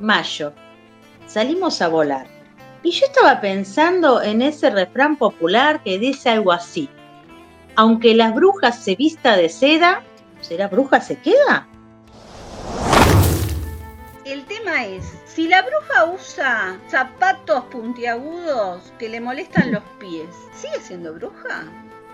mayo. 0.00 0.52
Salimos 1.26 1.80
a 1.82 1.88
volar. 1.88 2.26
Y 2.82 2.92
yo 2.92 3.06
estaba 3.06 3.40
pensando 3.40 4.22
en 4.22 4.42
ese 4.42 4.70
refrán 4.70 5.16
popular 5.16 5.82
que 5.82 5.98
dice 5.98 6.30
algo 6.30 6.52
así. 6.52 6.88
Aunque 7.76 8.14
las 8.14 8.34
brujas 8.34 8.82
se 8.82 8.96
vista 8.96 9.36
de 9.36 9.48
seda, 9.48 10.02
¿será 10.40 10.68
bruja 10.68 11.00
se 11.00 11.18
queda? 11.18 11.68
El 14.24 14.44
tema 14.46 14.86
es, 14.86 15.04
si 15.26 15.48
la 15.48 15.62
bruja 15.62 16.04
usa 16.06 16.78
zapatos 16.88 17.64
puntiagudos 17.64 18.92
que 18.98 19.08
le 19.08 19.20
molestan 19.20 19.72
los 19.72 19.82
pies, 19.98 20.28
¿sigue 20.54 20.80
siendo 20.80 21.14
bruja? 21.14 21.64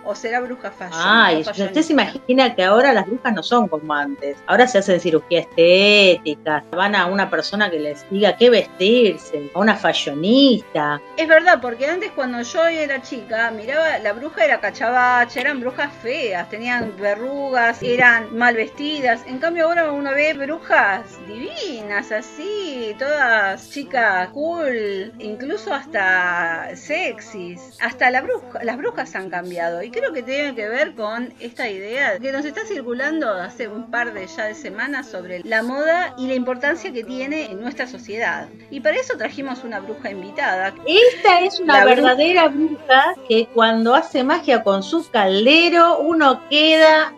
¿O 0.07 0.15
será 0.15 0.41
bruja 0.41 0.71
fashion? 0.71 1.03
Ay, 1.03 1.41
usted 1.41 1.83
se 1.83 1.93
imagina 1.93 2.55
que 2.55 2.63
ahora 2.63 2.93
las 2.93 3.07
brujas 3.07 3.35
no 3.35 3.43
son 3.43 3.67
como 3.67 3.93
antes. 3.93 4.37
Ahora 4.47 4.69
se 4.69 4.79
hacen 4.79 5.01
cirugía 5.01 5.41
estética, 5.41 6.63
van 6.71 6.95
a 6.95 7.07
una 7.07 7.29
persona 7.29 7.69
que 7.69 7.81
les 7.81 8.09
diga 8.09 8.37
qué 8.37 8.49
vestirse, 8.49 9.51
a 9.53 9.59
una 9.59 9.75
fashionista. 9.75 11.01
Es 11.17 11.27
verdad, 11.27 11.59
porque 11.61 11.87
antes 11.87 12.13
cuando 12.13 12.41
yo 12.43 12.67
era 12.67 13.03
chica, 13.03 13.51
miraba, 13.51 13.99
la 13.99 14.13
bruja 14.13 14.45
era 14.45 14.61
cachabacha, 14.61 15.41
eran 15.41 15.59
brujas 15.61 15.93
feas, 16.03 16.49
tenían 16.49 16.95
verrugas, 16.97 17.83
eran 17.83 18.37
mal 18.37 18.55
vestidas. 18.55 19.23
En 19.27 19.39
cambio 19.39 19.67
ahora 19.67 19.91
uno 19.91 20.13
ve 20.13 20.35
brujas 20.35 21.03
divinas, 21.27 22.13
así, 22.13 22.95
todas 22.99 23.71
chicas 23.71 24.29
cool, 24.29 25.13
incluso 25.19 25.75
hasta 25.75 26.77
sexys. 26.77 27.77
Hasta 27.81 28.11
la 28.11 28.23
bruja, 28.23 28.63
las 28.63 28.77
brujas 28.77 29.15
han 29.17 29.31
cambiado. 29.31 29.83
Y 29.83 29.91
creo 29.97 30.13
que 30.13 30.23
tiene 30.23 30.55
que 30.55 30.69
ver 30.69 30.95
con 30.95 31.33
esta 31.41 31.69
idea 31.69 32.19
que 32.19 32.31
nos 32.31 32.45
está 32.45 32.67
circulando 32.67 33.31
hace 33.31 33.67
un 33.67 33.91
par 33.91 34.13
de 34.13 34.27
ya 34.27 34.45
de 34.45 34.55
semanas 34.55 35.09
sobre 35.09 35.41
la 35.45 35.63
moda 35.63 36.15
y 36.19 36.27
la 36.27 36.35
importancia 36.35 36.93
que 36.93 37.03
tiene 37.03 37.47
en 37.47 37.61
nuestra 37.61 37.87
sociedad. 37.87 38.49
Y 38.71 38.81
para 38.81 38.97
eso 38.97 39.17
trajimos 39.17 39.65
una 39.65 39.81
bruja 39.81 40.11
invitada. 40.11 40.75
Esta 40.87 41.41
es 41.41 41.61
una 41.61 41.85
verdadera 41.85 42.49
bruja 42.49 43.15
que 43.29 43.47
cuando 43.55 43.95
hace 43.95 44.23
magia 44.23 44.63
con 44.63 44.83
su 44.83 45.09
caldero 45.11 45.99
uno 46.01 46.47
queda 46.51 47.15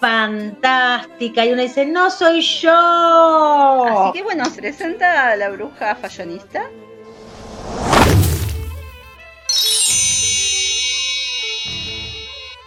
fantástica 0.00 1.44
y 1.44 1.52
uno 1.52 1.62
dice, 1.62 1.84
no 1.86 2.10
soy 2.10 2.42
yo. 2.42 3.84
Así 3.86 4.18
que 4.18 4.22
bueno, 4.22 4.44
se 4.44 4.60
presenta 4.60 5.30
a 5.30 5.36
la 5.36 5.50
bruja 5.50 5.96
fashionista. 5.96 6.70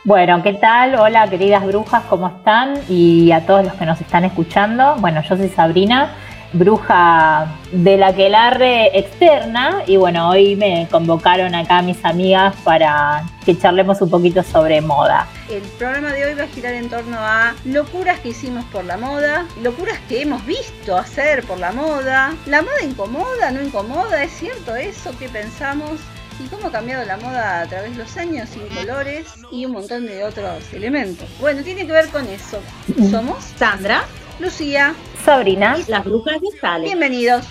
Bueno, 0.08 0.42
¿qué 0.42 0.54
tal? 0.54 0.96
Hola 0.96 1.30
queridas 1.30 1.66
brujas, 1.66 2.02
¿cómo 2.10 2.30
están? 2.30 2.80
Y 2.88 3.34
a 3.34 3.46
todos 3.46 3.66
los 3.66 3.74
que 3.74 3.86
nos 3.86 4.00
están 4.00 4.24
escuchando. 4.24 4.96
Bueno, 5.00 5.22
yo 5.22 5.36
soy 5.36 5.50
Sabrina, 5.50 6.16
bruja 6.54 7.54
de 7.74 7.98
la 7.98 8.16
quelarre 8.16 8.98
externa 8.98 9.84
y 9.86 9.98
bueno, 9.98 10.30
hoy 10.30 10.56
me 10.56 10.88
convocaron 10.90 11.54
acá 11.56 11.82
mis 11.82 12.06
amigas 12.06 12.56
para 12.64 13.26
que 13.46 13.58
charlemos 13.58 14.02
un 14.02 14.10
poquito 14.10 14.44
sobre 14.44 14.80
moda. 14.80 15.28
El 15.50 15.62
programa 15.78 16.14
de 16.14 16.24
hoy 16.24 16.36
va 16.36 16.44
a 16.44 16.48
girar 16.48 16.76
en 16.76 16.90
torno 16.90 17.18
a 17.20 17.54
locuras 17.66 18.18
que 18.22 18.30
hicimos 18.30 18.64
por 18.72 18.86
la 18.86 18.96
moda, 18.96 19.46
locuras 19.62 20.00
que 20.08 20.22
hemos 20.22 20.46
visto 20.46 20.96
hacer 20.96 21.44
por 21.44 21.60
la 21.60 21.74
moda. 21.74 22.34
¿La 22.46 22.62
moda 22.62 22.82
incomoda, 22.82 23.52
no 23.52 23.62
incomoda? 23.62 24.24
¿Es 24.24 24.32
cierto 24.32 24.74
eso? 24.74 25.12
¿Qué 25.20 25.28
pensamos? 25.28 26.00
Y 26.40 26.48
cómo 26.48 26.68
ha 26.68 26.72
cambiado 26.72 27.06
la 27.06 27.18
moda 27.18 27.62
a 27.62 27.68
través 27.68 27.92
de 27.92 27.98
los 27.98 28.18
años, 28.18 28.50
sin 28.50 28.68
colores 28.68 29.28
y 29.52 29.66
un 29.66 29.72
montón 29.74 30.06
de 30.06 30.24
otros 30.24 30.72
elementos. 30.74 31.28
Bueno, 31.40 31.64
tiene 31.64 31.86
que 31.86 31.92
ver 31.92 32.10
con 32.10 32.28
eso. 32.28 32.62
Somos 33.10 33.44
Sandra, 33.58 34.06
Lucía, 34.40 34.94
Sabrina 35.24 35.78
y 35.80 35.90
las 35.90 36.04
brujas 36.04 36.40
de 36.42 36.48
Sale. 36.60 36.86
Bienvenidos. 36.86 37.46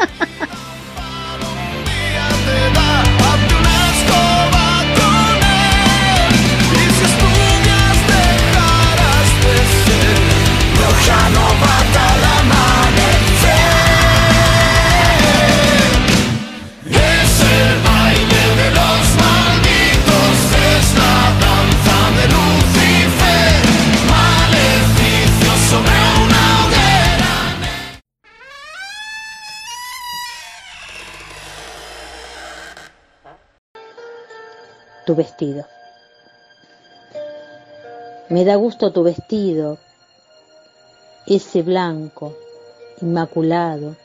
tu 35.10 35.16
vestido. 35.16 35.64
Me 38.28 38.44
da 38.44 38.54
gusto 38.54 38.92
tu 38.92 39.02
vestido, 39.02 39.78
ese 41.26 41.62
blanco, 41.62 42.36
inmaculado, 43.00 43.96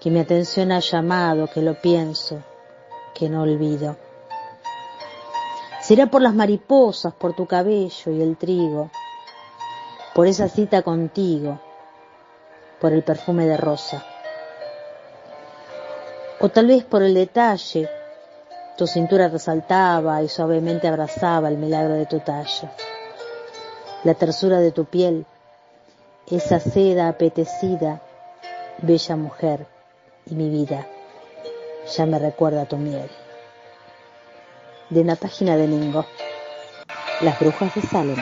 que 0.00 0.10
mi 0.10 0.20
atención 0.20 0.70
ha 0.70 0.78
llamado, 0.78 1.48
que 1.48 1.62
lo 1.62 1.74
pienso, 1.74 2.44
que 3.12 3.28
no 3.28 3.42
olvido. 3.42 3.96
Será 5.80 6.06
por 6.06 6.22
las 6.22 6.34
mariposas, 6.34 7.12
por 7.12 7.34
tu 7.34 7.46
cabello 7.46 8.12
y 8.12 8.22
el 8.22 8.36
trigo, 8.36 8.92
por 10.14 10.28
esa 10.28 10.48
cita 10.48 10.82
contigo, 10.82 11.58
por 12.80 12.92
el 12.92 13.02
perfume 13.02 13.46
de 13.46 13.56
rosa. 13.56 14.06
O 16.38 16.50
tal 16.50 16.68
vez 16.68 16.84
por 16.84 17.02
el 17.02 17.14
detalle 17.14 17.88
tu 18.76 18.86
cintura 18.86 19.28
resaltaba 19.28 20.22
y 20.22 20.28
suavemente 20.28 20.88
abrazaba 20.88 21.48
el 21.48 21.58
milagro 21.58 21.94
de 21.94 22.06
tu 22.06 22.20
tallo. 22.20 22.68
La 24.02 24.14
tersura 24.14 24.58
de 24.58 24.72
tu 24.72 24.84
piel, 24.84 25.26
esa 26.30 26.58
seda 26.58 27.08
apetecida, 27.08 28.02
bella 28.78 29.16
mujer 29.16 29.66
y 30.26 30.34
mi 30.34 30.48
vida, 30.50 30.86
ya 31.96 32.06
me 32.06 32.18
recuerda 32.18 32.66
tu 32.66 32.76
miel. 32.76 33.08
De 34.90 35.00
una 35.00 35.16
página 35.16 35.56
de 35.56 35.66
Mingo, 35.66 36.04
Las 37.20 37.38
brujas 37.38 37.74
de 37.74 37.82
Salem, 37.82 38.18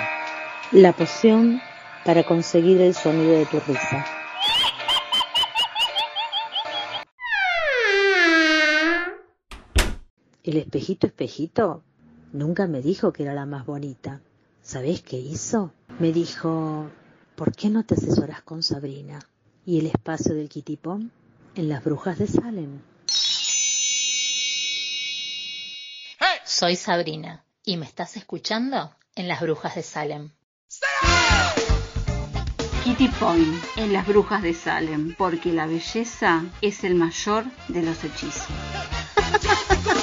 la 0.70 0.92
poción 0.92 1.60
para 2.04 2.24
conseguir 2.24 2.80
el 2.80 2.94
sonido 2.94 3.32
de 3.32 3.46
tu 3.46 3.58
risa. 3.60 4.21
El 10.44 10.56
espejito, 10.56 11.06
espejito, 11.06 11.84
nunca 12.32 12.66
me 12.66 12.82
dijo 12.82 13.12
que 13.12 13.22
era 13.22 13.32
la 13.32 13.46
más 13.46 13.64
bonita. 13.64 14.20
¿Sabés 14.60 15.00
qué 15.00 15.16
hizo? 15.16 15.72
Me 16.00 16.12
dijo, 16.12 16.90
¿por 17.36 17.54
qué 17.54 17.70
no 17.70 17.84
te 17.84 17.94
asesoras 17.94 18.42
con 18.42 18.64
Sabrina? 18.64 19.20
Y 19.64 19.78
el 19.78 19.86
espacio 19.86 20.34
del 20.34 20.48
kitipón 20.48 21.12
en 21.54 21.68
las 21.68 21.84
brujas 21.84 22.18
de 22.18 22.26
Salem. 22.26 22.80
Soy 26.44 26.74
Sabrina 26.74 27.44
y 27.64 27.76
me 27.76 27.86
estás 27.86 28.16
escuchando 28.16 28.94
en 29.14 29.28
las 29.28 29.40
brujas 29.40 29.76
de 29.76 29.82
Salem. 29.84 30.30
Kitty 32.82 33.08
Point 33.08 33.62
en 33.76 33.92
las 33.92 34.06
brujas 34.08 34.42
de 34.42 34.54
Salem, 34.54 35.14
porque 35.16 35.52
la 35.52 35.66
belleza 35.66 36.44
es 36.60 36.82
el 36.82 36.96
mayor 36.96 37.44
de 37.68 37.82
los 37.82 38.02
hechizos. 38.02 38.48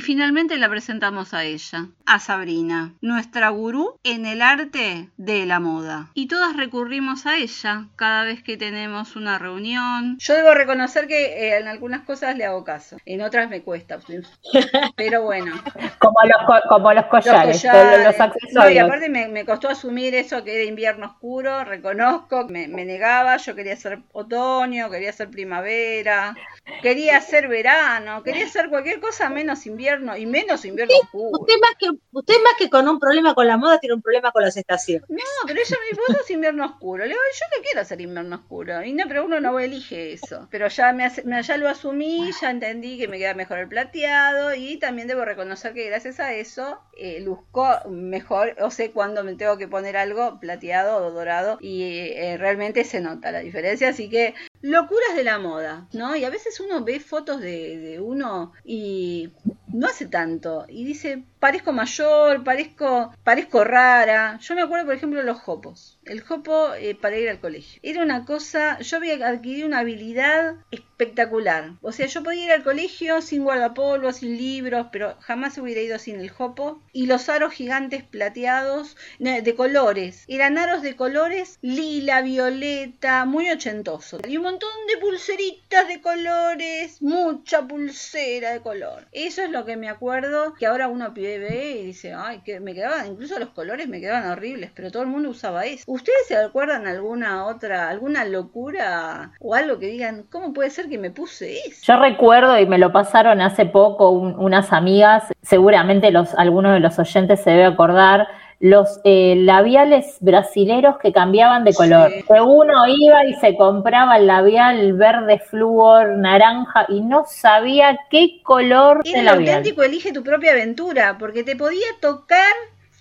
Y 0.00 0.02
finalmente 0.02 0.56
la 0.56 0.70
presentamos 0.70 1.34
a 1.34 1.44
ella, 1.44 1.88
a 2.06 2.20
Sabrina, 2.20 2.94
nuestra 3.02 3.50
gurú 3.50 3.98
en 4.02 4.24
el 4.24 4.40
arte 4.40 5.10
de 5.18 5.44
la 5.44 5.60
moda. 5.60 6.08
Y 6.14 6.26
todas 6.26 6.56
recurrimos 6.56 7.26
a 7.26 7.36
ella 7.36 7.88
cada 7.96 8.24
vez 8.24 8.42
que 8.42 8.56
tenemos 8.56 9.14
una 9.14 9.38
reunión. 9.38 10.16
Yo 10.18 10.32
debo 10.32 10.54
reconocer 10.54 11.06
que 11.06 11.48
eh, 11.48 11.58
en 11.58 11.68
algunas 11.68 12.00
cosas 12.06 12.34
le 12.34 12.46
hago 12.46 12.64
caso, 12.64 12.96
en 13.04 13.20
otras 13.20 13.50
me 13.50 13.60
cuesta. 13.60 13.98
Pero 14.96 15.20
bueno. 15.20 15.52
como, 15.98 16.16
los, 16.24 16.62
como 16.70 16.94
los 16.94 17.04
collares, 17.04 17.62
los, 17.62 18.18
accesorios. 18.18 18.72
y 18.72 18.78
aparte 18.78 19.10
me, 19.10 19.44
costó 19.44 19.68
asumir 19.68 20.14
eso 20.14 20.42
que 20.44 20.54
era 20.54 20.64
invierno 20.64 21.08
oscuro, 21.08 21.62
reconozco, 21.64 22.46
me, 22.48 22.68
me 22.68 22.86
negaba, 22.86 23.36
yo 23.36 23.54
quería 23.54 23.76
ser 23.76 23.98
otoño, 24.12 24.88
quería 24.88 25.12
ser 25.12 25.28
primavera, 25.28 26.34
quería 26.80 27.20
ser 27.20 27.48
verano, 27.48 28.22
quería 28.22 28.48
ser 28.48 28.70
cualquier 28.70 28.98
cosa 29.00 29.28
menos 29.28 29.66
invierno 29.66 29.89
invierno, 29.90 30.16
y 30.16 30.26
menos 30.26 30.64
invierno 30.64 30.94
oscuro. 31.02 31.40
Usted 31.40 31.54
más, 31.60 31.74
que, 31.78 31.86
usted 32.12 32.34
más 32.42 32.54
que 32.58 32.70
con 32.70 32.88
un 32.88 32.98
problema 32.98 33.34
con 33.34 33.46
la 33.46 33.56
moda, 33.56 33.78
tiene 33.78 33.94
un 33.94 34.02
problema 34.02 34.30
con 34.32 34.42
las 34.42 34.56
estaciones. 34.56 35.08
No, 35.08 35.18
pero 35.46 35.60
ella 35.60 35.76
me 35.80 35.96
dijo, 35.96 36.22
es 36.22 36.30
invierno 36.30 36.66
oscuro. 36.66 37.04
Le 37.04 37.10
digo, 37.10 37.20
yo 37.32 37.56
no 37.56 37.62
quiero 37.62 37.80
hacer 37.80 38.00
invierno 38.00 38.36
oscuro. 38.36 38.82
Y 38.84 38.92
no, 38.92 39.04
pero 39.08 39.24
uno 39.24 39.40
no 39.40 39.58
elige 39.58 40.12
eso. 40.12 40.48
Pero 40.50 40.68
ya, 40.68 40.92
me, 40.92 41.10
ya 41.42 41.56
lo 41.56 41.68
asumí, 41.68 42.30
ya 42.40 42.50
entendí 42.50 42.98
que 42.98 43.08
me 43.08 43.18
queda 43.18 43.34
mejor 43.34 43.58
el 43.58 43.68
plateado 43.68 44.54
y 44.54 44.78
también 44.78 45.08
debo 45.08 45.24
reconocer 45.24 45.74
que 45.74 45.86
gracias 45.86 46.20
a 46.20 46.32
eso 46.34 46.80
eh, 46.96 47.20
luzco 47.20 47.66
mejor 47.88 48.56
o 48.60 48.70
sé 48.70 48.90
cuándo 48.90 49.24
me 49.24 49.34
tengo 49.34 49.58
que 49.58 49.68
poner 49.68 49.96
algo 49.96 50.38
plateado 50.40 51.04
o 51.04 51.10
dorado 51.10 51.58
y 51.60 51.82
eh, 51.82 52.36
realmente 52.38 52.84
se 52.84 53.00
nota 53.00 53.32
la 53.32 53.40
diferencia. 53.40 53.88
Así 53.88 54.08
que 54.08 54.34
locuras 54.62 55.16
de 55.16 55.24
la 55.24 55.38
moda, 55.38 55.88
¿no? 55.92 56.16
Y 56.16 56.24
a 56.24 56.30
veces 56.30 56.60
uno 56.60 56.84
ve 56.84 57.00
fotos 57.00 57.40
de, 57.40 57.98
uno 58.00 58.52
y 58.64 59.32
no 59.68 59.86
hace 59.86 60.06
tanto 60.06 60.66
y 60.68 60.84
dice 60.84 61.24
parezco 61.40 61.72
mayor, 61.72 62.44
parezco, 62.44 63.12
parezco 63.24 63.64
rara. 63.64 64.38
Yo 64.40 64.54
me 64.54 64.62
acuerdo, 64.62 64.86
por 64.86 64.94
ejemplo, 64.94 65.22
los 65.22 65.40
jopos. 65.40 65.98
El 66.04 66.20
jopo 66.20 66.74
eh, 66.74 66.94
para 66.94 67.18
ir 67.18 67.28
al 67.28 67.40
colegio. 67.40 67.80
Era 67.82 68.02
una 68.02 68.24
cosa, 68.24 68.78
yo 68.80 68.98
había 68.98 69.26
adquirido 69.26 69.66
una 69.66 69.80
habilidad 69.80 70.56
espectacular. 70.70 71.72
O 71.82 71.92
sea, 71.92 72.06
yo 72.06 72.22
podía 72.22 72.44
ir 72.44 72.52
al 72.52 72.62
colegio 72.62 73.22
sin 73.22 73.44
guardapolvo, 73.44 74.12
sin 74.12 74.36
libros, 74.36 74.88
pero 74.92 75.16
jamás 75.20 75.56
hubiera 75.58 75.80
ido 75.80 75.98
sin 75.98 76.20
el 76.20 76.30
jopo. 76.30 76.82
Y 76.92 77.06
los 77.06 77.28
aros 77.28 77.52
gigantes 77.52 78.04
plateados 78.04 78.96
de 79.18 79.54
colores. 79.54 80.24
Eran 80.28 80.58
aros 80.58 80.82
de 80.82 80.96
colores 80.96 81.58
lila, 81.62 82.20
violeta, 82.20 83.24
muy 83.24 83.50
ochentoso. 83.50 84.18
Y 84.28 84.36
un 84.36 84.42
montón 84.44 84.70
de 84.88 84.98
pulseritas 84.98 85.88
de 85.88 86.00
colores, 86.02 87.00
mucha 87.00 87.66
pulsera 87.66 88.52
de 88.52 88.60
color. 88.60 89.08
Eso 89.12 89.42
es 89.42 89.50
lo 89.50 89.64
que 89.64 89.76
me 89.76 89.88
acuerdo 89.88 90.54
que 90.54 90.66
ahora 90.66 90.88
uno 90.88 91.14
pide 91.14 91.29
y 91.38 91.86
dice, 91.86 92.14
ay, 92.14 92.40
que 92.44 92.60
me 92.60 92.74
quedaban, 92.74 93.06
incluso 93.06 93.38
los 93.38 93.50
colores 93.50 93.88
me 93.88 94.00
quedaban 94.00 94.30
horribles, 94.30 94.70
pero 94.74 94.90
todo 94.90 95.02
el 95.02 95.08
mundo 95.08 95.30
usaba 95.30 95.64
eso. 95.64 95.84
¿Ustedes 95.86 96.26
se 96.26 96.36
acuerdan 96.36 96.86
alguna 96.86 97.46
otra, 97.46 97.88
alguna 97.88 98.24
locura 98.24 99.32
o 99.40 99.54
algo 99.54 99.78
que 99.78 99.86
digan, 99.86 100.24
¿cómo 100.30 100.52
puede 100.52 100.70
ser 100.70 100.88
que 100.88 100.98
me 100.98 101.10
puse 101.10 101.58
eso? 101.66 101.82
Yo 101.82 102.00
recuerdo 102.00 102.58
y 102.58 102.66
me 102.66 102.78
lo 102.78 102.92
pasaron 102.92 103.40
hace 103.40 103.66
poco 103.66 104.10
unas 104.10 104.72
amigas, 104.72 105.24
seguramente 105.42 106.10
los, 106.10 106.34
algunos 106.34 106.72
de 106.72 106.80
los 106.80 106.98
oyentes 106.98 107.42
se 107.42 107.50
debe 107.50 107.66
acordar, 107.66 108.26
los 108.60 109.00
eh, 109.04 109.36
labiales 109.38 110.18
brasileros 110.20 110.98
que 110.98 111.12
cambiaban 111.12 111.64
de 111.64 111.72
color. 111.72 112.12
Que 112.28 112.40
uno 112.40 112.86
iba 112.86 113.24
y 113.24 113.34
se 113.40 113.56
compraba 113.56 114.18
el 114.18 114.26
labial 114.26 114.92
verde 114.92 115.38
flúor, 115.38 116.18
naranja 116.18 116.84
y 116.88 117.00
no 117.00 117.24
sabía 117.26 117.98
qué 118.10 118.42
color 118.42 119.00
Era 119.04 119.20
el 119.20 119.28
auténtico 119.28 119.82
elige 119.82 120.12
tu 120.12 120.22
propia 120.22 120.52
aventura, 120.52 121.16
porque 121.18 121.42
te 121.42 121.56
podía 121.56 121.86
tocar 122.00 122.52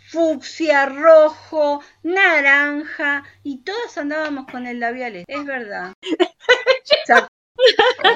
fucsia, 0.08 0.86
rojo, 0.86 1.82
naranja 2.04 3.24
y 3.44 3.64
todos 3.64 3.98
andábamos 3.98 4.46
con 4.50 4.66
el 4.66 4.80
labial. 4.80 5.26
Es 5.28 5.46
verdad. 5.46 5.92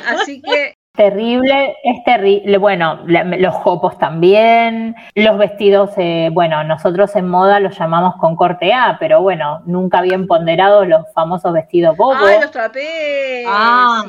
Así 0.07 0.41
que 0.41 0.75
Terrible, 0.95 1.75
es 1.83 2.03
terrible. 2.03 2.55
Bueno, 2.59 2.99
los 3.07 3.55
jopos 3.55 3.97
también, 3.97 4.95
los 5.15 5.39
vestidos, 5.39 5.89
eh, 5.97 6.29
bueno, 6.31 6.63
nosotros 6.63 7.15
en 7.15 7.27
moda 7.29 7.59
los 7.59 7.75
llamamos 7.79 8.17
con 8.17 8.35
corte 8.35 8.71
A, 8.73 8.97
pero 8.99 9.19
bueno, 9.19 9.63
nunca 9.65 10.03
bien 10.03 10.27
ponderados 10.27 10.87
los 10.87 11.11
famosos 11.15 11.51
vestidos 11.51 11.97
bobos. 11.97 12.19
¡Ay, 12.23 12.41
los 12.41 12.51
trapecios! 12.51 13.51
Ah, 13.51 14.05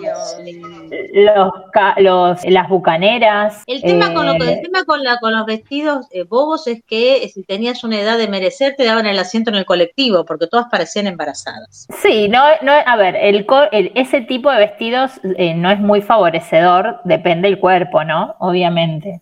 los, 1.96 2.44
las 2.44 2.69
bucaneras. 2.69 3.62
El 3.66 3.81
tema, 3.81 4.12
con, 4.12 4.26
lo, 4.26 4.34
el 4.34 4.42
eh, 4.42 4.60
tema 4.62 4.84
con, 4.84 5.02
la, 5.02 5.16
con 5.20 5.32
los 5.32 5.46
vestidos 5.46 6.06
eh, 6.10 6.25
bobos 6.25 6.66
es 6.66 6.82
que 6.86 7.26
si 7.32 7.44
tenías 7.44 7.82
una 7.82 7.98
edad 7.98 8.19
de 8.19 8.28
merecer, 8.28 8.75
te 8.76 8.84
daban 8.84 9.06
el 9.06 9.19
asiento 9.19 9.48
en 9.48 9.56
el 9.56 9.64
colectivo, 9.64 10.26
porque 10.26 10.48
todas 10.48 10.66
parecían 10.70 11.06
embarazadas. 11.06 11.86
Sí, 12.02 12.28
no, 12.28 12.42
no 12.60 12.72
a 12.84 12.96
ver, 12.96 13.16
el, 13.16 13.46
ese 13.94 14.20
tipo 14.20 14.50
de 14.50 14.58
vestidos 14.58 15.12
no 15.22 15.70
es 15.70 15.81
muy 15.81 16.02
favorecedor 16.02 16.74
depende 17.05 17.49
del 17.49 17.59
cuerpo, 17.59 18.05
¿no? 18.05 18.35
Obviamente. 18.38 19.21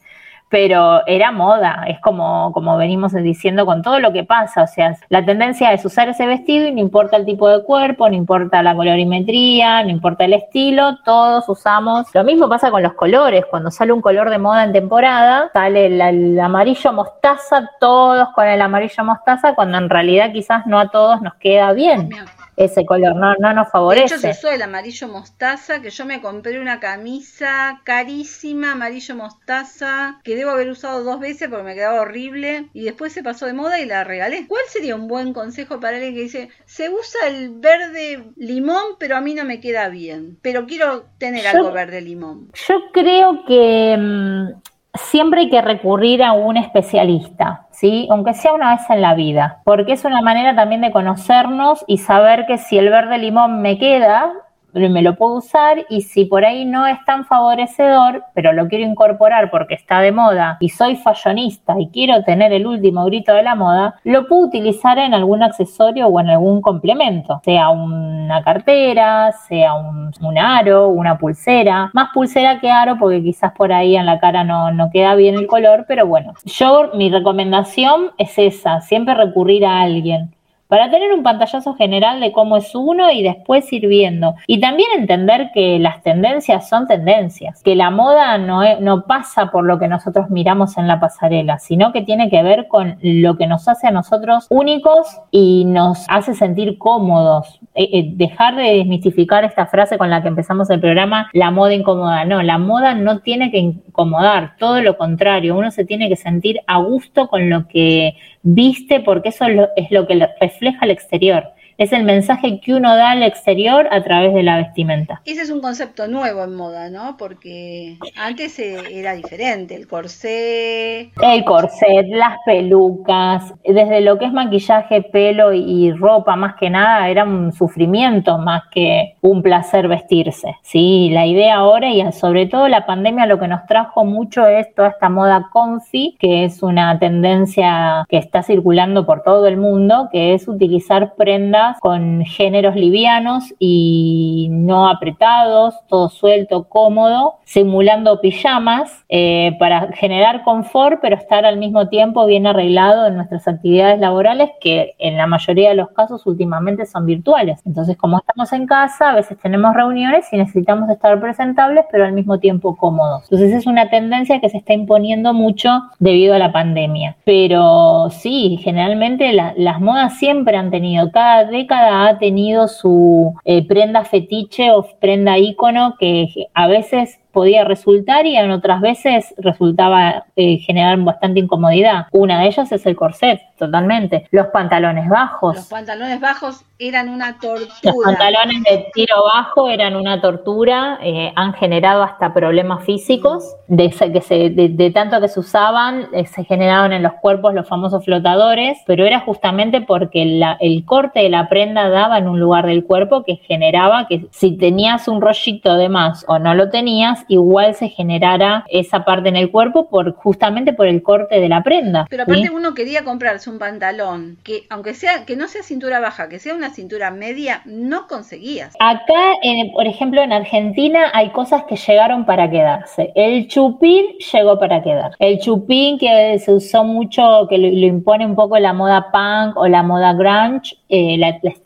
Pero 0.49 1.01
era 1.07 1.33
moda, 1.33 1.85
es 1.89 1.99
como, 2.01 2.53
como 2.53 2.77
venimos 2.77 3.15
diciendo 3.15 3.65
con 3.65 3.81
todo 3.81 4.01
lo 4.01 4.13
que 4.13 4.23
pasa, 4.23 4.65
o 4.65 4.67
sea, 4.67 4.95
la 5.09 5.25
tendencia 5.25 5.73
es 5.73 5.83
usar 5.83 6.11
ese 6.11 6.27
vestido 6.27 6.69
y 6.69 6.73
no 6.73 6.81
importa 6.81 7.17
el 7.17 7.25
tipo 7.25 7.49
de 7.49 7.65
cuerpo, 7.65 8.07
no 8.07 8.15
importa 8.15 8.63
la 8.63 8.75
colorimetría, 8.77 9.83
no 9.83 9.89
importa 9.89 10.27
el 10.27 10.35
estilo, 10.35 10.99
todos 11.07 11.49
usamos. 11.49 12.07
Lo 12.13 12.23
mismo 12.23 12.51
pasa 12.51 12.71
con 12.71 12.83
los 12.83 12.93
colores, 12.93 13.47
cuando 13.49 13.71
sale 13.71 13.95
un 13.95 14.03
color 14.03 14.29
de 14.29 14.39
moda 14.39 14.65
en 14.65 14.75
temporada, 14.75 15.51
sale 15.55 15.87
el, 15.87 16.39
amarillo 16.39 16.93
mostaza, 16.93 17.71
todos 17.81 18.29
con 18.35 18.47
el 18.47 18.61
amarillo 18.61 19.05
mostaza, 19.05 19.55
cuando 19.55 19.79
en 19.79 19.89
realidad 19.89 20.33
quizás 20.33 20.67
no 20.67 20.79
a 20.79 20.91
todos 20.91 21.23
nos 21.23 21.35
queda 21.37 21.73
bien 21.73 22.11
ese 22.57 22.85
color, 22.85 23.17
no, 23.17 23.35
no 23.39 23.53
nos 23.53 23.71
favorece. 23.71 24.03
De 24.03 24.15
hecho, 24.15 24.19
se 24.21 24.31
usó 24.31 24.51
el 24.51 24.63
amarillo 24.63 25.09
mostaza, 25.09 25.81
que 25.81 25.91
yo 25.91 26.05
me 26.05 26.21
compré 26.21 26.61
una 26.61 26.81
camisa 26.81 27.81
carísima, 27.85 28.73
amarillo 28.73 29.17
mostaza, 29.17 30.21
que 30.23 30.37
debo 30.37 30.51
haber 30.51 30.69
usado 30.69 31.03
dos 31.03 31.21
veces 31.21 31.49
porque 31.49 31.65
me 31.65 31.75
quedaba 31.75 32.01
horrible, 32.01 32.69
y 32.73 32.85
después 32.85 33.13
se 33.13 33.23
pasó 33.23 33.47
de 33.47 33.53
moda 33.53 33.81
y 33.81 33.87
la 33.87 34.05
regalé. 34.05 34.47
¿Cuál 34.47 34.63
sería 34.69 34.95
un 34.95 35.09
buen 35.09 35.33
consejo 35.33 35.81
para 35.81 35.97
alguien 35.97 36.15
que 36.15 36.23
dice, 36.23 36.49
se 36.67 36.91
usa 36.91 37.29
el 37.29 37.51
verde 37.51 38.25
limón, 38.37 38.97
pero 38.99 39.17
a 39.17 39.21
mí 39.21 39.35
no 39.35 39.45
me 39.45 39.61
queda 39.61 39.89
bien, 39.89 40.39
pero 40.43 40.67
quiero 40.67 41.07
tener 41.19 41.47
algo 41.47 41.73
verde 41.73 42.01
limón? 42.01 42.51
Yo 42.69 42.81
creo 42.93 43.45
que 43.47 43.97
mm, 43.99 44.72
siempre 44.95 45.43
hay 45.43 45.51
que 45.51 45.63
recurrir 45.63 46.23
a 46.23 46.33
un 46.33 46.57
especialista, 46.57 47.67
¿sí? 47.71 48.07
Aunque 48.11 48.35
sea 48.35 48.53
una 48.53 48.75
vez 48.75 48.89
en 48.91 49.01
la 49.01 49.15
vida, 49.15 49.61
porque 49.65 49.93
es 49.93 50.05
una 50.05 50.21
manera 50.21 50.55
también 50.55 50.81
de 50.81 50.93
conocernos 50.93 51.85
y 51.87 51.99
saber 51.99 52.47
que 52.47 52.59
si 52.59 52.79
el 52.79 52.91
verde 52.91 53.19
limón 53.19 53.63
me 53.63 53.79
queda, 53.79 54.33
me 54.75 55.03
lo 55.03 55.17
puedo 55.17 55.37
usar 55.37 55.85
y 55.89 56.03
si 56.03 56.25
por 56.25 56.45
ahí 56.45 56.65
no 56.65 56.87
es 56.87 57.03
tan 57.05 57.25
favorecedor, 57.25 58.25
pero 58.35 58.53
lo 58.53 58.69
quiero 58.69 58.85
incorporar 58.85 59.51
porque 59.51 59.75
está 59.75 60.01
de 60.01 60.13
moda 60.13 60.57
y 60.61 60.69
soy 60.69 60.97
fashionista 60.97 61.75
y 61.79 61.89
quiero 61.89 62.23
tener 62.25 62.53
el 62.53 62.67
último 62.67 63.05
grito 63.05 63.35
de 63.35 63.43
la 63.43 63.55
moda, 63.55 63.95
lo 64.05 64.27
puedo 64.27 64.43
utilizar 64.43 64.99
en 64.99 65.15
algún 65.15 65.43
accesorio 65.43 66.07
o 66.09 66.21
en 66.21 66.31
algún 66.31 66.61
complemento, 66.61 67.41
sea 67.45 67.71
una 67.71 68.43
cartera, 68.43 69.33
sea 69.33 69.75
un, 69.75 70.39
aro, 70.39 70.89
una 70.89 71.19
pulsera, 71.19 71.91
más 71.93 72.09
pulsera 72.15 72.59
que 72.61 72.71
aro 72.71 72.97
porque 72.99 73.23
quizás 73.23 73.53
por 73.53 73.73
ahí 73.73 73.97
en 73.97 74.07
la 74.07 74.19
cara 74.19 74.45
no, 74.45 74.73
no 74.73 74.91
queda 74.91 75.15
bien 75.15 75.35
el 75.35 75.47
color, 75.47 75.85
pero 75.87 76.07
bueno, 76.07 76.35
yo 76.45 76.91
mi 76.95 77.11
recomendación 77.11 78.11
es 78.19 78.39
esa, 78.39 78.81
siempre 78.81 79.15
recurrir 79.15 79.67
a 79.67 79.83
alguien 79.83 80.35
para 80.73 80.91
tener 80.91 81.13
un 81.13 81.23
pantallazo 81.23 81.75
general 81.75 82.19
de 82.19 82.33
cómo 82.33 82.57
es 82.57 82.75
uno 82.75 83.13
y 83.13 83.23
después 83.23 83.71
ir 83.75 83.89
viendo. 83.89 84.37
Y 84.47 84.59
también 84.59 84.89
entender 84.97 85.51
que 85.53 85.79
las 85.79 86.03
tendencias 86.03 86.67
son 86.67 86.87
tendencias, 86.87 87.63
que 87.63 87.77
la 87.77 87.91
moda 87.91 88.39
no, 88.39 88.63
no 88.81 89.05
pasa 89.05 89.51
por 89.51 89.67
lo 89.67 89.79
que 89.79 89.87
nosotros 89.87 90.31
miramos 90.31 90.79
en 90.79 90.89
la 90.89 90.99
pasarela, 90.99 91.59
sino 91.59 91.93
que 91.93 92.01
tiene 92.01 92.31
que 92.31 92.43
ver 92.43 92.69
con 92.69 92.97
lo 93.03 93.37
que 93.37 93.47
nos 93.47 93.69
hace 93.69 93.89
a 93.89 93.91
nosotros 93.91 94.47
únicos 94.49 95.21
y 95.31 95.67
nos 95.67 96.07
hace 96.09 96.35
sentir 96.35 96.79
cómodos. 96.79 97.61
Eh, 97.75 97.89
eh, 97.93 98.11
dejar 98.17 98.57
de 98.57 98.79
desmistificar 98.79 99.45
esta 99.45 99.67
frase 99.67 99.97
con 99.97 100.11
la 100.11 100.23
que 100.23 100.29
empezamos 100.29 100.69
el 100.71 100.81
programa, 100.81 101.31
la 101.35 101.51
moda 101.51 101.75
incómoda. 101.75 102.25
No, 102.25 102.43
la 102.43 102.57
moda 102.57 102.95
no 102.95 103.21
tiene 103.21 103.51
que 103.51 103.59
incomodar, 103.59 104.57
todo 104.59 104.81
lo 104.81 104.97
contrario, 104.97 105.57
uno 105.57 105.71
se 105.71 105.85
tiene 105.85 106.09
que 106.09 106.17
sentir 106.17 106.61
a 106.67 106.79
gusto 106.79 107.29
con 107.29 107.49
lo 107.49 107.69
que 107.69 108.15
viste 108.43 109.01
porque 109.01 109.31
eso 109.31 109.47
es 109.77 109.91
lo, 109.91 110.07
que 110.07 110.29
refleja 110.41 110.79
al 110.81 110.91
exterior 110.91 111.45
es 111.79 111.93
el 111.93 112.05
mensaje 112.05 112.61
que 112.61 112.75
uno 112.75 112.95
da 112.97 113.13
al 113.13 113.23
exterior 113.23 113.89
a 113.91 114.03
través 114.03 114.35
de 114.35 114.43
la 114.43 114.57
vestimenta. 114.57 115.21
Ese 115.25 115.43
es 115.43 115.51
un 115.51 115.61
concepto 115.61 116.07
nuevo 116.09 116.45
en 116.45 116.55
moda, 116.55 116.91
¿no? 116.91 117.17
Porque 117.17 117.99
antes 118.17 118.59
e, 118.59 118.99
era 118.99 119.15
diferente, 119.15 119.75
el 119.75 119.87
corsé. 119.87 121.13
El 121.23 121.45
corset, 121.45 122.07
las 122.09 122.39
pelucas, 122.45 123.53
desde 123.65 124.01
lo 124.01 124.19
que 124.19 124.27
es 124.27 124.33
maquillaje, 124.33 125.03
pelo 125.03 125.53
y 125.53 125.93
ropa, 125.93 126.37
más 126.37 126.55
que 126.57 126.71
nada, 126.71 127.09
era 127.09 127.25
un 127.25 127.53
sufrimiento 127.53 128.39
más 128.39 128.63
que 128.71 129.15
un 129.21 129.43
placer 129.43 129.89
vestirse. 129.89 130.57
Sí, 130.63 131.11
la 131.11 131.27
idea 131.27 131.57
ahora 131.57 131.89
y 131.91 132.13
sobre 132.13 132.47
todo 132.47 132.69
la 132.69 132.87
pandemia 132.87 133.27
lo 133.27 133.39
que 133.39 133.49
nos 133.49 133.67
trajo 133.67 134.05
mucho 134.05 134.47
es 134.47 134.75
toda 134.75 134.89
esta 134.89 135.09
moda 135.09 135.49
confi, 135.53 136.17
que 136.19 136.45
es 136.45 136.63
una 136.63 136.99
tendencia 136.99 138.05
que 138.09 138.19
está 138.19 138.43
circulando 138.43 139.07
por 139.07 139.23
todo 139.23 139.47
el 139.47 139.57
mundo, 139.57 140.09
que 140.11 140.35
es 140.35 140.49
utilizar 140.49 141.15
prendas 141.15 141.72
con 141.81 142.25
géneros 142.25 142.75
livianos 142.75 143.55
y 143.59 144.49
no 144.51 144.89
apretados, 144.89 145.75
todo 145.89 146.09
suelto, 146.09 146.65
cómodo, 146.69 147.37
simulando 147.45 148.21
pijamas 148.21 149.05
eh, 149.09 149.57
para 149.59 149.93
generar 149.93 150.43
confort, 150.43 151.01
pero 151.03 151.17
estar 151.17 151.45
al 151.45 151.59
mismo 151.59 151.89
tiempo 151.89 152.25
bien 152.27 152.47
arreglado 152.47 153.07
en 153.07 153.17
nuestras 153.17 153.47
actividades 153.47 154.01
laborales, 154.01 154.51
que 154.61 154.95
en 154.99 155.17
la 155.17 155.27
mayoría 155.27 155.71
de 155.71 155.75
los 155.75 155.91
casos 155.91 156.27
últimamente 156.27 156.87
son 156.87 157.07
virtuales. 157.07 157.61
Entonces, 157.67 157.97
como 157.97 158.19
estamos 158.19 158.53
en 158.53 158.67
casa, 158.67 159.11
a 159.11 159.15
veces 159.15 159.39
tenemos 159.39 159.75
reuniones 159.75 160.27
y 160.33 160.37
necesitamos 160.37 160.89
estar 160.91 161.21
presentables, 161.21 161.85
pero 161.91 162.05
al 162.05 162.13
mismo 162.13 162.39
tiempo 162.39 162.77
cómodos. 162.77 163.25
Entonces, 163.25 163.53
es 163.53 163.67
una 163.67 163.91
tendencia 163.91 164.41
que 164.41 164.49
se 164.49 164.59
está 164.59 164.73
imponiendo 164.73 165.35
mucho 165.35 165.83
debido 165.99 166.35
a 166.35 166.39
la 166.39 166.53
pandemia. 166.53 167.17
Pero 167.25 168.09
sí, 168.11 168.59
generalmente 168.63 169.33
las 169.33 169.81
modas 169.81 170.19
siempre 170.19 170.57
han 170.57 170.71
tenido, 170.71 171.11
cada 171.11 171.45
década 171.53 172.09
ha 172.09 172.19
tenido 172.19 172.67
su 172.67 173.33
eh, 173.45 173.65
prenda 173.65 174.05
fetiche 174.05 174.73
o 174.73 174.85
prenda 175.01 175.39
ícono 175.39 175.95
que 176.01 176.49
a 176.55 176.67
veces 176.67 177.21
podía 177.33 177.65
resultar 177.65 178.27
y 178.27 178.37
en 178.37 178.51
otras 178.51 178.81
veces 178.81 179.35
resultaba 179.39 180.25
eh, 180.37 180.59
generar 180.59 180.99
bastante 180.99 181.41
incomodidad. 181.41 182.07
Una 182.13 182.41
de 182.41 182.47
ellas 182.47 182.71
es 182.73 182.85
el 182.87 182.97
corset, 182.97 183.41
totalmente. 183.59 184.29
Los 184.31 184.49
pantalones 184.49 185.09
bajos. 185.09 185.57
Los 185.57 185.67
pantalones 185.67 186.21
bajos 186.21 186.65
eran 186.79 187.09
una 187.09 187.39
tortura. 187.39 187.69
Los 187.83 187.95
pantalones 188.05 188.63
de 188.65 188.87
tiro 188.93 189.17
bajo 189.33 189.69
eran 189.69 189.95
una 189.95 190.21
tortura, 190.21 190.99
eh, 191.03 191.33
han 191.37 191.53
generado 191.55 192.03
hasta 192.03 192.35
problemas 192.35 192.85
físicos, 192.85 193.57
de, 193.69 193.91
que 193.91 194.21
se, 194.21 194.51
de, 194.51 194.91
tanto 194.91 195.21
que 195.21 195.29
se 195.29 195.41
usaban, 195.41 196.09
eh, 196.13 196.27
se 196.27 196.45
generaron 196.45 196.93
en 196.93 197.03
los 197.03 197.13
cuerpos 197.15 197.55
los 197.55 197.69
famosos 197.69 198.05
flotadores, 198.05 198.79
pero 198.87 199.07
era 199.07 199.21
justamente 199.21 199.81
porque 199.81 200.23
el 200.61 200.85
corte 200.85 201.21
de 201.21 201.29
la 201.29 201.49
prenda 201.49 201.89
daba 201.89 202.19
en 202.19 202.29
un 202.29 202.41
lugar 202.41 202.67
del 202.67 202.85
cuerpo 202.85 203.23
que 203.23 203.37
generaba 203.37 204.07
que 204.09 204.27
si 204.31 204.57
tenías 204.57 205.09
un 205.09 205.21
rollito 205.21 205.75
de 205.75 205.89
más 205.89 206.25
o 206.29 206.39
no 206.39 206.55
lo 206.55 206.69
tenías, 206.71 207.22
igual 207.29 207.75
se 207.75 207.89
generara 207.89 208.65
esa 208.69 209.05
parte 209.05 209.29
en 209.29 209.37
el 209.37 209.51
cuerpo 209.51 209.89
por 209.89 210.15
justamente 210.15 210.73
por 210.73 210.87
el 210.87 211.03
corte 211.03 211.41
de 211.41 211.49
la 211.49 211.63
prenda. 211.63 212.07
Pero 212.09 212.25
aparte 212.25 212.51
uno 212.51 212.75
quería 212.75 213.05
comprarse 213.05 213.51
un 213.51 213.59
pantalón 213.59 214.39
que 214.43 214.65
aunque 214.71 214.95
sea 214.95 215.25
que 215.25 215.37
no 215.37 215.49
sea 215.49 215.63
cintura 215.63 216.01
baja, 216.01 216.29
que 216.29 216.39
sea 216.39 216.55
una 216.55 216.71
cintura 216.71 217.11
media, 217.11 217.63
no 217.65 218.07
conseguías. 218.07 218.75
Acá, 218.81 219.37
por 219.73 219.87
ejemplo, 219.87 220.23
en 220.23 220.33
Argentina 220.33 221.11
hay 221.13 221.31
cosas 221.31 221.65
que 221.65 221.77
llegaron 221.77 222.25
para 222.25 222.51
quedarse. 222.51 223.13
El 223.15 223.49
chupín 223.49 224.07
llegó 224.33 224.59
para 224.59 224.83
quedar. 224.83 225.13
El 225.19 225.39
chupín 225.39 225.99
que 225.99 226.39
se 226.39 226.53
usó 226.53 226.85
mucho, 226.85 227.47
que 227.49 227.59
lo, 227.59 227.67
impone 227.67 228.27
un 228.27 228.35
poco 228.35 228.59
la 228.59 228.73
moda 228.73 229.11
punk 229.11 229.57
o 229.57 229.67
la 229.69 229.83
moda 229.83 230.13
grunge, 230.15 230.77
eh, 230.89 231.19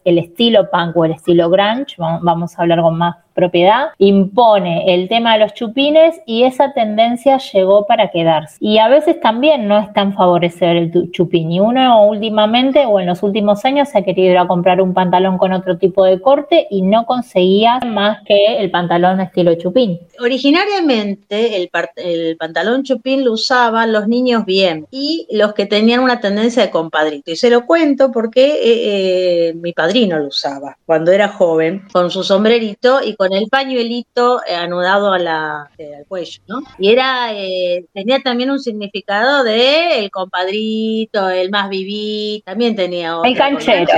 el 0.05 0.19
estilo 0.19 0.71
punk 0.71 0.97
o 0.97 1.05
el 1.05 1.13
estilo 1.13 1.51
grunge, 1.51 1.97
vamos 1.99 2.59
a 2.59 2.63
hablar 2.63 2.81
con 2.81 2.99
más 2.99 3.17
propiedad, 3.37 3.91
impone 3.99 4.93
el 4.95 5.09
tema 5.09 5.35
de 5.35 5.41
los 5.41 5.55
chupines 5.55 6.21
y 6.27 6.43
esa 6.43 6.73
tendencia 6.73 7.39
llegó 7.39 7.87
para 7.87 8.11
quedarse. 8.11 8.57
Y 8.59 8.79
a 8.79 8.89
veces 8.89 9.21
también 9.21 9.69
no 9.69 9.79
es 9.79 9.93
tan 9.93 10.15
favorecer 10.15 10.77
el 10.77 11.11
chupín. 11.13 11.53
Y 11.53 11.61
uno 11.61 12.07
últimamente 12.07 12.85
o 12.87 12.99
en 12.99 13.07
los 13.07 13.23
últimos 13.23 13.65
años 13.65 13.91
se 13.91 13.99
ha 13.99 14.03
querido 14.03 14.47
comprar 14.49 14.81
un 14.81 14.95
pantalón 14.95 15.39
con 15.39 15.53
otro 15.53 15.79
tipo 15.79 16.05
de 16.05 16.21
corte 16.21 16.67
y 16.71 16.83
no 16.83 17.07
conseguía 17.07 17.79
más 17.87 18.23
que 18.25 18.59
el 18.59 18.71
pantalón 18.71 19.21
estilo 19.21 19.55
chupín. 19.55 20.01
Originariamente 20.19 21.57
el, 21.57 21.71
el 21.97 22.37
pantalón 22.37 22.83
chupín 22.83 23.25
lo 23.25 23.33
usaban 23.33 23.93
los 23.93 24.09
niños 24.09 24.45
bien 24.47 24.87
y 24.91 25.27
los 25.31 25.53
que 25.53 25.67
tenían 25.67 26.01
una 26.01 26.21
tendencia 26.21 26.63
de 26.63 26.71
compadrito. 26.71 27.31
Y 27.31 27.37
se 27.37 27.51
lo 27.51 27.67
cuento 27.67 28.11
porque 28.11 28.47
eh, 28.47 28.59
eh, 28.65 29.55
mi 29.55 29.73
padrino 29.73 30.19
lo 30.19 30.29
usaba 30.29 30.79
cuando 30.87 31.13
era 31.13 31.29
joven 31.29 31.83
con 31.93 32.11
su 32.11 32.23
sombrerito 32.23 33.03
y 33.03 33.15
con 33.15 33.26
con 33.27 33.37
el 33.37 33.49
pañuelito 33.49 34.41
eh, 34.47 34.55
anudado 34.55 35.13
a 35.13 35.19
la, 35.19 35.71
eh, 35.79 35.97
al 35.97 36.07
cuello, 36.07 36.43
¿no? 36.47 36.63
Y 36.79 36.93
era, 36.93 37.33
eh, 37.33 37.87
tenía 37.93 38.21
también 38.21 38.51
un 38.51 38.61
significado 38.61 39.43
de 39.43 39.99
el 39.99 40.11
compadrito, 40.11 41.29
el 41.29 41.51
más 41.51 41.69
viví, 41.69 42.43
también 42.45 42.77
tenía 42.77 43.17
El 43.25 43.37
canchero, 43.37 43.93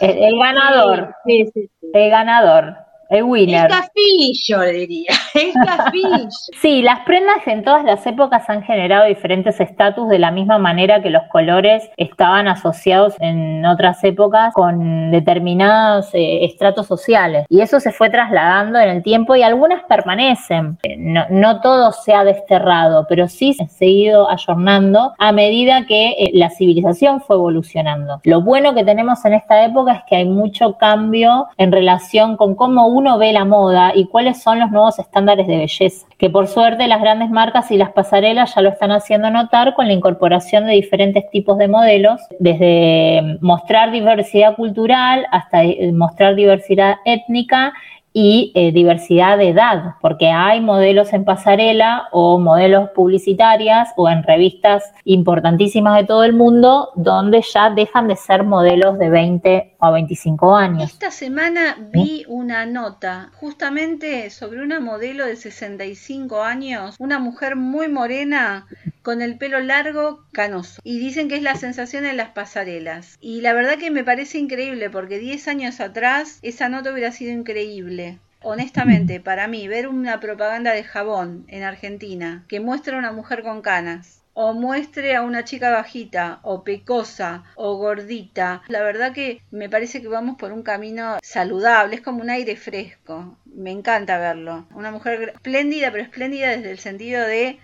el, 0.00 0.38
ganador, 0.38 1.14
sí, 1.26 1.46
sí, 1.52 1.68
sí. 1.80 1.90
el 1.92 2.10
ganador. 2.10 2.89
El 3.10 3.24
winner. 3.24 3.64
El 3.64 3.68
cafillo, 3.68 4.60
diría. 4.60 5.10
El 5.34 5.52
cafillo. 5.52 6.28
sí, 6.62 6.80
las 6.80 7.00
prendas 7.00 7.44
en 7.46 7.64
todas 7.64 7.84
las 7.84 8.06
épocas 8.06 8.48
han 8.48 8.62
generado 8.62 9.06
diferentes 9.06 9.60
estatus 9.60 10.08
de 10.08 10.20
la 10.20 10.30
misma 10.30 10.58
manera 10.58 11.02
que 11.02 11.10
los 11.10 11.24
colores 11.24 11.90
estaban 11.96 12.46
asociados 12.46 13.14
en 13.18 13.66
otras 13.66 14.02
épocas 14.04 14.54
con 14.54 15.10
determinados 15.10 16.14
eh, 16.14 16.44
estratos 16.44 16.86
sociales. 16.86 17.46
Y 17.48 17.62
eso 17.62 17.80
se 17.80 17.90
fue 17.90 18.10
trasladando 18.10 18.78
en 18.78 18.88
el 18.88 19.02
tiempo 19.02 19.34
y 19.34 19.42
algunas 19.42 19.82
permanecen. 19.84 20.78
No, 20.98 21.26
no 21.30 21.60
todo 21.60 21.90
se 21.90 22.14
ha 22.14 22.22
desterrado, 22.22 23.06
pero 23.08 23.26
sí 23.26 23.54
se 23.54 23.64
ha 23.64 23.68
seguido 23.68 24.30
ayornando 24.30 25.14
a 25.18 25.32
medida 25.32 25.84
que 25.86 26.10
eh, 26.10 26.30
la 26.34 26.50
civilización 26.50 27.20
fue 27.20 27.34
evolucionando. 27.34 28.20
Lo 28.22 28.40
bueno 28.40 28.72
que 28.72 28.84
tenemos 28.84 29.24
en 29.24 29.34
esta 29.34 29.64
época 29.64 29.92
es 29.94 30.02
que 30.08 30.14
hay 30.16 30.26
mucho 30.26 30.74
cambio 30.74 31.48
en 31.56 31.72
relación 31.72 32.36
con 32.36 32.54
cómo 32.54 32.86
uno 32.86 32.99
uno 33.00 33.16
ve 33.16 33.32
la 33.32 33.46
moda 33.46 33.92
y 33.94 34.06
cuáles 34.06 34.42
son 34.42 34.60
los 34.60 34.70
nuevos 34.70 34.98
estándares 34.98 35.46
de 35.46 35.56
belleza, 35.56 36.06
que 36.18 36.28
por 36.28 36.46
suerte 36.46 36.86
las 36.86 37.00
grandes 37.00 37.30
marcas 37.30 37.70
y 37.70 37.78
las 37.78 37.92
pasarelas 37.92 38.54
ya 38.54 38.60
lo 38.60 38.68
están 38.68 38.92
haciendo 38.92 39.30
notar 39.30 39.74
con 39.74 39.86
la 39.86 39.94
incorporación 39.94 40.66
de 40.66 40.72
diferentes 40.72 41.28
tipos 41.30 41.56
de 41.56 41.68
modelos, 41.68 42.20
desde 42.38 43.38
mostrar 43.40 43.90
diversidad 43.90 44.54
cultural 44.54 45.26
hasta 45.30 45.64
eh, 45.64 45.92
mostrar 45.92 46.34
diversidad 46.34 46.96
étnica 47.06 47.72
y 48.12 48.52
eh, 48.54 48.72
diversidad 48.72 49.38
de 49.38 49.50
edad, 49.50 49.94
porque 50.02 50.28
hay 50.28 50.60
modelos 50.60 51.12
en 51.12 51.24
pasarela 51.24 52.08
o 52.12 52.38
modelos 52.38 52.90
publicitarias 52.90 53.90
o 53.96 54.08
en 54.10 54.24
revistas 54.24 54.92
importantísimas 55.04 55.96
de 55.96 56.06
todo 56.06 56.24
el 56.24 56.34
mundo 56.34 56.90
donde 56.96 57.42
ya 57.42 57.70
dejan 57.70 58.08
de 58.08 58.16
ser 58.16 58.42
modelos 58.44 58.98
de 58.98 59.08
20 59.10 59.69
o 59.80 59.92
25 59.92 60.56
años. 60.56 60.90
Esta 60.90 61.10
semana 61.10 61.76
vi 61.92 62.24
una 62.28 62.66
nota 62.66 63.30
justamente 63.34 64.30
sobre 64.30 64.62
una 64.62 64.80
modelo 64.80 65.26
de 65.26 65.36
65 65.36 66.42
años, 66.42 66.96
una 66.98 67.18
mujer 67.18 67.56
muy 67.56 67.88
morena 67.88 68.66
con 69.02 69.22
el 69.22 69.38
pelo 69.38 69.60
largo, 69.60 70.24
canoso. 70.32 70.80
Y 70.84 70.98
dicen 70.98 71.28
que 71.28 71.36
es 71.36 71.42
la 71.42 71.54
sensación 71.54 72.04
en 72.04 72.16
las 72.16 72.30
pasarelas. 72.30 73.16
Y 73.20 73.40
la 73.40 73.52
verdad 73.54 73.78
que 73.78 73.90
me 73.90 74.04
parece 74.04 74.38
increíble 74.38 74.90
porque 74.90 75.18
10 75.18 75.48
años 75.48 75.80
atrás 75.80 76.38
esa 76.42 76.68
nota 76.68 76.92
hubiera 76.92 77.12
sido 77.12 77.32
increíble. 77.32 78.18
Honestamente, 78.42 79.20
para 79.20 79.48
mí, 79.48 79.68
ver 79.68 79.86
una 79.86 80.18
propaganda 80.18 80.72
de 80.72 80.82
jabón 80.82 81.44
en 81.48 81.62
Argentina 81.62 82.44
que 82.48 82.58
muestra 82.58 82.96
a 82.96 82.98
una 82.98 83.12
mujer 83.12 83.42
con 83.42 83.60
canas 83.60 84.19
o 84.42 84.54
muestre 84.54 85.14
a 85.16 85.20
una 85.20 85.44
chica 85.44 85.70
bajita 85.70 86.40
o 86.42 86.64
pecosa 86.64 87.44
o 87.56 87.76
gordita, 87.76 88.62
la 88.68 88.82
verdad 88.82 89.12
que 89.12 89.42
me 89.50 89.68
parece 89.68 90.00
que 90.00 90.08
vamos 90.08 90.36
por 90.38 90.50
un 90.52 90.62
camino 90.62 91.18
saludable, 91.22 91.96
es 91.96 92.00
como 92.00 92.22
un 92.22 92.30
aire 92.30 92.56
fresco, 92.56 93.36
me 93.44 93.70
encanta 93.70 94.16
verlo. 94.16 94.66
Una 94.74 94.90
mujer 94.92 95.32
espléndida, 95.34 95.90
pero 95.92 96.04
espléndida 96.04 96.56
desde 96.56 96.70
el 96.70 96.78
sentido 96.78 97.22
de 97.26 97.58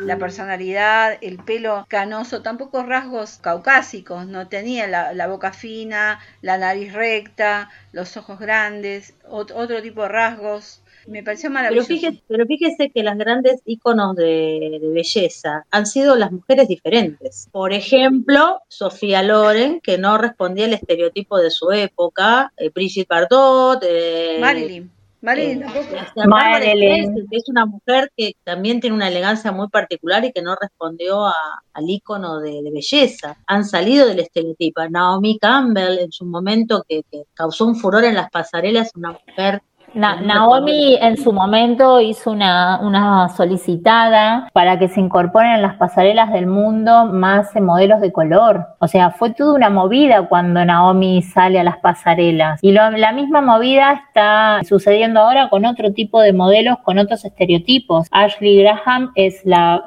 la 0.00 0.18
personalidad, 0.18 1.18
el 1.20 1.38
pelo 1.38 1.84
canoso, 1.88 2.42
tampoco 2.42 2.84
rasgos 2.84 3.38
caucásicos, 3.38 4.26
no 4.26 4.46
tenía 4.46 4.86
la, 4.86 5.26
boca 5.26 5.52
fina, 5.52 6.20
la 6.42 6.58
nariz 6.58 6.92
recta, 6.92 7.70
los 7.90 8.16
ojos 8.16 8.38
grandes, 8.38 9.14
otro 9.28 9.82
tipo 9.82 10.02
de 10.02 10.08
rasgos. 10.08 10.81
Me 11.06 11.22
pareció 11.22 11.50
maravilloso. 11.50 11.88
Pero 11.88 12.00
fíjese, 12.00 12.22
pero 12.28 12.46
fíjese 12.46 12.90
que 12.90 13.02
las 13.02 13.18
grandes 13.18 13.60
íconos 13.64 14.16
de, 14.16 14.80
belleza 14.82 15.64
han 15.70 15.86
sido 15.86 16.16
las 16.16 16.32
mujeres 16.32 16.68
diferentes. 16.68 17.48
Por 17.50 17.72
ejemplo, 17.72 18.60
Sofía 18.68 19.22
Loren, 19.22 19.80
que 19.80 19.98
no 19.98 20.18
respondía 20.18 20.66
al 20.66 20.74
estereotipo 20.74 21.38
de 21.38 21.50
su 21.50 21.70
época, 21.72 22.52
eh, 22.56 22.70
Brigitte 22.74 23.08
Bardot, 23.08 23.82
eh, 23.86 24.38
Marilyn. 24.40 24.90
Marilyn, 25.22 25.62
es 27.30 27.48
una 27.48 27.64
mujer 27.64 28.10
que 28.16 28.34
también 28.42 28.80
tiene 28.80 28.96
una 28.96 29.06
elegancia 29.06 29.52
muy 29.52 29.68
particular 29.68 30.24
y 30.24 30.32
que 30.32 30.42
no 30.42 30.56
respondió 30.60 31.26
al 31.26 31.88
ícono 31.88 32.40
de, 32.40 32.60
belleza. 32.72 33.36
Han 33.46 33.64
salido 33.64 34.08
del 34.08 34.18
estereotipo. 34.18 34.82
Naomi 34.88 35.38
Campbell, 35.38 36.00
en 36.00 36.10
su 36.10 36.24
momento, 36.24 36.84
que, 36.88 37.04
que 37.08 37.22
causó 37.34 37.66
un 37.66 37.76
furor 37.76 38.04
en 38.04 38.16
las 38.16 38.30
pasarelas, 38.30 38.90
una 38.96 39.12
mujer 39.12 39.62
Naomi 39.94 40.96
en 41.00 41.16
su 41.16 41.32
momento 41.32 42.00
hizo 42.00 42.30
una, 42.30 43.28
solicitada 43.36 44.48
para 44.52 44.78
que 44.78 44.88
se 44.88 45.00
incorporen 45.00 45.52
en 45.52 45.62
las 45.62 45.76
pasarelas 45.76 46.32
del 46.32 46.46
mundo 46.46 47.06
más 47.06 47.54
modelos 47.60 48.00
de 48.00 48.12
color. 48.12 48.66
O 48.78 48.88
sea, 48.88 49.10
fue 49.10 49.30
toda 49.30 49.54
una 49.54 49.70
movida 49.70 50.28
cuando 50.28 50.64
Naomi 50.64 51.22
sale 51.22 51.60
a 51.60 51.64
las 51.64 51.78
pasarelas. 51.78 52.58
Y 52.62 52.72
la 52.72 53.12
misma 53.12 53.40
movida 53.40 53.92
está 53.92 54.60
sucediendo 54.66 55.20
ahora 55.20 55.48
con 55.48 55.64
otro 55.64 55.92
tipo 55.92 56.20
de 56.20 56.32
modelos, 56.32 56.78
con 56.82 56.98
otros 56.98 57.24
estereotipos. 57.24 58.08
Ashley 58.10 58.62
Graham 58.62 59.12
es 59.14 59.40
la, 59.44 59.82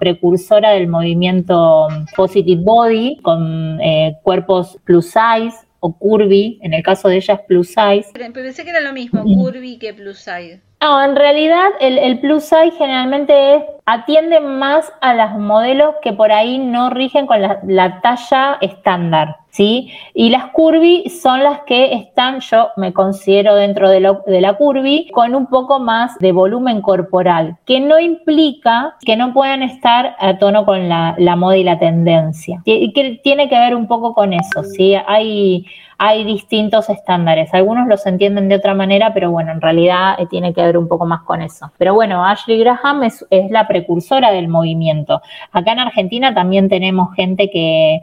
precursora 0.00 0.70
del 0.70 0.88
movimiento 0.88 1.88
Positive 2.16 2.62
Body, 2.62 3.18
con 3.22 3.80
eh, 3.80 4.18
cuerpos 4.22 4.78
plus 4.84 5.06
size 5.06 5.65
o 5.86 5.96
curvy, 5.96 6.58
en 6.62 6.74
el 6.74 6.82
caso 6.82 7.08
de 7.08 7.16
ella 7.16 7.34
es 7.34 7.40
plus 7.46 7.68
size. 7.68 8.06
Pensé 8.32 8.64
que 8.64 8.70
era 8.70 8.80
lo 8.80 8.92
mismo, 8.92 9.22
curvy 9.22 9.78
que 9.78 9.94
plus 9.94 10.18
size. 10.18 10.60
No, 10.86 11.02
en 11.02 11.16
realidad 11.16 11.70
el, 11.80 12.20
plus 12.20 12.44
size 12.44 12.70
generalmente 12.78 13.56
es, 13.56 13.64
atiende 13.86 14.38
más 14.38 14.92
a 15.00 15.14
los 15.14 15.32
modelos 15.32 15.96
que 16.00 16.12
por 16.12 16.30
ahí 16.30 16.58
no 16.58 16.90
rigen 16.90 17.26
con 17.26 17.42
la, 17.42 17.58
la 17.66 18.00
talla 18.02 18.56
estándar. 18.60 19.34
¿sí? 19.56 19.90
Y 20.14 20.28
las 20.28 20.50
curvy 20.52 21.08
son 21.08 21.42
las 21.42 21.62
que 21.62 21.94
están, 21.94 22.40
yo 22.40 22.68
me 22.76 22.92
considero 22.92 23.54
dentro 23.54 23.88
de, 23.88 24.00
la 24.00 24.54
curvy, 24.54 25.10
con 25.12 25.34
un 25.34 25.46
poco 25.46 25.80
más 25.80 26.16
de 26.18 26.32
volumen 26.32 26.82
corporal, 26.82 27.56
que 27.64 27.80
no 27.80 27.98
implica 27.98 28.94
que 29.00 29.16
no 29.16 29.32
puedan 29.32 29.62
estar 29.62 30.14
a 30.18 30.38
tono 30.38 30.66
con 30.66 30.88
la, 30.88 31.14
la 31.18 31.36
moda 31.36 31.56
y 31.56 31.64
la 31.64 31.78
tendencia. 31.78 32.60
Que 32.64 32.92
tiene 33.24 33.48
que 33.48 33.58
ver 33.58 33.74
un 33.74 33.86
poco 33.88 34.14
con 34.14 34.34
eso, 34.34 34.62
¿sí? 34.62 34.94
Hay 35.06 35.66
hay 35.98 36.24
distintos 36.24 36.90
estándares. 36.90 37.52
Algunos 37.54 37.88
los 37.88 38.04
entienden 38.06 38.48
de 38.48 38.56
otra 38.56 38.74
manera, 38.74 39.14
pero 39.14 39.30
bueno, 39.30 39.52
en 39.52 39.60
realidad 39.60 40.16
eh, 40.18 40.26
tiene 40.26 40.52
que 40.52 40.62
ver 40.62 40.76
un 40.76 40.88
poco 40.88 41.06
más 41.06 41.22
con 41.22 41.40
eso. 41.42 41.70
Pero 41.78 41.94
bueno, 41.94 42.24
Ashley 42.24 42.58
Graham 42.58 43.04
es, 43.04 43.24
la 43.50 43.66
precursora 43.66 44.30
del 44.30 44.48
movimiento. 44.48 45.22
Acá 45.52 45.72
en 45.72 45.78
Argentina 45.80 46.34
también 46.34 46.68
tenemos 46.68 47.14
gente 47.14 47.50
que, 47.50 48.00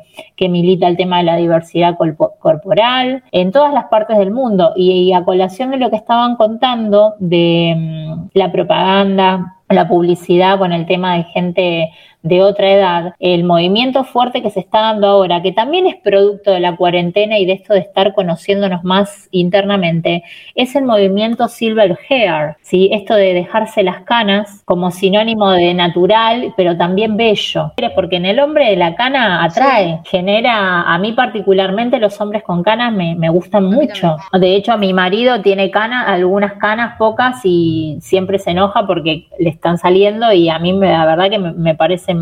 milita 0.49 0.89
el 0.89 0.97
tema 0.97 1.19
de 1.19 1.23
la 1.23 1.37
diversidad 1.37 1.97
corporal 1.97 3.23
en 3.31 3.51
todas 3.53 3.73
las 3.73 3.85
partes 3.85 4.17
del 4.17 4.31
mundo. 4.31 4.73
Y, 4.75 5.13
a 5.13 5.23
colación 5.23 5.71
de 5.71 5.77
lo 5.77 5.89
que 5.89 5.95
estaban 5.95 6.35
contando 6.35 7.13
de 7.19 7.75
mm, 7.77 8.29
la 8.33 8.51
propaganda, 8.51 9.55
la 9.69 9.87
publicidad 9.87 10.57
con 10.57 10.73
el 10.73 10.85
tema 10.85 11.15
de 11.15 11.23
gente 11.23 11.91
de 12.23 12.41
otra 12.41 12.71
edad, 12.71 13.15
el 13.19 13.43
movimiento 13.43 14.05
fuerte 14.05 14.41
que 14.41 14.49
se 14.49 14.61
está 14.61 14.79
dando 14.79 15.07
ahora, 15.07 15.41
que 15.41 15.51
también 15.51 15.85
es 15.87 15.95
producto 15.97 16.51
de 16.51 16.61
la 16.61 16.77
cuarentena 16.77 17.37
y 17.37 17.45
de 17.45 17.53
esto 17.53 17.73
de 17.73 17.81
estar 17.81 18.13
conociéndonos 18.13 18.83
más 18.85 19.27
internamente, 19.31 20.23
es 20.55 20.75
el 20.75 20.85
movimiento 20.85 21.49
silver 21.49 21.99
hair, 22.09 22.55
¿sí? 22.61 22.89
esto 22.93 23.15
de 23.15 23.33
dejarse 23.33 23.83
las 23.83 24.03
canas 24.03 24.63
como 24.63 24.89
sinónimo 24.89 25.51
de 25.51 25.73
natural, 25.73 26.53
pero 26.55 26.77
también 26.77 27.17
bello, 27.17 27.73
porque 27.93 28.15
en 28.15 28.25
el 28.25 28.39
hombre 28.39 28.73
la 28.77 28.95
cana 28.95 29.43
atrae, 29.43 29.99
genera, 30.05 30.83
a 30.83 30.97
mí 30.99 31.11
particularmente 31.11 31.99
los 31.99 32.19
hombres 32.21 32.43
con 32.43 32.63
canas 32.63 32.93
me, 32.93 33.15
me 33.15 33.29
gustan 33.29 33.65
mucho. 33.65 34.15
De 34.31 34.55
hecho, 34.55 34.77
mi 34.77 34.93
marido 34.93 35.41
tiene 35.41 35.69
canas, 35.71 36.07
algunas 36.07 36.53
canas, 36.53 36.95
pocas, 36.97 37.41
y 37.43 37.97
siempre 37.99 38.39
se 38.39 38.51
enoja 38.51 38.87
porque 38.87 39.27
le 39.37 39.49
están 39.49 39.77
saliendo 39.77 40.31
y 40.31 40.47
a 40.47 40.57
mí 40.59 40.71
la 40.71 41.05
verdad 41.05 41.29
que 41.29 41.39
me, 41.39 41.51
me 41.51 41.75
parece 41.75 42.12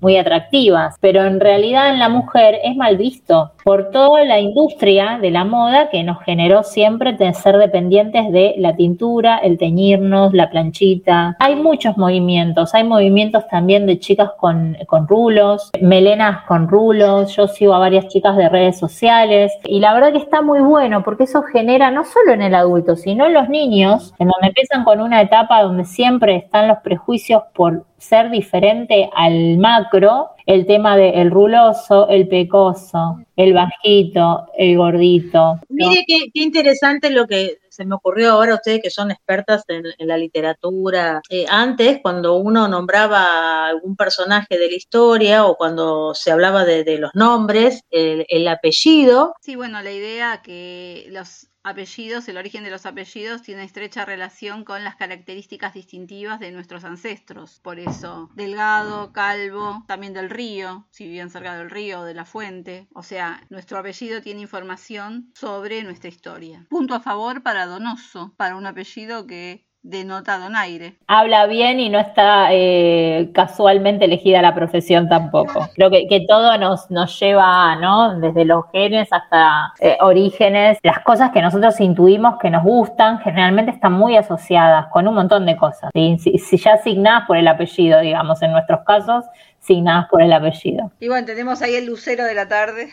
muy 0.00 0.16
atractivas, 0.16 0.96
pero 1.00 1.24
en 1.24 1.40
realidad 1.40 1.90
en 1.90 1.98
la 1.98 2.08
mujer 2.08 2.58
es 2.62 2.76
mal 2.76 2.96
visto 2.96 3.52
por 3.64 3.90
toda 3.90 4.24
la 4.24 4.38
industria 4.38 5.18
de 5.20 5.30
la 5.30 5.44
moda 5.44 5.88
que 5.88 6.04
nos 6.04 6.22
generó 6.22 6.62
siempre 6.62 7.16
ser 7.32 7.56
dependientes 7.56 8.30
de 8.30 8.54
la 8.58 8.76
tintura, 8.76 9.38
el 9.38 9.58
teñirnos, 9.58 10.34
la 10.34 10.50
planchita. 10.50 11.36
Hay 11.40 11.56
muchos 11.56 11.96
movimientos, 11.96 12.74
hay 12.74 12.84
movimientos 12.84 13.48
también 13.48 13.86
de 13.86 13.98
chicas 13.98 14.30
con, 14.38 14.76
con 14.86 15.08
rulos, 15.08 15.70
melenas 15.80 16.44
con 16.44 16.68
rulos, 16.68 17.34
yo 17.34 17.48
sigo 17.48 17.74
a 17.74 17.78
varias 17.78 18.08
chicas 18.08 18.36
de 18.36 18.48
redes 18.48 18.78
sociales 18.78 19.52
y 19.64 19.80
la 19.80 19.94
verdad 19.94 20.12
que 20.12 20.18
está 20.18 20.42
muy 20.42 20.60
bueno 20.60 21.02
porque 21.02 21.24
eso 21.24 21.42
genera 21.42 21.90
no 21.90 22.04
solo 22.04 22.32
en 22.32 22.42
el 22.42 22.54
adulto, 22.54 22.96
sino 22.96 23.26
en 23.26 23.34
los 23.34 23.48
niños, 23.48 24.12
en 24.18 24.28
donde 24.28 24.48
empiezan 24.48 24.84
con 24.84 25.00
una 25.00 25.22
etapa 25.22 25.62
donde 25.62 25.84
siempre 25.84 26.36
están 26.36 26.68
los 26.68 26.78
prejuicios 26.78 27.42
por 27.54 27.84
ser 27.96 28.30
diferente 28.30 29.08
al 29.14 29.56
macro, 29.58 30.30
el 30.46 30.66
tema 30.66 30.96
del 30.96 31.14
el 31.14 31.30
ruloso, 31.30 32.08
el 32.08 32.28
pecoso, 32.28 33.18
el 33.36 33.52
bajito, 33.52 34.46
el 34.56 34.76
gordito. 34.76 35.60
Mire 35.68 36.04
qué, 36.06 36.30
interesante 36.34 37.10
lo 37.10 37.26
que 37.26 37.58
se 37.68 37.84
me 37.84 37.94
ocurrió 37.94 38.32
ahora 38.32 38.54
ustedes 38.54 38.80
que 38.82 38.90
son 38.90 39.10
expertas 39.10 39.64
en, 39.68 39.84
la 40.06 40.16
literatura. 40.16 41.20
Eh, 41.28 41.46
antes, 41.48 41.98
cuando 42.02 42.36
uno 42.36 42.68
nombraba 42.68 43.66
algún 43.66 43.96
personaje 43.96 44.58
de 44.58 44.68
la 44.68 44.76
historia 44.76 45.44
o 45.46 45.56
cuando 45.56 46.14
se 46.14 46.30
hablaba 46.30 46.64
de, 46.64 46.98
los 46.98 47.10
nombres, 47.14 47.82
el, 47.90 48.26
el, 48.28 48.46
apellido. 48.46 49.34
Sí, 49.40 49.56
bueno, 49.56 49.82
la 49.82 49.90
idea 49.90 50.40
que 50.42 51.06
los 51.10 51.48
apellidos, 51.64 52.28
el 52.28 52.36
origen 52.36 52.62
de 52.62 52.70
los 52.70 52.86
apellidos 52.86 53.42
tiene 53.42 53.64
estrecha 53.64 54.04
relación 54.04 54.64
con 54.64 54.84
las 54.84 54.96
características 54.96 55.74
distintivas 55.74 56.38
de 56.38 56.52
nuestros 56.52 56.84
ancestros. 56.84 57.58
Por 57.60 57.80
eso, 57.80 58.30
delgado, 58.34 59.12
calvo, 59.12 59.82
también 59.88 60.12
del 60.12 60.30
río, 60.30 60.86
si 60.90 61.04
vivían 61.04 61.30
cerca 61.30 61.56
del 61.56 61.70
río 61.70 62.00
o 62.00 62.04
de 62.04 62.14
la 62.14 62.26
fuente. 62.26 62.86
O 62.92 63.02
sea, 63.02 63.42
nuestro 63.48 63.78
apellido 63.78 64.20
tiene 64.20 64.42
información 64.42 65.32
sobre 65.34 65.82
nuestra 65.82 66.10
historia. 66.10 66.66
Punto 66.68 66.94
a 66.94 67.00
favor 67.00 67.42
para 67.42 67.66
Donoso, 67.66 68.34
para 68.36 68.56
un 68.56 68.66
apellido 68.66 69.26
que 69.26 69.66
denota 69.84 70.38
donaire. 70.38 70.94
Habla 71.06 71.46
bien 71.46 71.78
y 71.78 71.90
no 71.90 72.00
está 72.00 72.48
eh, 72.50 73.30
casualmente 73.34 74.06
elegida 74.06 74.40
la 74.40 74.54
profesión 74.54 75.08
tampoco. 75.10 75.68
Creo 75.74 75.90
que, 75.90 76.24
todo 76.26 76.56
nos, 76.56 76.90
nos 76.90 77.20
lleva, 77.20 77.76
¿no? 77.76 78.18
Desde 78.18 78.46
los 78.46 78.64
genes 78.72 79.08
hasta 79.12 79.74
eh, 79.78 79.98
orígenes. 80.00 80.78
Las 80.82 81.00
cosas 81.00 81.30
que 81.32 81.42
nosotros 81.42 81.78
intuimos 81.80 82.38
que 82.40 82.48
nos 82.48 82.64
gustan 82.64 83.18
generalmente 83.18 83.72
están 83.72 83.92
muy 83.92 84.16
asociadas 84.16 84.86
con 84.86 85.06
un 85.06 85.14
montón 85.14 85.44
de 85.44 85.56
cosas. 85.56 85.90
Si, 85.92 86.38
si 86.38 86.56
ya 86.56 86.72
asignadas 86.72 87.26
por 87.26 87.36
el 87.36 87.46
apellido, 87.46 88.00
digamos, 88.00 88.40
en 88.42 88.52
nuestros 88.52 88.80
casos, 88.86 89.26
asignadas 89.62 90.08
por 90.08 90.22
el 90.22 90.32
apellido. 90.32 90.92
Y 90.98 91.08
bueno, 91.08 91.26
tenemos 91.26 91.60
ahí 91.60 91.74
el 91.74 91.84
lucero 91.84 92.24
de 92.24 92.34
la 92.34 92.48
tarde. 92.48 92.88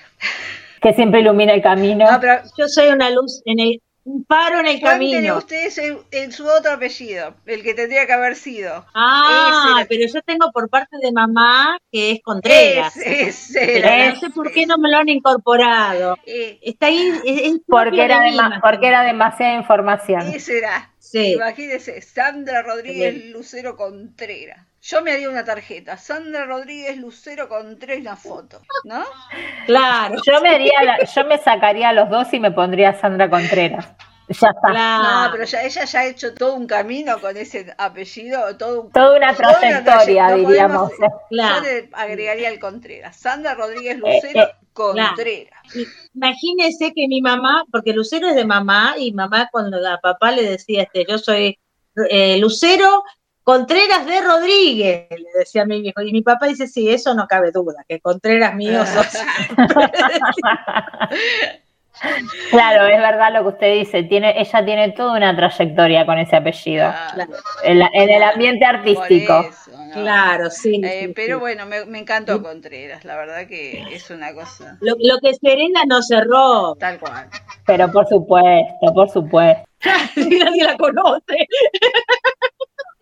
Que 0.81 0.93
siempre 0.93 1.21
ilumina 1.21 1.53
el 1.53 1.61
camino. 1.61 2.05
yo 2.57 2.67
soy 2.67 2.89
una 2.89 3.09
luz 3.11 3.41
en 3.45 3.59
el, 3.59 3.81
un 4.03 4.23
paro 4.23 4.59
en 4.59 4.67
el 4.67 4.81
camino. 4.81 5.37
ustedes 5.37 5.79
en, 6.11 6.31
su 6.31 6.45
otro 6.47 6.71
apellido, 6.71 7.35
el 7.45 7.61
que 7.63 7.73
tendría 7.73 8.05
que 8.07 8.13
haber 8.13 8.35
sido. 8.35 8.85
Ah, 8.93 9.85
pero 9.87 10.11
yo 10.11 10.21
tengo 10.23 10.51
por 10.51 10.69
parte 10.69 10.97
de 11.01 11.11
mamá 11.11 11.77
que 11.91 12.11
es 12.11 12.21
Contreras. 12.23 12.95
Ese, 12.97 13.81
no 14.13 14.19
sé 14.19 14.29
por 14.31 14.51
qué 14.51 14.65
no 14.65 14.77
me 14.77 14.89
lo 14.89 14.97
han 14.97 15.09
incorporado. 15.09 16.17
Eh, 16.25 16.59
Está 16.61 16.87
ahí. 16.87 17.61
porque, 17.67 18.03
era 18.03 18.59
porque 18.61 18.87
era 18.87 19.03
demasiada 19.03 19.55
información. 19.55 20.21
Ese 20.33 20.59
era. 20.59 20.91
Sí. 20.97 21.33
Imagínese, 21.33 22.01
Sandra 22.01 22.61
Rodríguez 22.61 23.25
Lucero 23.25 23.75
Contreras. 23.75 24.70
Yo 24.81 25.03
me 25.03 25.11
haría 25.11 25.29
una 25.29 25.45
tarjeta, 25.45 25.95
Sandra 25.95 26.45
Rodríguez 26.45 26.97
Lucero 26.97 27.47
con 27.47 27.77
tres 27.77 28.03
la 28.03 28.15
foto, 28.15 28.61
¿no? 28.83 29.03
Claro. 29.67 30.15
Yo 30.25 30.41
me 30.41 30.49
haría, 30.49 30.73
yo 31.03 31.25
me 31.25 31.37
sacaría 31.37 31.93
los 31.93 32.09
dos 32.09 32.33
y 32.33 32.39
me 32.39 32.49
pondría 32.51 32.99
Sandra 32.99 33.29
Contreras. 33.29 33.87
Ya 34.27 34.49
está. 34.49 35.25
No, 35.25 35.31
pero 35.31 35.43
ya, 35.43 35.63
ella 35.63 35.85
ya 35.85 35.99
ha 35.99 36.05
hecho 36.07 36.33
todo 36.33 36.55
un 36.55 36.65
camino 36.65 37.19
con 37.19 37.35
ese 37.37 37.73
apellido, 37.77 38.57
todo 38.57 38.89
toda 38.93 39.17
una 39.17 39.35
trayectoria, 39.35 40.35
diríamos. 40.35 40.91
Yo 41.29 41.61
le 41.61 41.89
agregaría 41.91 42.49
el 42.49 42.59
Contreras. 42.59 43.15
Sandra 43.17 43.53
Rodríguez 43.53 43.97
eh, 43.97 43.99
Lucero 43.99 44.43
eh, 44.43 44.55
Contreras. 44.73 45.61
Imagínese 46.15 46.91
que 46.93 47.07
mi 47.07 47.21
mamá, 47.21 47.65
porque 47.71 47.93
Lucero 47.93 48.29
es 48.29 48.35
de 48.35 48.45
mamá, 48.45 48.95
y 48.97 49.11
mamá 49.11 49.49
cuando 49.51 49.77
a 49.87 49.99
papá 49.99 50.31
le 50.31 50.43
decía, 50.43 50.83
este, 50.83 51.05
yo 51.07 51.17
soy 51.17 51.59
eh, 52.09 52.37
Lucero 52.39 53.03
Contreras 53.43 54.05
de 54.05 54.21
Rodríguez, 54.21 55.07
le 55.09 55.39
decía 55.39 55.63
a 55.63 55.65
mi 55.65 55.81
viejo. 55.81 56.01
Y 56.01 56.11
mi 56.11 56.21
papá 56.21 56.47
dice, 56.47 56.67
sí, 56.67 56.89
eso 56.89 57.13
no 57.15 57.27
cabe 57.27 57.51
duda, 57.51 57.83
que 57.87 57.99
Contreras 57.99 58.55
mío 58.55 58.83
Claro, 62.49 62.87
es 62.87 62.99
verdad 62.99 63.33
lo 63.33 63.41
que 63.43 63.49
usted 63.49 63.73
dice. 63.75 64.03
Tiene, 64.03 64.39
ella 64.39 64.65
tiene 64.65 64.91
toda 64.91 65.17
una 65.17 65.35
trayectoria 65.35 66.05
con 66.05 66.17
ese 66.17 66.35
apellido. 66.35 66.91
En, 67.63 68.09
el 68.09 68.23
ambiente 68.23 68.65
artístico. 68.65 69.49
Claro, 69.93 70.49
sí, 70.49 70.81
eh, 70.83 71.11
Pero 71.15 71.39
bueno, 71.39 71.65
me, 71.65 71.99
encantó 71.99 72.41
Contreras, 72.41 73.03
la 73.03 73.17
verdad 73.17 73.45
que 73.45 73.83
es 73.91 74.09
una 74.09 74.33
cosa. 74.33 74.77
Lo, 74.79 74.95
lo 74.97 75.19
que 75.19 75.33
Serena 75.35 75.81
no 75.85 76.01
cerró. 76.01 76.75
Tal 76.75 76.97
cual. 76.97 77.27
Pero 77.65 77.91
por 77.91 78.07
supuesto, 78.07 78.93
por 78.93 79.09
supuesto. 79.09 79.63
Nadie 80.15 80.63
la 80.63 80.77
conoce. 80.77 81.47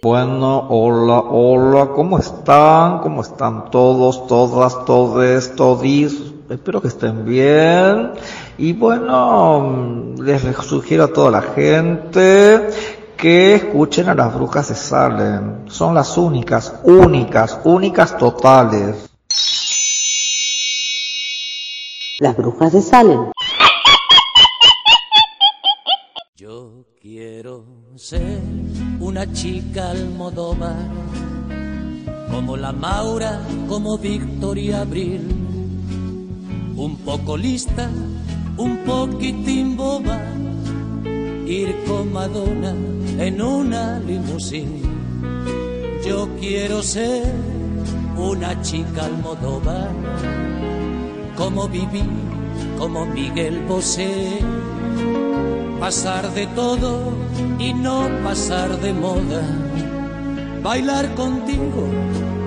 Bueno, 0.01 0.65
hola, 0.69 1.19
hola, 1.19 1.89
¿cómo 1.93 2.19
están? 2.19 2.99
¿Cómo 2.99 3.21
están 3.21 3.69
todos, 3.69 4.27
todas, 4.27 4.85
todes, 4.85 5.53
todis? 5.57 6.31
Espero 6.49 6.81
que 6.81 6.87
estén 6.87 7.25
bien. 7.25 8.13
Y 8.57 8.71
bueno, 8.71 10.15
les 10.17 10.41
sugiero 10.65 11.03
a 11.03 11.07
toda 11.09 11.31
la 11.31 11.41
gente 11.41 12.69
que 13.17 13.55
escuchen 13.55 14.07
a 14.07 14.15
las 14.15 14.33
brujas 14.33 14.69
de 14.69 14.75
Salem. 14.75 15.67
Son 15.67 15.93
las 15.93 16.17
únicas, 16.17 16.75
únicas, 16.85 17.59
únicas 17.65 18.17
totales. 18.17 19.09
Las 22.19 22.37
brujas 22.37 22.71
de 22.71 22.81
Salem. 22.81 23.31
Yo 26.37 26.85
quiero 27.01 27.78
ser 27.99 28.39
una 29.01 29.29
chica 29.33 29.91
almodóvar, 29.91 30.87
como 32.31 32.55
la 32.55 32.71
Maura, 32.71 33.41
como 33.67 33.97
Victoria 33.97 34.81
Abril, 34.81 35.19
un 36.77 36.95
poco 36.99 37.35
lista, 37.35 37.89
un 38.55 38.77
poquitín 38.85 39.75
boba, 39.75 40.17
ir 41.45 41.75
con 41.85 42.13
Madonna 42.13 42.73
en 43.17 43.41
una 43.41 43.99
limusín. 43.99 44.81
Yo 46.07 46.29
quiero 46.39 46.81
ser 46.81 47.25
una 48.15 48.61
chica 48.61 49.07
almodóvar, 49.07 49.89
como 51.35 51.67
viví, 51.67 52.03
como 52.77 53.05
Miguel 53.07 53.59
Bosé, 53.67 54.39
pasar 55.79 56.33
de 56.33 56.45
todo 56.47 57.13
y 57.57 57.73
no 57.73 58.09
pasar 58.23 58.79
de 58.81 58.93
moda, 58.93 59.41
bailar 60.61 61.15
contigo 61.15 61.87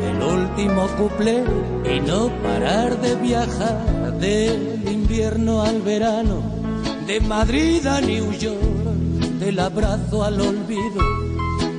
el 0.09 0.23
último 0.23 0.87
cuplé 0.99 1.43
y 1.91 2.01
no 2.01 2.31
parar 2.43 3.01
de 3.01 3.15
viajar 3.17 4.19
del 4.19 4.83
invierno 4.87 5.63
al 5.63 5.81
verano, 5.81 6.43
de 7.07 7.21
Madrid 7.21 7.87
a 7.87 8.01
New 8.01 8.33
York, 8.33 8.61
del 9.41 9.59
abrazo 9.61 10.25
al 10.25 10.41
olvido, 10.41 11.01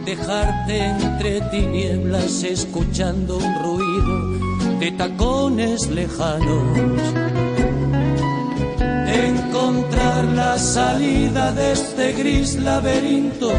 dejarte 0.05 0.85
entre 0.87 1.41
tinieblas 1.41 2.43
escuchando 2.43 3.37
un 3.37 3.63
ruido 3.63 4.79
de 4.79 4.91
tacones 4.91 5.87
lejanos. 5.89 7.32
La 10.21 10.57
salida 10.57 11.51
de 11.51 11.71
este 11.73 12.13
gris 12.13 12.55
laberinto 12.55 13.51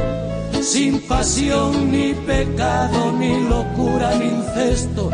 sin 0.62 1.00
pasión 1.00 1.90
ni 1.90 2.14
pecado, 2.14 3.12
ni 3.12 3.40
locura 3.48 4.14
ni 4.14 4.26
incesto, 4.26 5.10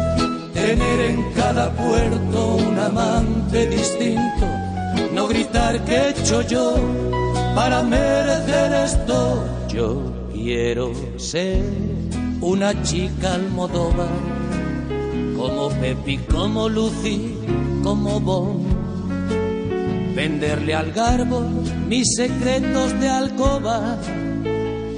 tener 0.55 1.01
en 1.01 1.33
cada 1.33 1.73
puerto 1.73 2.55
un 2.57 2.79
amante 2.79 3.67
distinto, 3.67 4.47
no 5.13 5.27
gritar 5.27 5.85
que 5.85 5.97
he 5.97 6.11
hecho 6.11 6.43
yo 6.43 6.75
para 7.55 7.83
merecer 7.83 8.73
esto. 8.73 9.45
Yo 9.69 10.03
quiero 10.33 10.93
ser 11.17 11.65
una 12.41 12.81
chica 12.83 13.35
almodóvar, 13.35 14.09
como 15.37 15.69
Pepi, 15.71 16.19
como 16.19 16.69
Lucy, 16.69 17.35
como 17.83 18.21
Bon. 18.21 18.70
Venderle 20.15 20.75
al 20.75 20.93
garbo 20.93 21.41
mis 21.89 22.15
secretos 22.17 22.99
de 23.01 23.09
alcoba 23.09 23.99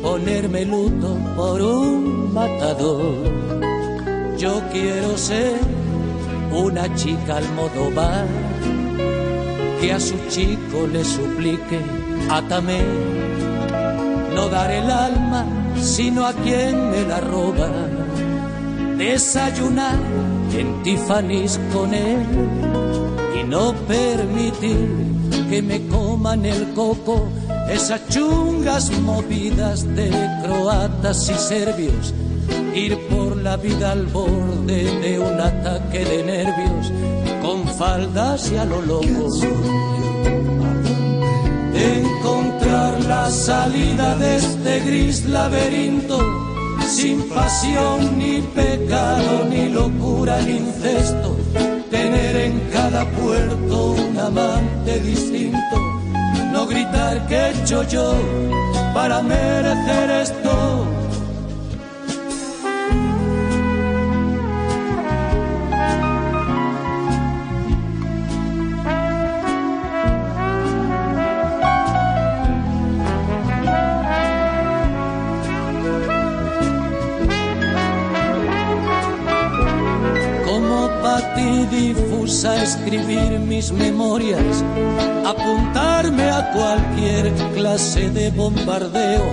ponerme 0.02 0.64
luto 0.64 1.16
por 1.36 1.62
un 1.62 2.34
matador. 2.34 3.14
Yo 4.36 4.60
quiero 4.72 5.16
ser 5.16 5.54
una 6.50 6.92
chica 6.96 7.36
almodóvar 7.36 8.26
que 9.80 9.92
a 9.92 10.00
su 10.00 10.16
chico 10.28 10.86
le 10.92 11.04
suplique, 11.04 11.80
atame, 12.28 12.82
no 14.34 14.48
dar 14.48 14.70
el 14.70 14.90
alma 14.90 15.46
sino 15.80 16.26
a 16.26 16.32
quien 16.32 16.90
me 16.90 17.02
la 17.02 17.20
roba. 17.20 17.70
Desayunar 18.98 19.98
en 20.56 20.82
Tiffany's 20.82 21.58
con 21.72 21.92
él 21.94 22.71
no 23.52 23.74
permitir 23.86 24.88
que 25.50 25.60
me 25.60 25.86
coman 25.88 26.46
el 26.46 26.72
coco 26.72 27.28
esas 27.68 28.00
chungas 28.08 28.90
movidas 29.00 29.84
de 29.94 30.08
croatas 30.42 31.28
y 31.28 31.34
serbios, 31.34 32.14
ir 32.74 32.98
por 33.10 33.36
la 33.36 33.58
vida 33.58 33.92
al 33.92 34.06
borde 34.06 34.84
de 35.00 35.18
un 35.18 35.38
ataque 35.38 36.02
de 36.02 36.24
nervios, 36.24 36.90
con 37.42 37.68
faldas 37.68 38.50
y 38.50 38.56
a 38.56 38.64
lo 38.64 38.80
loco. 38.80 39.28
Encontrar 41.74 43.04
la 43.04 43.30
salida 43.30 44.16
de 44.16 44.36
este 44.36 44.80
gris 44.80 45.26
laberinto, 45.26 46.18
sin 46.88 47.28
pasión 47.28 48.18
ni 48.18 48.40
pecado, 48.40 49.44
ni 49.50 49.68
locura 49.68 50.40
ni 50.40 50.52
incesto, 50.52 51.36
en 52.36 52.60
cada 52.72 53.04
puerto 53.10 53.92
un 53.92 54.18
amante 54.18 55.00
distinto 55.00 55.76
no 56.52 56.66
gritar 56.66 57.26
que 57.26 57.34
he 57.34 57.50
hecho 57.50 57.82
yo 57.84 58.14
para 58.94 59.22
merecer 59.22 60.10
esto. 60.10 61.01
Difusa 82.42 82.62
escribir 82.62 83.38
mis 83.38 83.70
memorias, 83.72 84.64
apuntarme 85.24 86.28
a 86.30 86.50
cualquier 86.52 87.32
clase 87.54 88.10
de 88.10 88.30
bombardeo, 88.30 89.24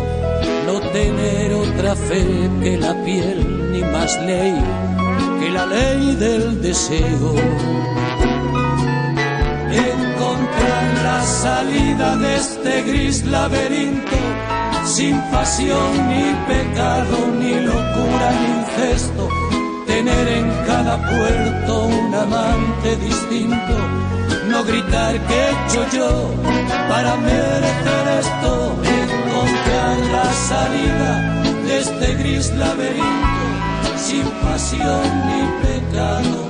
no 0.68 0.80
tener 0.92 1.54
otra 1.54 1.96
fe 1.96 2.50
que 2.62 2.78
la 2.78 2.94
piel, 3.04 3.72
ni 3.72 3.82
más 3.82 4.20
ley 4.26 4.54
que 5.40 5.50
la 5.50 5.66
ley 5.66 6.16
del 6.16 6.62
deseo. 6.62 7.34
Encontrar 9.72 10.84
la 11.04 11.24
salida 11.24 12.16
de 12.18 12.36
este 12.36 12.82
gris 12.84 13.26
laberinto, 13.26 14.18
sin 14.86 15.20
pasión 15.32 15.92
ni 16.10 16.36
pecado, 16.48 17.18
ni 17.40 17.56
locura 17.56 18.32
ni 18.40 18.60
incesto, 18.60 19.49
tener 20.00 20.28
en 20.30 20.48
cada 20.66 20.96
puerto 20.98 21.88
un 21.88 22.16
amante 22.16 22.96
distinto. 22.98 23.76
No 24.48 24.64
gritar 24.64 25.20
que 25.28 25.34
he 25.34 25.50
hecho 25.52 25.82
yo 25.98 26.32
para 26.88 27.18
merecer 27.18 28.06
esto, 28.20 28.76
encontrar 29.02 29.98
la 30.16 30.28
salida 30.52 31.12
de 31.66 31.80
este 31.80 32.16
gris 32.16 32.50
laberinto, 32.56 33.48
sin 33.98 34.26
pasión 34.44 35.04
ni 35.28 35.42
pecado, 35.68 36.49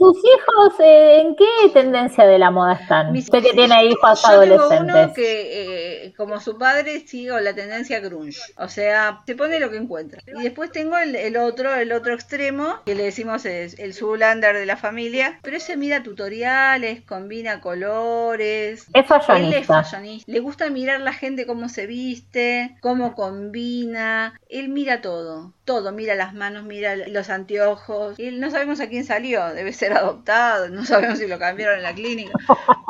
sus 0.00 0.16
hijos 0.16 0.80
eh, 0.80 1.20
en 1.20 1.36
qué 1.36 1.44
tendencia 1.72 2.26
de 2.26 2.38
la 2.38 2.50
moda 2.50 2.72
están? 2.72 3.12
Mis- 3.12 3.24
Usted 3.26 3.42
que 3.42 3.52
tiene 3.52 3.84
hijos 3.84 4.22
Yo 4.22 4.40
tengo 4.40 4.68
uno 4.80 5.12
que, 5.14 6.06
eh, 6.06 6.14
como 6.16 6.40
su 6.40 6.56
padre, 6.58 7.00
sigo 7.06 7.38
la 7.38 7.54
tendencia 7.54 8.00
grunge. 8.00 8.40
O 8.56 8.68
sea, 8.68 9.20
se 9.26 9.34
pone 9.34 9.60
lo 9.60 9.70
que 9.70 9.76
encuentra. 9.76 10.20
Y 10.26 10.42
después 10.42 10.72
tengo 10.72 10.96
el, 10.96 11.14
el 11.14 11.36
otro, 11.36 11.74
el 11.74 11.92
otro 11.92 12.14
extremo, 12.14 12.78
que 12.86 12.94
le 12.94 13.04
decimos 13.04 13.44
es 13.44 13.78
el 13.78 13.92
Zoolander 13.94 14.56
de 14.56 14.66
la 14.66 14.76
familia. 14.76 15.38
Pero 15.42 15.56
ese 15.58 15.76
mira 15.76 16.02
tutoriales, 16.02 17.02
combina 17.02 17.60
colores. 17.60 18.80
Es 18.80 18.86
Él 18.94 19.00
es 19.02 19.06
fashionista. 19.06 19.74
fashionista. 19.82 20.32
Le 20.32 20.40
gusta 20.40 20.70
mirar 20.70 21.00
la 21.00 21.12
gente 21.12 21.46
cómo 21.46 21.68
se 21.68 21.86
viste, 21.86 22.76
cómo 22.80 23.14
combina. 23.14 24.40
Él 24.48 24.68
mira 24.70 25.00
todo. 25.02 25.52
Todo. 25.64 25.92
Mira 25.92 26.14
las 26.14 26.34
manos, 26.34 26.64
mira 26.64 26.96
los 26.96 27.30
anteojos. 27.30 28.18
Y 28.18 28.30
no 28.32 28.50
sabemos 28.50 28.80
a 28.80 28.88
quién 28.88 29.04
salió. 29.04 29.46
Debe 29.54 29.72
ser 29.72 29.89
adoptado. 29.92 30.68
No 30.68 30.84
sabemos 30.84 31.18
si 31.18 31.26
lo 31.26 31.38
cambiaron 31.38 31.76
en 31.78 31.82
la 31.82 31.94
clínica. 31.94 32.32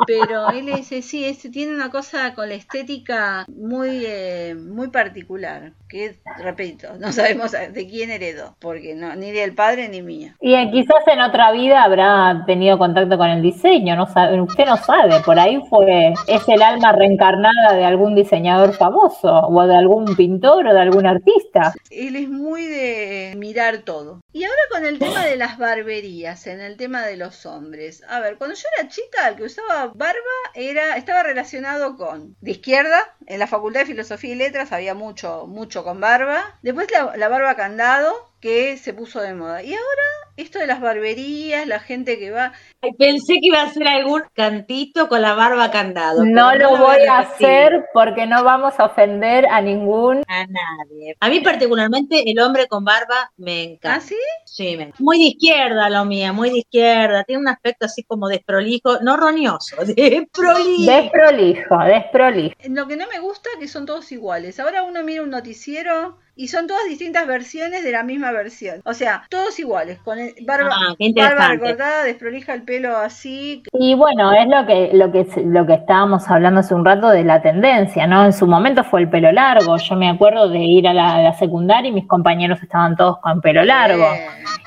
Pero 0.07 0.49
él 0.51 0.69
es, 0.69 0.87
sí, 1.05 1.25
es- 1.25 1.49
tiene 1.51 1.73
una 1.73 1.89
cosa 1.89 2.33
con 2.33 2.49
la 2.49 2.55
estética 2.55 3.45
muy, 3.47 4.03
eh, 4.05 4.55
muy 4.55 4.89
particular. 4.89 5.73
Que, 5.87 6.19
repito, 6.37 6.87
no 6.99 7.11
sabemos 7.11 7.51
de 7.51 7.87
quién 7.87 8.09
heredó. 8.11 8.55
Porque 8.59 8.95
no, 8.95 9.15
ni 9.15 9.31
del 9.31 9.53
padre 9.53 9.89
ni 9.89 10.01
mía. 10.01 10.35
Y 10.39 10.53
eh, 10.53 10.69
quizás 10.71 11.05
en 11.07 11.21
otra 11.21 11.51
vida 11.51 11.83
habrá 11.83 12.43
tenido 12.45 12.77
contacto 12.77 13.17
con 13.17 13.29
el 13.29 13.41
diseño, 13.41 13.95
no 13.95 14.07
sabe, 14.07 14.39
usted 14.41 14.65
no 14.65 14.77
sabe, 14.77 15.19
por 15.25 15.37
ahí 15.39 15.59
fue, 15.69 16.13
es 16.27 16.47
el 16.47 16.61
alma 16.61 16.91
reencarnada 16.93 17.73
de 17.73 17.83
algún 17.85 18.15
diseñador 18.15 18.73
famoso, 18.73 19.29
o 19.47 19.67
de 19.67 19.75
algún 19.75 20.15
pintor 20.15 20.67
o 20.67 20.73
de 20.73 20.79
algún 20.79 21.05
artista. 21.05 21.73
Él 21.89 22.15
es 22.15 22.29
muy 22.29 22.65
de 22.65 23.33
mirar 23.37 23.79
todo. 23.79 24.21
Y 24.33 24.45
ahora 24.45 24.61
con 24.69 24.85
el 24.85 24.97
tema 24.97 25.25
de 25.25 25.35
las 25.35 25.57
barberías, 25.57 26.47
en 26.47 26.61
el 26.61 26.77
tema 26.77 27.05
de 27.05 27.17
los 27.17 27.45
hombres. 27.45 28.01
A 28.07 28.21
ver, 28.21 28.37
cuando 28.37 28.55
yo 28.55 28.63
era 28.77 28.87
chica, 28.87 29.27
el 29.27 29.35
que 29.35 29.43
usaba 29.43 29.87
barba 29.87 30.19
era 30.53 30.95
estaba 30.95 31.21
relacionado 31.21 31.97
con 31.97 32.37
de 32.39 32.51
izquierda, 32.51 33.13
en 33.25 33.39
la 33.39 33.47
Facultad 33.47 33.81
de 33.81 33.87
Filosofía 33.87 34.31
y 34.31 34.35
Letras 34.35 34.71
había 34.71 34.93
mucho, 34.93 35.47
mucho 35.47 35.83
con 35.83 35.99
barba. 35.99 36.57
Después 36.61 36.89
la, 36.91 37.17
la 37.17 37.27
barba 37.27 37.55
candado, 37.55 38.30
que 38.41 38.77
se 38.77 38.93
puso 38.93 39.21
de 39.21 39.33
moda. 39.35 39.63
Y 39.63 39.73
ahora 39.73 40.21
esto 40.35 40.59
de 40.59 40.67
las 40.67 40.81
barberías, 40.81 41.67
la 41.67 41.79
gente 41.79 42.17
que 42.17 42.31
va. 42.31 42.53
Pensé 42.97 43.33
que 43.35 43.47
iba 43.47 43.61
a 43.61 43.65
hacer 43.65 43.87
algún 43.87 44.23
cantito 44.33 45.07
con 45.07 45.21
la 45.21 45.33
barba 45.33 45.69
candado. 45.69 46.25
No 46.25 46.55
lo 46.55 46.77
voy 46.77 47.03
a 47.03 47.19
hacer 47.19 47.85
porque 47.93 48.25
no 48.25 48.43
vamos 48.43 48.73
a 48.79 48.85
ofender 48.85 49.45
a 49.47 49.61
ningún. 49.61 50.23
A 50.27 50.45
nadie. 50.47 51.15
A 51.19 51.29
mí, 51.29 51.41
particularmente, 51.41 52.29
el 52.29 52.39
hombre 52.39 52.67
con 52.67 52.83
barba 52.83 53.31
me 53.37 53.63
encanta. 53.63 53.95
¿Ah, 53.95 53.99
sí? 53.99 54.15
Sí, 54.45 54.75
me... 54.75 54.93
muy 54.99 55.19
de 55.19 55.25
izquierda 55.25 55.89
lo 55.89 56.05
mía, 56.05 56.33
muy 56.33 56.49
de 56.49 56.59
izquierda. 56.59 57.23
Tiene 57.23 57.41
un 57.41 57.47
aspecto 57.47 57.85
así 57.85 58.03
como 58.03 58.27
desprolijo, 58.27 58.99
no 59.01 59.17
roñoso, 59.17 59.75
desprolijo. 59.85 60.91
Desprolijo, 60.91 61.77
desprolijo. 61.83 62.55
Lo 62.69 62.87
que 62.87 62.97
no 62.97 63.07
me 63.07 63.19
gusta 63.19 63.49
es 63.53 63.59
que 63.59 63.67
son 63.67 63.85
todos 63.85 64.11
iguales. 64.11 64.59
Ahora 64.59 64.81
uno 64.83 65.03
mira 65.03 65.21
un 65.21 65.29
noticiero 65.29 66.17
y 66.35 66.47
son 66.47 66.67
todas 66.67 66.83
distintas 66.87 67.27
versiones 67.27 67.83
de 67.83 67.91
la 67.91 68.03
misma 68.03 68.31
versión. 68.31 68.81
O 68.85 68.93
sea, 68.93 69.23
todos 69.29 69.59
iguales, 69.59 69.99
con 69.99 70.19
el 70.19 70.33
barba, 70.45 70.69
Ah, 70.73 70.95
barba 71.15 71.47
recortada, 71.49 72.03
desprolija 72.03 72.53
el 72.53 72.63
pelo 72.63 72.97
así. 72.97 73.63
Y 73.73 73.95
bueno, 73.95 74.31
es 74.31 74.47
lo 74.47 74.65
que, 74.65 74.91
lo 74.93 75.11
que 75.11 75.27
lo 75.45 75.65
que 75.65 75.73
estábamos 75.73 76.29
hablando 76.29 76.61
hace 76.61 76.73
un 76.73 76.85
rato 76.85 77.09
de 77.09 77.23
la 77.23 77.41
tendencia, 77.41 78.07
¿no? 78.07 78.25
En 78.25 78.33
su 78.33 78.47
momento 78.47 78.83
fue 78.83 79.01
el 79.01 79.09
pelo 79.09 79.31
largo. 79.31 79.77
Yo 79.77 79.95
me 79.95 80.09
acuerdo 80.09 80.49
de 80.49 80.59
ir 80.59 80.87
a 80.87 80.93
la, 80.93 81.15
a 81.15 81.21
la 81.21 81.33
secundaria 81.33 81.89
y 81.89 81.93
mis 81.93 82.07
compañeros 82.07 82.61
estaban 82.61 82.95
todos 82.95 83.19
con 83.19 83.41
pelo 83.41 83.63
largo. 83.63 84.05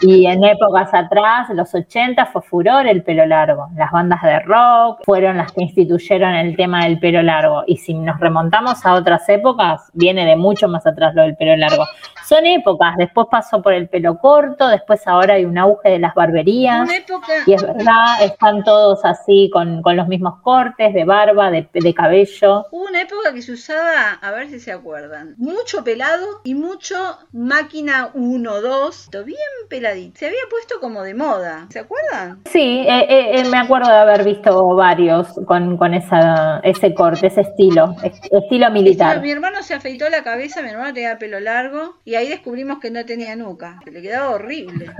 Y 0.00 0.26
en 0.26 0.44
épocas 0.44 0.92
atrás, 0.92 1.48
los 1.50 1.74
80, 1.74 2.26
fue 2.26 2.42
furor 2.42 2.86
el 2.86 3.02
pelo 3.02 3.24
largo. 3.26 3.68
Las 3.76 3.90
bandas 3.90 4.22
de 4.22 4.40
rock 4.40 5.00
fueron 5.04 5.38
las 5.38 5.52
que 5.52 5.62
instituyeron 5.62 6.34
el 6.34 6.56
tema 6.56 6.84
del 6.84 6.98
pelo 6.98 7.22
largo. 7.22 7.62
Y 7.66 7.76
si 7.78 7.94
nos 7.94 8.20
remontamos 8.20 8.84
a 8.84 8.94
otras 8.94 9.28
épocas, 9.28 9.90
viene 9.94 10.26
de 10.26 10.36
mucho 10.36 10.68
más 10.68 10.86
atrás 10.86 11.14
lo 11.14 11.22
del 11.22 11.36
pelo 11.36 11.53
largo. 11.56 11.86
Son 12.26 12.46
épocas, 12.46 12.96
después 12.96 13.26
pasó 13.30 13.60
por 13.62 13.72
el 13.74 13.88
pelo 13.88 14.18
corto, 14.18 14.68
después 14.68 15.06
ahora 15.06 15.34
hay 15.34 15.44
un 15.44 15.58
auge 15.58 15.90
de 15.90 15.98
las 15.98 16.14
barberías. 16.14 16.82
una 16.82 16.96
época. 16.96 17.32
Y 17.46 17.52
es 17.54 17.62
verdad, 17.62 18.22
están 18.22 18.64
todos 18.64 19.04
así 19.04 19.50
con, 19.52 19.82
con 19.82 19.96
los 19.96 20.08
mismos 20.08 20.40
cortes 20.42 20.94
de 20.94 21.04
barba, 21.04 21.50
de, 21.50 21.68
de 21.72 21.94
cabello. 21.94 22.66
Hubo 22.70 22.84
una 22.88 23.02
época 23.02 23.32
que 23.34 23.42
se 23.42 23.52
usaba, 23.52 24.12
a 24.20 24.30
ver 24.30 24.48
si 24.48 24.60
se 24.60 24.72
acuerdan, 24.72 25.34
mucho 25.38 25.84
pelado 25.84 26.26
y 26.44 26.54
mucho 26.54 26.96
máquina 27.32 28.10
1, 28.14 28.60
2, 28.60 29.10
bien 29.24 29.36
peladito. 29.68 30.18
Se 30.18 30.26
había 30.26 30.38
puesto 30.50 30.80
como 30.80 31.02
de 31.02 31.14
moda, 31.14 31.66
¿se 31.70 31.78
acuerdan? 31.80 32.40
Sí, 32.46 32.84
eh, 32.88 33.06
eh, 33.08 33.40
eh, 33.40 33.44
me 33.50 33.58
acuerdo 33.58 33.90
de 33.90 33.96
haber 33.98 34.24
visto 34.24 34.74
varios 34.74 35.28
con, 35.46 35.76
con 35.76 35.94
esa, 35.94 36.60
ese 36.62 36.94
corte, 36.94 37.26
ese 37.26 37.42
estilo, 37.42 37.94
es- 38.02 38.20
estilo 38.30 38.70
militar. 38.70 39.20
Mi 39.20 39.30
hermano 39.30 39.62
se 39.62 39.74
afeitó 39.74 40.08
la 40.08 40.22
cabeza, 40.22 40.62
mi 40.62 40.70
hermano 40.70 40.92
tenía 40.94 41.18
pelo 41.18 41.38
largo 41.40 41.96
y 42.04 42.13
ahí 42.16 42.28
descubrimos 42.28 42.78
que 42.78 42.90
no 42.90 43.04
tenía 43.04 43.36
nuca, 43.36 43.80
le 43.86 44.02
quedaba 44.02 44.30
horrible. 44.30 44.90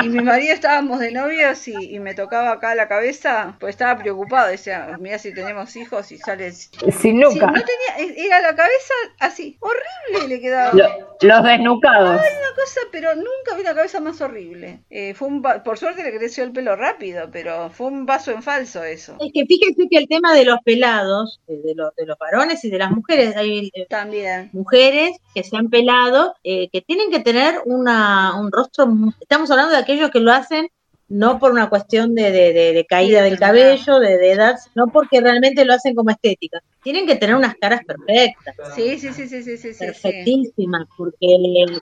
Y, 0.00 0.04
y 0.06 0.08
mi 0.08 0.20
marido 0.22 0.54
estábamos 0.54 0.98
de 1.00 1.12
novios 1.12 1.66
y, 1.68 1.74
y 1.94 1.98
me 2.00 2.14
tocaba 2.14 2.52
acá 2.52 2.74
la 2.74 2.88
cabeza, 2.88 3.56
pues 3.60 3.70
estaba 3.70 3.98
preocupado, 3.98 4.48
decía, 4.48 4.96
mira 5.00 5.18
si 5.18 5.32
tenemos 5.34 5.74
hijos 5.76 6.10
y 6.12 6.18
sale... 6.18 6.52
Sí, 6.52 6.70
Sin 7.00 7.20
no 7.20 7.30
nuca. 7.30 7.52
tenía, 7.52 8.14
era 8.26 8.40
la 8.40 8.54
cabeza 8.56 8.94
así, 9.20 9.58
horrible 9.60 10.28
le 10.28 10.40
quedaba. 10.40 10.72
Lo- 10.74 11.16
los 11.20 11.42
desnucados. 11.44 12.10
una 12.10 12.54
cosa, 12.54 12.80
pero 12.92 13.14
nunca 13.14 13.54
vi 13.54 13.62
una 13.62 13.74
cabeza 13.74 14.00
más 14.00 14.20
horrible. 14.20 14.80
Eh, 14.90 15.14
fue 15.14 15.28
un 15.28 15.42
por 15.42 15.78
suerte 15.78 16.02
le 16.02 16.16
creció 16.16 16.44
el 16.44 16.52
pelo 16.52 16.76
rápido, 16.76 17.28
pero 17.32 17.70
fue 17.70 17.86
un 17.88 18.04
vaso 18.06 18.30
en 18.32 18.42
falso 18.42 18.82
eso. 18.84 19.16
Es 19.20 19.32
que 19.32 19.46
fíjense 19.46 19.86
que 19.90 19.98
el 19.98 20.08
tema 20.08 20.34
de 20.34 20.44
los 20.44 20.58
pelados, 20.64 21.40
eh, 21.48 21.60
de 21.64 21.74
los, 21.74 21.94
de 21.96 22.06
los 22.06 22.18
varones 22.18 22.64
y 22.64 22.70
de 22.70 22.78
las 22.78 22.90
mujeres, 22.90 23.36
hay 23.36 23.70
eh, 23.74 23.86
También. 23.88 24.50
mujeres 24.52 25.16
que 25.34 25.42
se 25.42 25.56
han 25.56 25.68
pelado, 25.70 26.34
eh, 26.44 26.68
que 26.70 26.80
tienen 26.82 27.10
que 27.10 27.20
tener 27.20 27.60
una, 27.64 28.38
un 28.38 28.50
rostro, 28.52 28.86
estamos 29.20 29.50
hablando 29.50 29.72
de 29.72 29.78
aquellos 29.78 30.10
que 30.10 30.20
lo 30.20 30.32
hacen 30.32 30.68
no 31.08 31.38
por 31.38 31.52
una 31.52 31.68
cuestión 31.70 32.16
de, 32.16 32.32
de- 32.32 32.52
de- 32.52 32.72
de 32.72 32.84
caída 32.84 33.22
del 33.22 33.38
cabello, 33.38 34.00
de, 34.00 34.18
de 34.18 34.32
edad, 34.32 34.56
no 34.74 34.88
porque 34.88 35.20
realmente 35.20 35.64
lo 35.64 35.72
hacen 35.74 35.94
como 35.94 36.10
estética. 36.10 36.58
Tienen 36.82 37.06
que 37.06 37.14
tener 37.14 37.36
unas 37.36 37.54
caras 37.60 37.80
perfectas, 37.86 38.56
Sí, 38.74 38.98
sí, 38.98 39.12
sí, 39.12 39.28
sí, 39.28 39.40
sí, 39.40 39.56
sí, 39.56 39.56
sí, 39.56 39.74
sí. 39.74 39.84
perfectísimas, 39.86 40.84
porque 40.96 41.28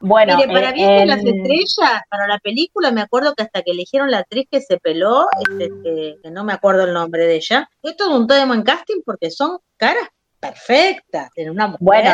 Bueno, 0.02 0.36
Mire, 0.36 0.52
para 0.52 0.70
eh, 0.70 0.72
Viaje 0.74 0.92
de 1.00 1.06
las 1.06 1.20
en- 1.24 1.28
Estrellas, 1.36 2.02
para 2.10 2.26
la 2.28 2.38
película, 2.38 2.90
me 2.90 3.00
acuerdo 3.00 3.32
que 3.34 3.44
hasta 3.44 3.62
que 3.62 3.70
eligieron 3.70 4.10
la 4.10 4.18
actriz 4.18 4.46
que 4.50 4.60
se 4.60 4.76
peló, 4.78 5.26
este, 5.40 5.72
que, 5.82 6.16
que 6.22 6.30
no 6.30 6.44
me 6.44 6.52
acuerdo 6.52 6.84
el 6.84 6.92
nombre 6.92 7.26
de 7.26 7.36
ella, 7.36 7.66
fue 7.80 7.94
todo 7.94 8.18
un 8.18 8.26
tema 8.26 8.54
en 8.54 8.62
casting 8.62 9.00
porque 9.06 9.30
son 9.30 9.56
caras 9.78 10.06
mujer. 11.68 11.78
Bueno, 11.80 12.10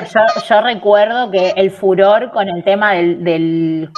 yo, 0.48 0.60
recuerdo 0.60 1.30
que 1.30 1.50
el 1.56 1.70
furor 1.70 2.30
con 2.30 2.48
el 2.48 2.62
tema 2.64 2.92
del 2.92 3.90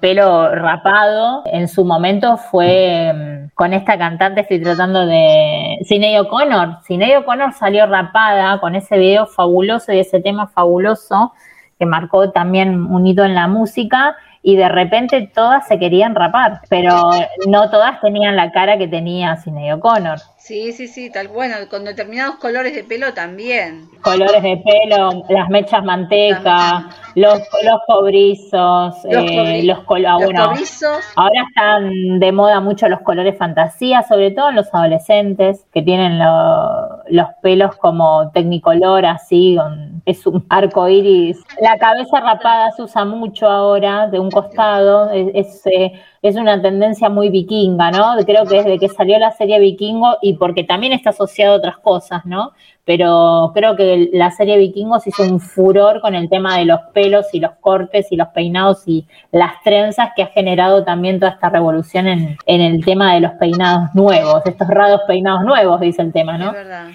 pelo 0.00 0.54
rapado 0.54 1.42
en 1.46 1.68
su 1.68 1.84
momento 1.84 2.36
fue 2.36 3.12
mm, 3.12 3.50
con 3.54 3.72
esta 3.72 3.98
cantante, 3.98 4.42
estoy 4.42 4.62
tratando 4.62 5.06
de... 5.06 5.78
Sinead 5.84 6.22
O'Connor. 6.22 6.78
Sinead 6.84 7.18
O'Connor 7.18 7.52
salió 7.52 7.86
rapada 7.86 8.60
con 8.60 8.74
ese 8.74 8.96
video 8.96 9.26
fabuloso 9.26 9.92
y 9.92 10.00
ese 10.00 10.20
tema 10.20 10.46
fabuloso 10.48 11.32
que 11.78 11.86
marcó 11.86 12.30
también 12.30 12.86
un 12.86 13.06
hito 13.06 13.24
en 13.24 13.34
la 13.34 13.48
música 13.48 14.16
y 14.42 14.56
de 14.56 14.68
repente 14.68 15.30
todas 15.34 15.66
se 15.68 15.78
querían 15.78 16.14
rapar, 16.14 16.60
pero 16.68 17.10
no 17.46 17.70
todas 17.70 18.00
tenían 18.00 18.36
la 18.36 18.50
cara 18.52 18.78
que 18.78 18.88
tenía 18.88 19.36
Sinead 19.36 19.76
O'Connor. 19.76 20.18
Sí, 20.38 20.72
sí, 20.72 20.88
sí, 20.88 21.10
tal 21.10 21.28
bueno, 21.28 21.54
con 21.70 21.84
determinados 21.84 22.36
colores 22.36 22.74
de 22.74 22.82
pelo 22.82 23.12
también. 23.12 23.88
colores 24.02 24.42
de 24.42 24.56
pelo, 24.64 25.22
las 25.28 25.50
mechas 25.50 25.84
manteca, 25.84 26.88
los, 27.14 27.38
los 27.62 27.80
cobrizos, 27.86 28.96
Los, 29.04 29.30
eh, 29.30 29.62
los 29.64 29.80
col- 29.80 30.06
ah, 30.06 30.12
los 30.14 30.24
bueno, 30.24 30.44
cobrizos, 30.46 30.98
ahora 31.16 31.44
están 31.48 32.18
de 32.18 32.32
moda 32.32 32.60
mucho 32.60 32.88
los 32.88 33.00
colores 33.00 33.36
fantasía, 33.36 34.02
sobre 34.02 34.30
todo 34.30 34.48
en 34.48 34.56
los 34.56 34.72
adolescentes 34.72 35.66
que 35.72 35.82
tienen 35.82 36.18
lo- 36.18 37.00
los 37.08 37.26
pelos 37.42 37.76
como 37.76 38.30
tecnicolor 38.32 39.04
así, 39.04 39.56
con- 39.58 40.02
es 40.06 40.26
un 40.26 40.44
arco 40.48 40.88
iris. 40.88 41.38
La 41.60 41.76
cabeza 41.76 42.20
rapada 42.20 42.70
se 42.72 42.82
usa 42.82 43.04
mucho 43.04 43.46
ahora 43.48 44.06
de 44.06 44.18
un 44.18 44.29
costado, 44.30 45.10
es, 45.10 45.28
es, 45.34 45.66
eh, 45.66 45.92
es 46.22 46.36
una 46.36 46.60
tendencia 46.60 47.08
muy 47.08 47.30
vikinga, 47.30 47.90
¿no? 47.90 48.16
Creo 48.24 48.44
que 48.44 48.56
desde 48.56 48.78
que 48.78 48.88
salió 48.88 49.18
la 49.18 49.30
serie 49.32 49.58
Vikingo 49.58 50.16
y 50.20 50.34
porque 50.34 50.64
también 50.64 50.92
está 50.92 51.10
asociado 51.10 51.54
a 51.54 51.58
otras 51.58 51.78
cosas, 51.78 52.24
¿no? 52.26 52.52
Pero 52.84 53.52
creo 53.54 53.76
que 53.76 54.10
la 54.12 54.30
serie 54.30 54.58
Vikingos 54.58 55.06
hizo 55.06 55.22
un 55.22 55.40
furor 55.40 56.00
con 56.00 56.14
el 56.14 56.28
tema 56.28 56.58
de 56.58 56.64
los 56.64 56.80
pelos 56.92 57.26
y 57.32 57.40
los 57.40 57.52
cortes 57.60 58.10
y 58.10 58.16
los 58.16 58.28
peinados 58.28 58.86
y 58.86 59.06
las 59.32 59.62
trenzas 59.62 60.10
que 60.16 60.22
ha 60.22 60.26
generado 60.26 60.84
también 60.84 61.20
toda 61.20 61.32
esta 61.32 61.50
revolución 61.50 62.06
en, 62.06 62.36
en 62.46 62.60
el 62.60 62.84
tema 62.84 63.14
de 63.14 63.20
los 63.20 63.32
peinados 63.32 63.94
nuevos, 63.94 64.42
estos 64.44 64.68
raros 64.68 65.02
peinados 65.06 65.44
nuevos, 65.44 65.80
dice 65.80 66.02
el 66.02 66.12
tema, 66.12 66.34
es 66.34 66.40
¿no? 66.40 66.52
verdad. 66.52 66.88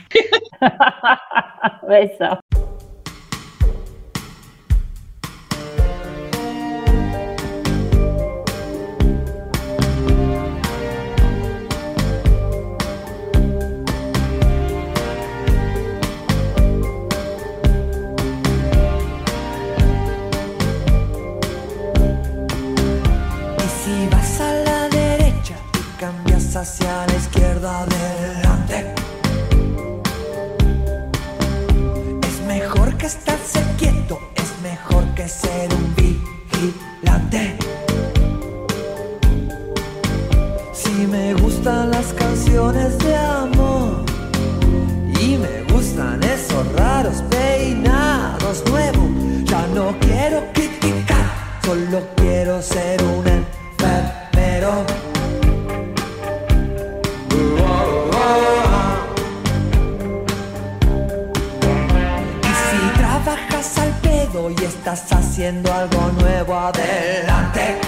Eso. 1.89 2.39
Cambias 26.00 26.56
hacia 26.56 27.06
la 27.08 27.16
izquierda 27.16 27.82
adelante, 27.82 28.94
es 32.28 32.42
mejor 32.48 32.96
que 32.98 33.06
estarse 33.06 33.64
quieto, 33.78 34.20
es 34.36 34.52
mejor 34.62 35.04
que 35.16 35.28
ser 35.28 35.74
un 35.74 35.96
vigilante. 35.96 37.58
Si 40.74 41.08
me 41.08 41.34
gustan 41.36 41.92
las 41.92 42.08
canciones 42.14 42.98
de 43.00 43.16
amor 43.16 44.06
y 45.22 45.38
me 45.38 45.74
gustan 45.74 46.22
esos 46.24 46.72
raros 46.74 47.24
peinados 47.30 48.64
nuevos, 48.70 49.10
ya 49.46 49.66
no 49.74 49.98
quiero 50.00 50.44
criticar, 50.54 51.26
solo 51.64 52.02
quiero 52.18 52.62
ser 52.62 52.95
estás 64.93 65.12
haciendo 65.13 65.74
algo 65.74 66.12
nuevo 66.12 66.54
adelante. 66.54 67.85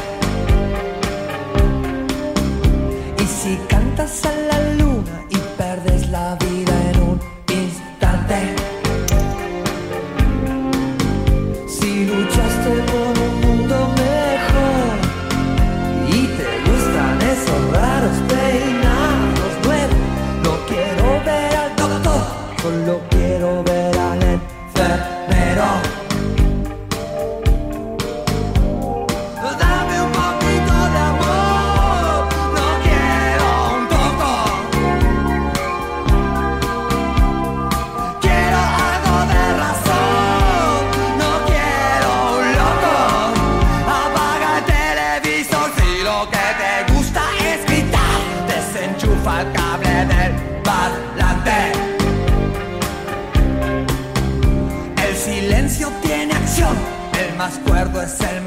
Más 58.07 58.46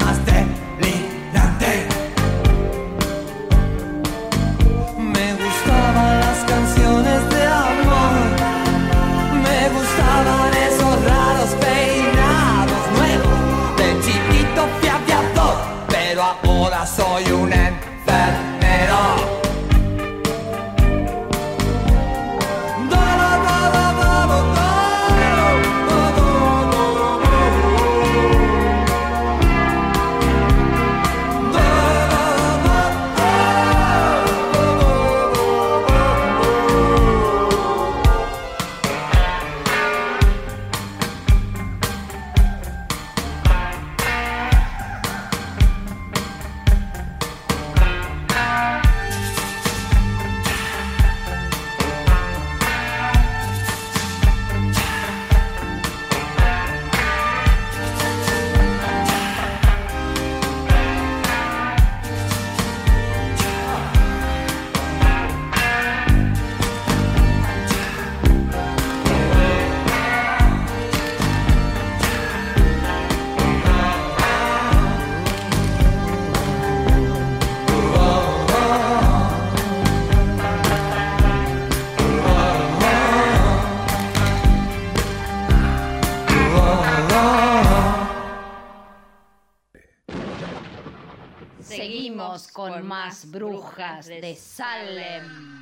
Seguimos 91.75 92.49
con 92.49 92.85
más 92.85 93.31
brujas 93.31 94.07
de 94.07 94.35
Salem. 94.35 95.61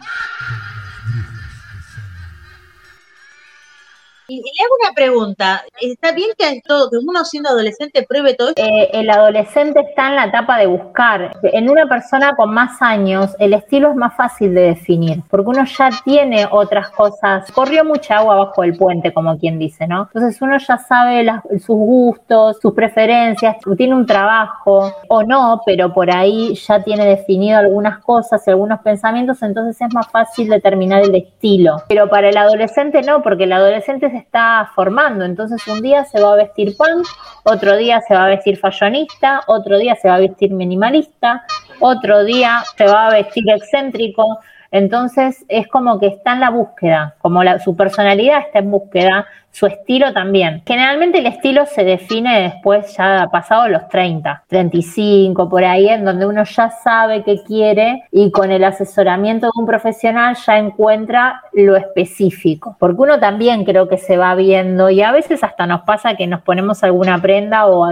Y, 4.30 4.38
le 4.38 4.64
hago 4.64 4.76
una 4.84 4.94
pregunta. 4.96 5.64
¿Está 5.82 6.12
bien 6.12 6.30
que, 6.38 6.62
todo, 6.66 6.90
que 6.90 6.98
uno 6.98 7.26
siendo 7.26 7.50
adolescente 7.50 8.06
pruebe 8.08 8.36
todo 8.36 8.50
esto? 8.50 8.62
Eh, 8.62 8.90
el 8.94 9.10
adolescente 9.10 9.82
está 9.82 10.10
en 10.10 10.16
la 10.16 10.26
etapa 10.26 10.58
de 10.58 10.68
buscar. 10.68 11.38
En 11.44 11.70
una 11.70 11.88
persona 11.88 12.36
con 12.36 12.54
más 12.54 12.82
años, 12.82 13.36
el 13.40 13.54
estilo 13.54 13.90
es 13.90 13.96
más 13.96 14.16
fácil 14.16 14.54
de 14.54 14.62
definir, 14.62 15.22
porque 15.30 15.50
uno 15.50 15.66
ya 15.66 15.90
tiene 16.04 16.48
otras 16.50 16.90
cosas. 16.92 17.52
Corrió 17.52 17.84
mucha 17.84 18.18
agua 18.18 18.36
bajo 18.36 18.64
el 18.64 18.78
puente, 18.78 19.12
como 19.14 19.38
quien 19.38 19.58
dice, 19.58 19.88
¿no? 19.88 20.10
Entonces 20.14 20.42
uno 20.42 20.58
ya 20.58 20.78
sabe 20.78 21.26
sus 21.54 21.76
gustos, 21.76 22.58
sus 22.62 22.74
preferencias, 22.74 23.58
tiene 23.78 23.96
un 23.96 24.06
trabajo 24.06 24.94
o 25.08 25.24
no, 25.24 25.62
pero 25.66 25.94
por 25.94 26.12
ahí 26.12 26.54
ya 26.56 26.84
tiene 26.84 27.06
definido 27.06 27.58
algunas 27.58 28.00
cosas 28.00 28.46
y 28.46 28.52
algunos 28.52 28.80
pensamientos, 28.82 29.42
entonces 29.42 29.82
es 29.82 29.94
más 29.94 30.08
fácil 30.08 30.50
determinar 30.50 31.02
el 31.02 31.16
estilo. 31.16 31.84
Pero 31.88 32.10
para 32.10 32.30
el 32.30 32.38
adolescente 32.38 33.02
no, 33.02 33.22
porque 33.22 33.46
el 33.46 33.54
adolescente 33.54 34.10
se 34.10 34.19
está 34.20 34.72
formando, 34.76 35.26
entonces 35.26 35.68
un 35.68 35.82
día 35.82 36.06
se 36.06 36.22
va 36.22 36.34
a 36.34 36.36
vestir 36.36 36.76
punk, 36.78 37.06
otro 37.44 37.76
día 37.76 38.02
se 38.08 38.14
va 38.14 38.26
a 38.26 38.30
vestir 38.30 38.58
fashionista, 38.58 39.42
otro 39.48 39.78
día 39.78 39.96
se 39.96 40.08
va 40.08 40.16
a 40.16 40.20
vestir 40.20 40.52
minimalista, 40.52 41.44
otro 41.80 42.24
día 42.24 42.64
se 42.78 42.86
va 42.86 43.08
a 43.08 43.12
vestir 43.12 43.44
excéntrico. 43.50 44.40
Entonces 44.72 45.46
es 45.48 45.68
como 45.68 46.00
que 46.00 46.08
está 46.08 46.34
en 46.34 46.42
la 46.42 46.52
búsqueda, 46.52 47.16
como 47.20 47.44
la, 47.44 47.60
su 47.60 47.76
personalidad 47.76 48.42
está 48.42 48.60
en 48.60 48.70
búsqueda, 48.70 49.26
su 49.60 49.66
estilo 49.66 50.14
también. 50.14 50.62
Generalmente 50.66 51.18
el 51.18 51.26
estilo 51.26 51.66
se 51.66 51.84
define 51.84 52.44
después 52.44 52.96
ya 52.96 53.28
pasado 53.30 53.68
los 53.68 53.90
30, 53.90 54.46
35, 54.48 55.50
por 55.50 55.66
ahí, 55.66 55.90
en 55.90 56.06
donde 56.06 56.26
uno 56.26 56.46
ya 56.46 56.70
sabe 56.70 57.24
qué 57.24 57.44
quiere 57.46 58.04
y 58.10 58.32
con 58.32 58.52
el 58.52 58.64
asesoramiento 58.64 59.48
de 59.48 59.52
un 59.60 59.66
profesional 59.66 60.38
ya 60.46 60.58
encuentra 60.58 61.42
lo 61.52 61.76
específico. 61.76 62.78
Porque 62.80 63.02
uno 63.02 63.20
también 63.20 63.66
creo 63.66 63.90
que 63.90 63.98
se 63.98 64.16
va 64.16 64.34
viendo 64.36 64.90
y 64.90 65.02
a 65.02 65.12
veces 65.12 65.44
hasta 65.44 65.66
nos 65.66 65.82
pasa 65.82 66.16
que 66.16 66.26
nos 66.26 66.42
ponemos 66.42 66.82
alguna 66.84 67.22
prenda 67.22 67.68
o 67.68 67.84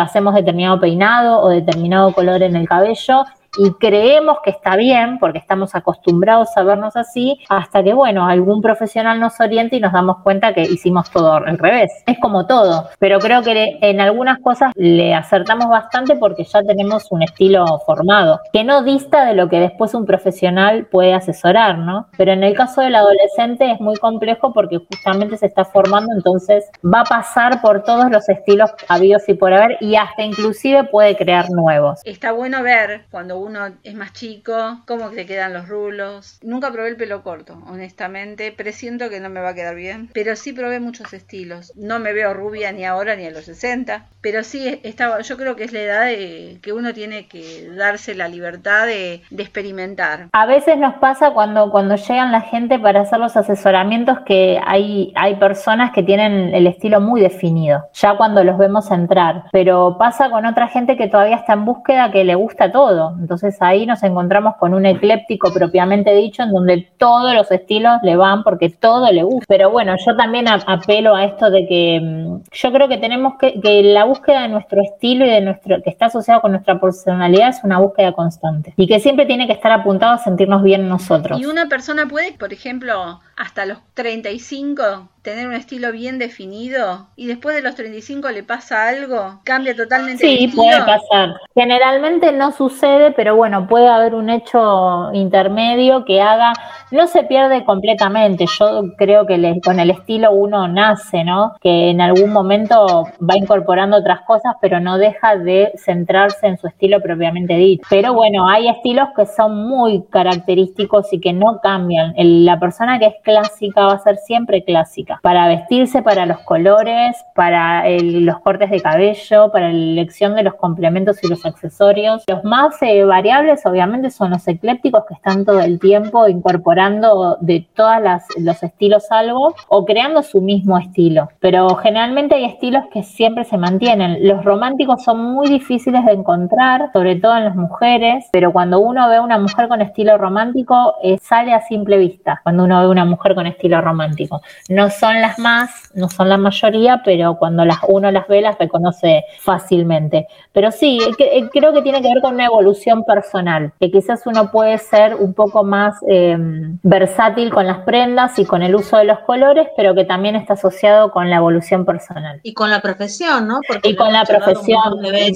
hacemos 0.00 0.34
determinado 0.34 0.80
peinado 0.80 1.40
o 1.42 1.50
determinado 1.50 2.12
color 2.12 2.42
en 2.42 2.56
el 2.56 2.66
cabello 2.66 3.24
y 3.58 3.72
creemos 3.74 4.38
que 4.44 4.50
está 4.50 4.76
bien 4.76 5.18
porque 5.18 5.38
estamos 5.38 5.74
acostumbrados 5.74 6.56
a 6.56 6.62
vernos 6.62 6.96
así 6.96 7.38
hasta 7.48 7.82
que 7.82 7.94
bueno 7.94 8.26
algún 8.26 8.62
profesional 8.62 9.20
nos 9.20 9.40
oriente 9.40 9.76
y 9.76 9.80
nos 9.80 9.92
damos 9.92 10.18
cuenta 10.22 10.54
que 10.54 10.62
hicimos 10.62 11.10
todo 11.10 11.34
al 11.34 11.58
revés. 11.58 11.92
Es 12.06 12.18
como 12.18 12.46
todo 12.46 12.88
pero 12.98 13.18
creo 13.18 13.42
que 13.42 13.78
en 13.80 14.00
algunas 14.00 14.38
cosas 14.40 14.72
le 14.74 15.14
acertamos 15.14 15.68
bastante 15.68 16.16
porque 16.16 16.44
ya 16.44 16.62
tenemos 16.62 17.10
un 17.10 17.22
estilo 17.22 17.64
formado 17.86 18.40
que 18.52 18.64
no 18.64 18.82
dista 18.82 19.24
de 19.24 19.34
lo 19.34 19.48
que 19.48 19.60
después 19.60 19.94
un 19.94 20.06
profesional 20.06 20.86
puede 20.86 21.14
asesorar 21.14 21.78
no 21.78 22.08
pero 22.16 22.32
en 22.32 22.44
el 22.44 22.54
caso 22.54 22.80
del 22.80 22.94
adolescente 22.94 23.70
es 23.70 23.80
muy 23.80 23.96
complejo 23.96 24.52
porque 24.52 24.78
justamente 24.78 25.36
se 25.36 25.46
está 25.46 25.64
formando 25.64 26.12
entonces 26.14 26.70
va 26.84 27.00
a 27.00 27.04
pasar 27.04 27.60
por 27.60 27.82
todos 27.82 28.10
los 28.10 28.28
estilos 28.28 28.70
habidos 28.88 29.28
y 29.28 29.34
por 29.34 29.52
haber 29.52 29.76
y 29.80 29.96
hasta 29.96 30.22
inclusive 30.22 30.84
puede 30.84 31.16
crear 31.16 31.50
nuevos. 31.50 32.00
Está 32.04 32.32
bueno 32.32 32.62
ver 32.62 33.06
cuando 33.10 33.38
uno 33.38 33.45
es 33.82 33.94
más 33.94 34.12
chico 34.12 34.82
cómo 34.86 35.10
te 35.10 35.26
quedan 35.26 35.52
los 35.52 35.68
rulos. 35.68 36.38
Nunca 36.42 36.70
probé 36.70 36.90
el 36.90 36.96
pelo 36.96 37.22
corto, 37.22 37.62
honestamente. 37.66 38.52
Presiento 38.52 39.10
que 39.10 39.20
no 39.20 39.28
me 39.28 39.40
va 39.40 39.50
a 39.50 39.54
quedar 39.54 39.74
bien. 39.74 40.10
Pero 40.12 40.36
sí 40.36 40.52
probé 40.52 40.80
muchos 40.80 41.12
estilos. 41.12 41.72
No 41.76 41.98
me 41.98 42.12
veo 42.12 42.34
rubia 42.34 42.72
ni 42.72 42.84
ahora 42.84 43.16
ni 43.16 43.26
a 43.26 43.30
los 43.30 43.44
60. 43.44 44.06
Pero 44.20 44.42
sí, 44.42 44.80
estaba, 44.82 45.20
yo 45.20 45.36
creo 45.36 45.56
que 45.56 45.64
es 45.64 45.72
la 45.72 45.80
edad 45.80 46.06
de, 46.06 46.58
que 46.62 46.72
uno 46.72 46.92
tiene 46.92 47.26
que 47.28 47.68
darse 47.76 48.14
la 48.14 48.28
libertad 48.28 48.86
de, 48.86 49.22
experimentar. 49.36 50.28
A 50.32 50.46
veces 50.46 50.76
nos 50.78 50.94
pasa 50.94 51.30
cuando, 51.30 51.70
cuando 51.70 51.94
llegan 51.96 52.32
la 52.32 52.40
gente 52.40 52.78
para 52.78 53.02
hacer 53.02 53.18
los 53.18 53.36
asesoramientos 53.36 54.20
que 54.26 54.60
hay, 54.64 55.12
hay 55.14 55.36
personas 55.36 55.92
que 55.92 56.02
tienen 56.02 56.54
el 56.54 56.66
estilo 56.66 57.00
muy 57.00 57.20
definido, 57.20 57.88
ya 57.92 58.16
cuando 58.16 58.42
los 58.42 58.58
vemos 58.58 58.90
entrar, 58.90 59.44
pero 59.52 59.96
pasa 59.98 60.30
con 60.30 60.46
otra 60.46 60.68
gente 60.68 60.96
que 60.96 61.08
todavía 61.08 61.36
está 61.36 61.52
en 61.52 61.64
búsqueda 61.64 62.10
que 62.10 62.24
le 62.24 62.34
gusta 62.34 62.72
todo. 62.72 63.14
Entonces 63.36 63.60
ahí 63.60 63.84
nos 63.84 64.02
encontramos 64.02 64.56
con 64.56 64.72
un 64.72 64.86
ecléptico 64.86 65.52
propiamente 65.52 66.14
dicho, 66.14 66.42
en 66.42 66.52
donde 66.52 66.88
todos 66.96 67.34
los 67.34 67.50
estilos 67.50 67.98
le 68.02 68.16
van 68.16 68.42
porque 68.42 68.70
todo 68.70 69.12
le 69.12 69.22
gusta. 69.22 69.44
Pero 69.46 69.70
bueno, 69.70 69.94
yo 70.04 70.16
también 70.16 70.48
apelo 70.48 71.14
a 71.14 71.24
esto 71.24 71.50
de 71.50 71.66
que 71.66 72.00
mm, 72.00 72.42
yo 72.50 72.72
creo 72.72 72.88
que 72.88 72.96
tenemos 72.96 73.34
que, 73.38 73.60
que 73.60 73.82
la 73.82 74.04
búsqueda 74.04 74.42
de 74.42 74.48
nuestro 74.48 74.80
estilo 74.82 75.26
y 75.26 75.30
de 75.30 75.40
nuestro, 75.42 75.82
que 75.82 75.90
está 75.90 76.06
asociado 76.06 76.40
con 76.40 76.52
nuestra 76.52 76.80
personalidad 76.80 77.50
es 77.50 77.60
una 77.62 77.78
búsqueda 77.78 78.12
constante 78.12 78.72
y 78.76 78.86
que 78.86 79.00
siempre 79.00 79.26
tiene 79.26 79.46
que 79.46 79.52
estar 79.52 79.72
apuntado 79.72 80.14
a 80.14 80.18
sentirnos 80.18 80.62
bien 80.62 80.88
nosotros. 80.88 81.38
Y 81.40 81.46
una 81.46 81.66
persona 81.66 82.06
puede, 82.06 82.32
por 82.32 82.52
ejemplo, 82.52 83.20
hasta 83.36 83.66
los 83.66 83.78
35 83.94 85.10
tener 85.26 85.48
un 85.48 85.54
estilo 85.54 85.90
bien 85.90 86.20
definido 86.20 87.08
y 87.16 87.26
después 87.26 87.56
de 87.56 87.60
los 87.60 87.74
35 87.74 88.30
le 88.30 88.44
pasa 88.44 88.88
algo, 88.88 89.40
cambia 89.42 89.74
totalmente. 89.74 90.24
Sí, 90.24 90.52
puede 90.54 90.78
pasar. 90.78 91.34
Generalmente 91.52 92.30
no 92.30 92.52
sucede, 92.52 93.10
pero 93.10 93.34
bueno, 93.34 93.66
puede 93.66 93.88
haber 93.88 94.14
un 94.14 94.30
hecho 94.30 95.12
intermedio 95.12 96.04
que 96.04 96.22
haga, 96.22 96.52
no 96.92 97.08
se 97.08 97.24
pierde 97.24 97.64
completamente. 97.64 98.44
Yo 98.46 98.84
creo 98.96 99.26
que 99.26 99.60
con 99.64 99.80
el 99.80 99.90
estilo 99.90 100.30
uno 100.30 100.68
nace, 100.68 101.24
¿no? 101.24 101.56
Que 101.60 101.90
en 101.90 102.00
algún 102.00 102.30
momento 102.30 103.08
va 103.20 103.36
incorporando 103.36 103.96
otras 103.96 104.20
cosas, 104.20 104.54
pero 104.60 104.78
no 104.78 104.96
deja 104.96 105.36
de 105.36 105.72
centrarse 105.76 106.46
en 106.46 106.56
su 106.56 106.68
estilo 106.68 107.02
propiamente 107.02 107.54
dicho. 107.54 107.84
Pero 107.90 108.14
bueno, 108.14 108.48
hay 108.48 108.68
estilos 108.68 109.08
que 109.16 109.26
son 109.26 109.66
muy 109.66 110.04
característicos 110.08 111.12
y 111.12 111.18
que 111.18 111.32
no 111.32 111.58
cambian. 111.60 112.14
la 112.16 112.60
persona 112.60 113.00
que 113.00 113.06
es 113.06 113.14
clásica 113.26 113.86
va 113.86 113.94
a 113.94 113.98
ser 113.98 114.18
siempre 114.18 114.62
clásica 114.62 115.18
para 115.20 115.48
vestirse, 115.48 116.00
para 116.00 116.26
los 116.26 116.38
colores, 116.40 117.16
para 117.34 117.82
los 118.00 118.38
cortes 118.38 118.70
de 118.70 118.80
cabello, 118.80 119.50
para 119.50 119.72
la 119.72 119.78
elección 119.78 120.36
de 120.36 120.44
los 120.44 120.54
complementos 120.54 121.22
y 121.24 121.28
los 121.28 121.44
accesorios. 121.44 122.22
Los 122.28 122.44
más 122.44 122.80
eh, 122.82 123.04
variables 123.04 123.66
obviamente 123.66 124.10
son 124.10 124.30
los 124.30 124.46
eclépticos 124.46 125.04
que 125.08 125.14
están 125.14 125.44
todo 125.44 125.60
el 125.60 125.80
tiempo 125.80 126.28
incorporando 126.28 127.36
de 127.40 127.66
todos 127.74 127.96
los 128.38 128.62
estilos 128.62 129.10
algo 129.10 129.54
o 129.68 129.84
creando 129.84 130.22
su 130.22 130.40
mismo 130.40 130.78
estilo. 130.78 131.28
Pero 131.40 131.68
generalmente 131.76 132.36
hay 132.36 132.44
estilos 132.44 132.84
que 132.92 133.02
siempre 133.02 133.44
se 133.44 133.58
mantienen. 133.58 134.26
Los 134.26 134.44
románticos 134.44 135.02
son 135.02 135.20
muy 135.34 135.48
difíciles 135.48 136.04
de 136.04 136.12
encontrar, 136.12 136.90
sobre 136.92 137.16
todo 137.16 137.36
en 137.36 137.44
las 137.46 137.56
mujeres, 137.56 138.28
pero 138.30 138.52
cuando 138.52 138.78
uno 138.78 139.08
ve 139.08 139.16
a 139.16 139.22
una 139.22 139.38
mujer 139.38 139.66
con 139.66 139.82
estilo 139.82 140.16
romántico, 140.16 140.94
eh, 141.02 141.18
sale 141.20 141.52
a 141.52 141.60
simple 141.62 141.98
vista 141.98 142.40
cuando 142.44 142.62
uno 142.64 142.80
ve 142.80 142.88
una 142.88 143.04
mujer 143.04 143.15
con 143.16 143.46
estilo 143.46 143.80
romántico. 143.80 144.42
No 144.68 144.90
son 144.90 145.20
las 145.20 145.38
más, 145.38 145.90
no 145.94 146.08
son 146.08 146.28
la 146.28 146.36
mayoría, 146.36 147.02
pero 147.04 147.36
cuando 147.36 147.64
las, 147.64 147.78
uno 147.88 148.10
las 148.10 148.28
ve 148.28 148.40
las 148.40 148.58
reconoce 148.58 149.24
fácilmente. 149.40 150.26
Pero 150.52 150.70
sí, 150.70 150.98
eh, 151.18 151.48
creo 151.52 151.72
que 151.72 151.82
tiene 151.82 152.02
que 152.02 152.08
ver 152.08 152.22
con 152.22 152.34
una 152.34 152.46
evolución 152.46 153.04
personal, 153.04 153.72
que 153.80 153.90
quizás 153.90 154.22
uno 154.26 154.50
puede 154.50 154.78
ser 154.78 155.14
un 155.14 155.34
poco 155.34 155.64
más 155.64 155.96
em, 156.06 156.78
versátil 156.82 157.52
con 157.52 157.66
las 157.66 157.78
prendas 157.78 158.38
y 158.38 158.44
con 158.44 158.62
el 158.62 158.74
uso 158.74 158.96
de 158.96 159.04
los 159.04 159.20
colores, 159.20 159.68
pero 159.76 159.94
que 159.94 160.04
también 160.04 160.36
está 160.36 160.54
asociado 160.54 161.10
con 161.10 161.30
la 161.30 161.36
evolución 161.36 161.84
personal. 161.84 162.40
Y 162.42 162.54
con 162.54 162.70
la 162.70 162.80
profesión, 162.80 163.48
¿no? 163.48 163.60
y 163.82 163.94
con 163.94 164.12
la 164.12 164.24
profesión. 164.24 164.82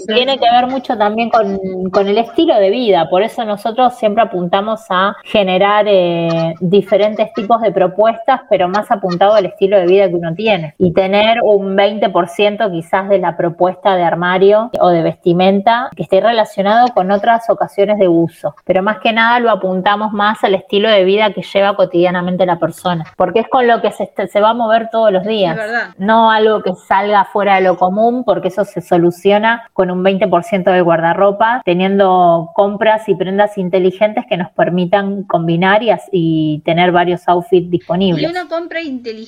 Tiene 0.06 0.38
que 0.38 0.50
ver 0.50 0.66
mucho 0.66 0.96
también 0.96 1.30
con, 1.30 2.08
el 2.08 2.18
estilo 2.18 2.54
de 2.56 2.70
vida, 2.70 3.08
por 3.10 3.22
eso 3.22 3.44
nosotros 3.44 3.94
siempre 3.96 4.22
apuntamos 4.22 4.80
a 4.88 5.16
generar 5.24 5.86
eh, 5.86 6.54
diferentes 6.60 7.32
tipos 7.34 7.60
de 7.60 7.69
propuestas, 7.70 8.42
pero 8.48 8.68
más 8.68 8.90
apuntado 8.90 9.34
al 9.34 9.46
estilo 9.46 9.78
de 9.78 9.86
vida 9.86 10.08
que 10.08 10.14
uno 10.14 10.34
tiene. 10.34 10.74
Y 10.78 10.92
tener 10.92 11.38
un 11.42 11.76
20% 11.76 12.70
quizás 12.70 13.08
de 13.08 13.18
la 13.18 13.36
propuesta 13.36 13.96
de 13.96 14.02
armario 14.02 14.70
o 14.80 14.88
de 14.88 15.02
vestimenta 15.02 15.90
que 15.96 16.02
esté 16.02 16.20
relacionado 16.20 16.88
con 16.88 17.10
otras 17.10 17.48
ocasiones 17.50 17.98
de 17.98 18.08
uso. 18.08 18.54
Pero 18.64 18.82
más 18.82 18.98
que 18.98 19.12
nada 19.12 19.40
lo 19.40 19.50
apuntamos 19.50 20.12
más 20.12 20.42
al 20.44 20.54
estilo 20.54 20.88
de 20.90 21.04
vida 21.04 21.32
que 21.32 21.42
lleva 21.42 21.76
cotidianamente 21.76 22.46
la 22.46 22.58
persona, 22.58 23.04
porque 23.16 23.40
es 23.40 23.48
con 23.48 23.66
lo 23.66 23.80
que 23.80 23.90
se, 23.92 24.10
se 24.28 24.40
va 24.40 24.50
a 24.50 24.54
mover 24.54 24.88
todos 24.90 25.12
los 25.12 25.24
días, 25.24 25.58
no 25.98 26.30
algo 26.30 26.62
que 26.62 26.74
salga 26.74 27.24
fuera 27.24 27.56
de 27.56 27.62
lo 27.62 27.76
común, 27.76 28.24
porque 28.24 28.48
eso 28.48 28.64
se 28.64 28.80
soluciona 28.80 29.68
con 29.72 29.90
un 29.90 30.04
20% 30.04 30.72
de 30.72 30.80
guardarropa, 30.80 31.62
teniendo 31.64 32.50
compras 32.54 33.08
y 33.08 33.14
prendas 33.14 33.58
inteligentes 33.58 34.24
que 34.28 34.36
nos 34.36 34.50
permitan 34.50 35.24
combinar 35.24 35.82
y, 35.82 35.90
y 36.12 36.62
tener 36.64 36.92
varios 36.92 37.28
outfits 37.28 37.59
disponibles. 37.68 38.22
Y 38.22 38.26
una 38.26 38.48
compra 38.48 38.80
inteligente 38.80 39.20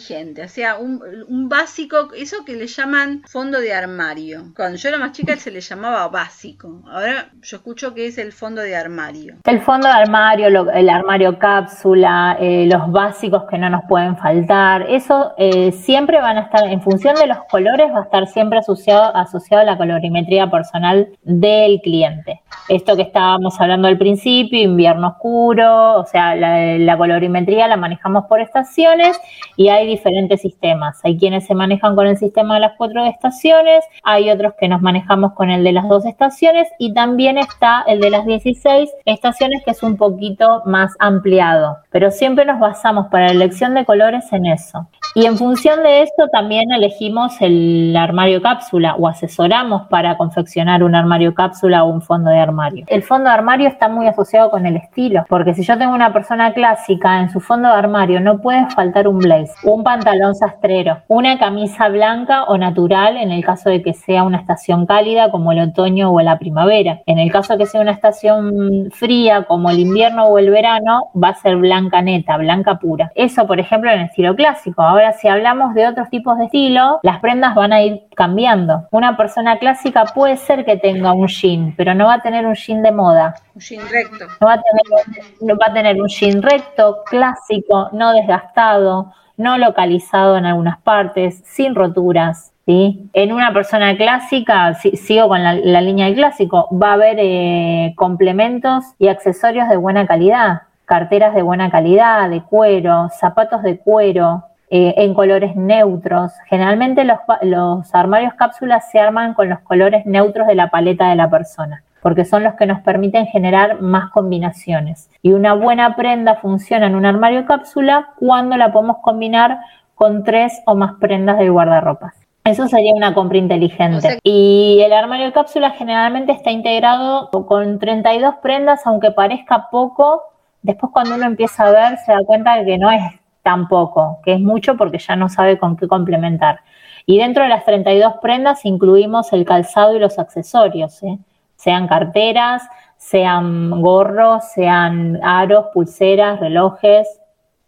o 0.45 0.49
sea, 0.49 0.77
un, 0.79 1.49
básico, 1.49 2.09
eso 2.17 2.45
que 2.45 2.55
le 2.55 2.67
llaman 2.67 3.23
fondo 3.29 3.61
de 3.61 3.73
armario. 3.73 4.53
Cuando 4.57 4.77
yo 4.77 4.89
era 4.89 4.99
más 4.99 5.13
chica 5.13 5.37
se 5.37 5.51
le 5.51 5.61
llamaba 5.61 6.09
básico, 6.09 6.83
ahora 6.91 7.31
yo 7.43 7.57
escucho 7.57 7.95
que 7.95 8.07
es 8.07 8.19
el 8.19 8.33
fondo 8.33 8.63
de 8.63 8.77
armario. 8.77 9.37
El 9.45 9.61
fondo 9.61 9.89
de 9.89 9.95
armario, 9.95 10.71
el 10.71 10.89
armario 10.89 11.39
cápsula, 11.39 12.37
eh, 12.41 12.67
los 12.71 12.91
básicos 12.91 13.45
que 13.51 13.59
no 13.59 13.69
nos 13.69 13.83
pueden 13.89 14.17
faltar, 14.17 14.87
eso 14.89 15.33
eh, 15.37 15.73
siempre 15.73 16.21
van 16.21 16.39
a 16.39 16.43
estar, 16.43 16.65
en 16.69 16.81
función 16.81 17.15
de 17.17 17.27
los 17.27 17.39
colores, 17.51 17.91
va 17.93 18.01
a 18.01 18.05
estar 18.05 18.27
siempre 18.27 18.59
asociado, 18.59 19.15
asociado 19.15 19.63
a 19.63 19.67
la 19.67 19.77
colorimetría 19.77 20.51
personal 20.51 21.09
del 21.23 21.81
cliente. 21.83 22.41
Esto 22.69 22.97
que 22.97 23.03
estábamos 23.03 23.61
hablando 23.61 23.89
al 23.89 23.99
principio, 23.99 24.61
invierno 24.61 25.09
oscuro, 25.09 25.99
o 25.99 26.07
sea, 26.07 26.35
la, 26.37 26.79
la 26.79 26.97
colorimetría 26.97 27.69
la 27.69 27.77
manejamos 27.77 28.22
por 28.27 28.41
estaciones 28.41 29.19
y 29.57 29.69
hay 29.69 29.87
diferentes 29.87 30.41
sistemas. 30.41 31.01
Hay 31.05 31.19
quienes 31.19 31.47
se 31.47 31.55
manejan 31.55 31.95
con 31.95 32.07
el 32.07 32.17
sistema 32.17 32.55
de 32.55 32.61
las 32.61 32.73
cuatro 32.77 33.05
estaciones, 33.05 33.85
hay 34.03 34.31
otros 34.31 34.55
que 34.59 34.69
nos 34.69 34.83
manejamos 34.83 35.33
con 35.33 35.51
el 35.51 35.65
de 35.65 35.73
las 35.73 35.89
dos 35.89 36.05
estaciones 36.07 36.69
y 36.79 36.95
también 36.95 37.39
está 37.39 37.85
el 37.87 38.01
de 38.01 38.11
las 38.11 38.27
16 38.27 38.91
estaciones 39.05 39.63
que 39.65 39.73
es 39.73 39.83
un 39.83 39.97
poquito 39.97 40.63
más 40.67 40.95
ampliado. 40.99 41.79
Pero 41.91 42.11
siempre 42.11 42.45
nos 42.45 42.61
basamos 42.61 43.09
para 43.09 43.27
la 43.27 43.33
elección 43.33 43.75
de 43.75 43.85
colores 43.85 44.33
en 44.33 44.47
eso. 44.47 44.89
Y 45.15 45.27
en 45.27 45.37
función 45.37 45.83
de 45.83 46.03
esto 46.03 46.29
también 46.29 46.73
elegimos 46.73 47.37
el 47.41 47.95
armario 47.97 48.41
cápsula 48.41 48.95
o 48.95 49.07
asesoramos 49.07 49.83
para 49.89 50.17
confeccionar 50.17 50.83
un 50.83 50.95
armario 50.95 51.35
cápsula 51.35 51.85
o 51.85 51.91
un 51.91 52.01
fondo 52.01 52.31
de 52.31 52.39
armario. 52.39 52.87
El 52.89 53.03
fondo 53.03 53.29
de 53.29 53.35
armario 53.35 53.69
está 53.69 53.89
muy 53.89 54.07
asociado 54.07 54.51
con 54.51 54.65
el 54.65 54.77
estilo, 54.77 55.25
porque 55.29 55.53
si 55.53 55.65
yo 55.65 55.77
tengo 55.77 55.95
una 55.95 56.13
persona 56.13 56.55
clásica 56.55 57.21
en 57.21 57.31
su 57.31 57.41
fondo 57.41 57.69
de 57.69 57.75
armario 57.75 58.12
no 58.21 58.41
puede 58.41 58.69
faltar 58.71 59.09
un 59.09 59.19
blaze, 59.19 59.53
un 59.65 59.83
pantalón 59.83 60.35
sastrero, 60.35 60.99
una 61.09 61.39
camisa 61.39 61.89
blanca 61.89 62.45
o 62.45 62.59
natural 62.59 63.17
en 63.17 63.31
el 63.31 63.45
caso 63.45 63.71
de 63.71 63.83
que 63.83 63.95
sea 63.95 64.25
una 64.25 64.39
estación 64.39 64.87
cálida 64.87 65.31
como 65.31 65.53
el 65.53 65.61
otoño 65.61 66.13
o 66.13 66.21
la 66.21 66.39
primavera. 66.39 67.01
En 67.07 67.19
el 67.19 67.31
caso 67.31 67.55
de 67.55 67.61
que 67.61 67.67
sea 67.67 67.81
una 67.81 67.93
estación 67.93 68.91
fría 68.93 69.45
como 69.45 69.71
el 69.71 69.81
invierno 69.81 70.27
o 70.27 70.39
el 70.39 70.51
verano, 70.51 71.11
va 71.15 71.29
a 71.29 71.35
ser 71.35 71.57
blanca 71.57 72.03
neta, 72.03 72.37
blanca 72.37 72.79
pura. 72.79 73.13
Eso, 73.15 73.47
por 73.47 73.61
ejemplo, 73.61 73.91
en 73.91 74.01
el 74.01 74.07
estilo 74.07 74.35
clásico. 74.35 74.83
Ahora, 74.83 75.13
si 75.13 75.29
hablamos 75.29 75.75
de 75.75 75.87
otros 75.87 76.09
tipos 76.11 76.39
de 76.39 76.45
estilo, 76.45 77.01
las 77.03 77.21
prendas 77.21 77.55
van 77.55 77.73
a 77.73 77.83
ir 77.83 78.03
cambiando. 78.15 78.87
Una 78.91 79.17
persona 79.17 79.59
clásica 79.59 80.05
puede 80.15 80.37
ser 80.37 80.65
que 80.65 80.77
tenga 80.77 81.13
un 81.13 81.27
jean, 81.29 81.75
pero 81.77 81.95
no 81.95 82.07
va 82.07 82.15
a 82.15 82.23
tener 82.23 82.47
un 82.47 82.55
jean 82.55 82.83
de 82.83 82.93
moda. 82.93 83.35
Un 83.55 83.61
jean 83.61 83.83
recto. 83.89 84.27
No 84.41 84.47
va 84.47 84.55
a 84.55 84.63
tener, 84.63 85.57
va 85.57 85.67
a 85.67 85.73
tener 85.73 86.01
un 86.01 86.09
jean 86.09 86.43
recto, 86.43 87.03
clásico, 87.07 87.89
no 87.93 88.13
desgastado 88.13 89.13
no 89.37 89.59
localizado 89.59 90.37
en 90.37 90.47
algunas 90.47 90.79
partes, 90.79 91.43
sin 91.45 91.75
roturas. 91.75 92.53
¿sí? 92.67 93.11
En 93.13 93.33
una 93.33 93.53
persona 93.53 93.97
clásica, 93.97 94.75
sigo 94.75 95.29
con 95.29 95.43
la, 95.43 95.81
línea 95.81 96.07
del 96.07 96.15
clásico, 96.15 96.69
va 96.73 96.91
a 96.91 96.95
haber 96.95 97.17
eh, 97.19 97.93
complementos 97.97 98.85
y 98.99 99.09
accesorios 99.09 99.69
de 99.69 99.77
buena 99.77 100.07
calidad, 100.07 100.63
carteras 100.85 101.35
de 101.35 101.43
buena 101.43 101.71
calidad, 101.71 102.31
de 102.31 102.43
cuero, 102.43 103.09
zapatos 103.19 103.63
de 103.63 103.79
cuero, 103.79 104.45
eh, 104.71 104.95
en 104.99 105.13
colores 105.13 105.55
neutros. 105.55 106.33
Generalmente 106.47 107.05
los, 107.05 107.19
los 107.43 107.95
armarios 107.95 108.35
cápsulas 108.35 108.91
se 108.91 109.01
arman 109.01 109.35
con 109.35 109.49
los 109.49 109.61
colores 109.61 110.07
neutros 110.07 110.47
de 110.47 110.55
la 110.55 110.71
paleta 110.71 111.09
de 111.11 111.17
la 111.17 111.29
persona 111.29 111.83
porque 112.03 112.25
son 112.25 112.43
los 112.43 112.55
que 112.55 112.67
nos 112.67 112.81
permiten 112.81 113.27
generar 113.27 113.81
más 113.81 114.11
combinaciones. 114.11 115.09
Y 115.23 115.33
una 115.33 115.55
buena 115.55 115.95
prenda 115.95 116.35
funciona 116.35 116.87
en 116.87 116.97
un 116.97 117.07
armario 117.07 117.47
cápsula 117.47 118.11
cuando 118.19 118.57
la 118.57 118.73
podemos 118.73 118.99
combinar 118.99 119.61
con 119.95 120.25
tres 120.25 120.61
o 120.67 120.75
más 120.75 120.95
prendas 121.01 121.39
del 121.39 121.53
guardarropas. 121.53 122.15
Eso 122.45 122.67
sería 122.67 122.93
una 122.93 123.15
compra 123.15 123.39
inteligente. 123.39 124.19
y 124.25 124.83
el 124.85 124.93
armario 124.93 125.33
cápsula 125.33 125.71
generalmente 125.71 126.33
está 126.33 126.51
integrado 126.51 127.31
con 127.31 127.79
32 127.79 128.35
prendas, 128.43 128.85
aunque 128.85 129.13
parezca 129.13 129.69
poco. 129.71 130.23
Después 130.63 130.93
cuando 130.93 131.15
uno 131.15 131.25
empieza 131.25 131.69
a 131.69 131.71
ver 131.71 131.99
se 131.99 132.11
da 132.11 132.19
cuenta 132.27 132.57
de 132.57 132.65
que 132.65 132.79
no 132.79 132.91
es 132.91 133.01
tan 133.45 133.69
poco, 133.69 134.19
que 134.25 134.35
es 134.35 134.41
mucho 134.41 134.77
porque 134.77 134.99
ya 134.99 135.15
no 135.15 135.29
sabe 135.29 135.57
con 135.57 135.77
qué 135.77 135.87
complementar. 135.87 136.61
Y 137.07 137.19
dentro 137.19 137.45
de 137.45 137.49
las 137.49 137.65
32 137.65 138.15
prendas 138.21 138.65
incluimos 138.65 139.33
el 139.33 139.45
calzado 139.45 139.95
y 139.95 140.01
los 140.01 140.19
accesorios. 140.19 141.01
¿eh? 141.05 141.19
Sean 141.63 141.87
carteras, 141.87 142.63
sean 142.97 143.71
gorros, 143.83 144.45
sean 144.53 145.21
aros, 145.23 145.67
pulseras, 145.73 146.41
relojes, 146.41 147.07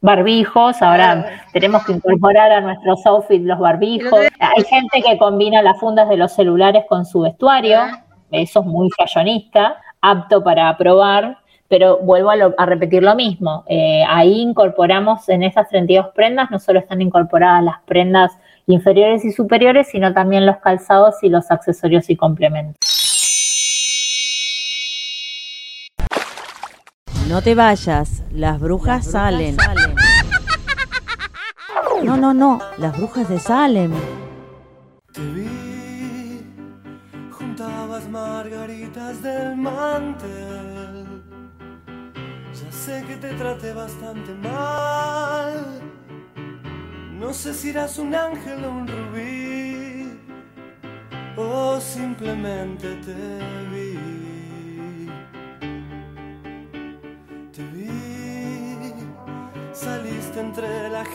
barbijos, 0.00 0.82
ahora 0.82 1.26
tenemos 1.52 1.84
que 1.84 1.92
incorporar 1.92 2.50
a 2.50 2.60
nuestros 2.60 3.06
outfits 3.06 3.44
los 3.44 3.58
barbijos. 3.58 4.20
Hay 4.40 4.64
gente 4.64 5.00
que 5.00 5.16
combina 5.16 5.62
las 5.62 5.78
fundas 5.78 6.08
de 6.08 6.16
los 6.16 6.32
celulares 6.32 6.84
con 6.88 7.06
su 7.06 7.20
vestuario, 7.20 7.80
eso 8.30 8.60
es 8.60 8.66
muy 8.66 8.90
fashionista. 8.98 9.76
apto 10.00 10.42
para 10.44 10.76
probar, 10.76 11.38
pero 11.68 11.98
vuelvo 11.98 12.30
a, 12.58 12.66
repetir 12.66 13.02
lo 13.02 13.14
mismo. 13.14 13.64
Eh, 13.68 14.04
ahí 14.06 14.40
incorporamos 14.40 15.28
en 15.30 15.42
esas 15.44 15.68
32 15.68 16.08
prendas, 16.14 16.50
no 16.50 16.58
solo 16.58 16.80
están 16.80 17.00
incorporadas 17.00 17.62
las 17.62 17.80
prendas 17.86 18.32
inferiores 18.66 19.24
y 19.24 19.32
superiores, 19.32 19.88
sino 19.88 20.12
también 20.12 20.44
los 20.44 20.58
calzados 20.58 21.22
y 21.22 21.28
los 21.30 21.50
accesorios 21.50 22.10
y 22.10 22.16
complementos. 22.16 23.03
No 27.28 27.40
te 27.40 27.54
vayas, 27.54 28.22
las 28.32 28.60
brujas, 28.60 29.10
salen. 29.10 29.56
No, 32.02 32.18
no, 32.18 32.34
no, 32.34 32.60
las 32.76 32.96
brujas 32.98 33.28
de 33.30 33.38
Salem. 33.38 33.92
Te 35.10 35.22
vi, 35.32 36.42
juntabas 37.30 38.06
margaritas 38.10 39.22
del 39.22 39.56
mantel. 39.56 41.22
Ya 42.52 42.72
sé 42.72 43.02
que 43.08 43.16
te 43.16 43.32
traté 43.34 43.72
bastante 43.72 44.34
mal. 44.34 45.80
No 47.18 47.32
sé 47.32 47.54
si 47.54 47.70
eras 47.70 47.98
un 47.98 48.14
ángel 48.14 48.64
o 48.66 48.70
un 48.70 48.86
rubí, 48.86 50.20
o 51.36 51.80
simplemente 51.80 52.96
te 52.96 53.14
vi. 53.72 53.93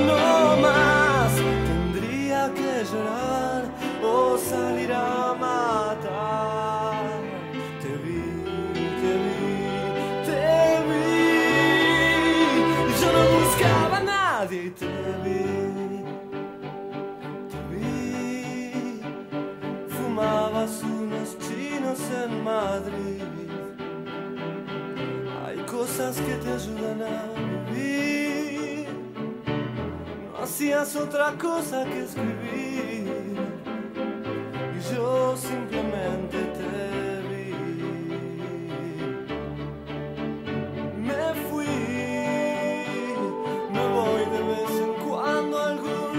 No 0.00 0.56
más. 0.56 1.32
Tendría 1.66 2.50
que 2.54 2.84
llorar 2.90 3.62
o 4.02 4.38
salir 4.38 4.92
a 4.92 5.34
matar. 5.38 7.20
Te 7.82 7.90
vi, 8.04 8.24
te 9.00 9.12
vi, 9.24 9.46
te 10.26 10.46
vi. 10.88 11.10
Yo 13.00 13.08
no 13.12 13.22
buscaba 13.38 13.96
a 13.98 14.02
nadie 14.02 14.70
te 14.70 14.86
vi. 15.24 15.42
unos 20.84 21.36
chinos 21.38 21.98
en 22.24 22.44
Madrid. 22.44 23.22
Hay 25.44 25.58
cosas 25.66 26.16
que 26.16 26.34
te 26.36 26.52
ayudan 26.52 27.02
a 27.02 27.70
vivir. 27.70 28.21
Hacías 30.62 30.94
otra 30.94 31.32
cosa 31.32 31.84
que 31.86 32.04
escribir. 32.04 33.10
Y 34.76 34.94
yo 34.94 35.36
simplemente 35.36 36.38
te 36.56 37.20
vi. 37.28 37.52
Me 40.98 41.34
fui, 41.50 41.66
me 43.72 43.84
voy 43.88 44.24
de 44.30 44.42
vez 44.50 44.70
en 44.86 44.92
cuando 45.04 45.58
a 45.58 45.66
algún 45.70 46.16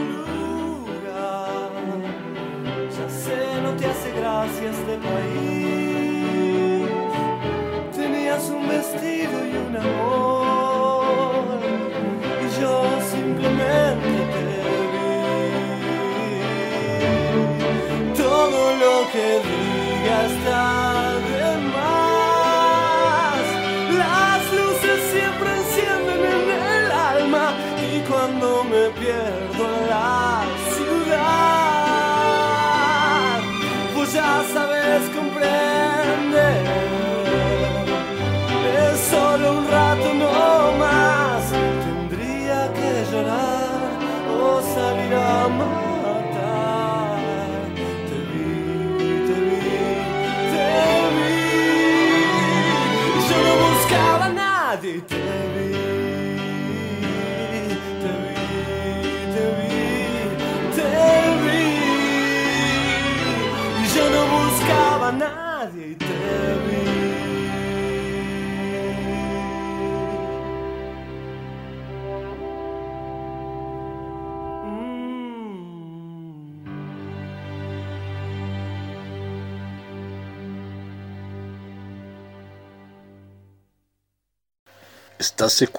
lugar. 0.84 1.72
Ya 2.98 3.10
sé, 3.10 3.62
no 3.62 3.72
te 3.78 3.86
hace 3.86 4.12
gracia 4.12 4.72
este 4.72 4.98
país. 4.98 5.53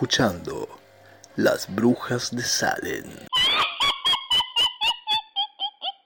Escuchando 0.05 0.69
Las 1.37 1.75
Brujas 1.75 2.31
de 2.37 2.43
Salem. 2.43 3.05
Eh, 3.07 3.31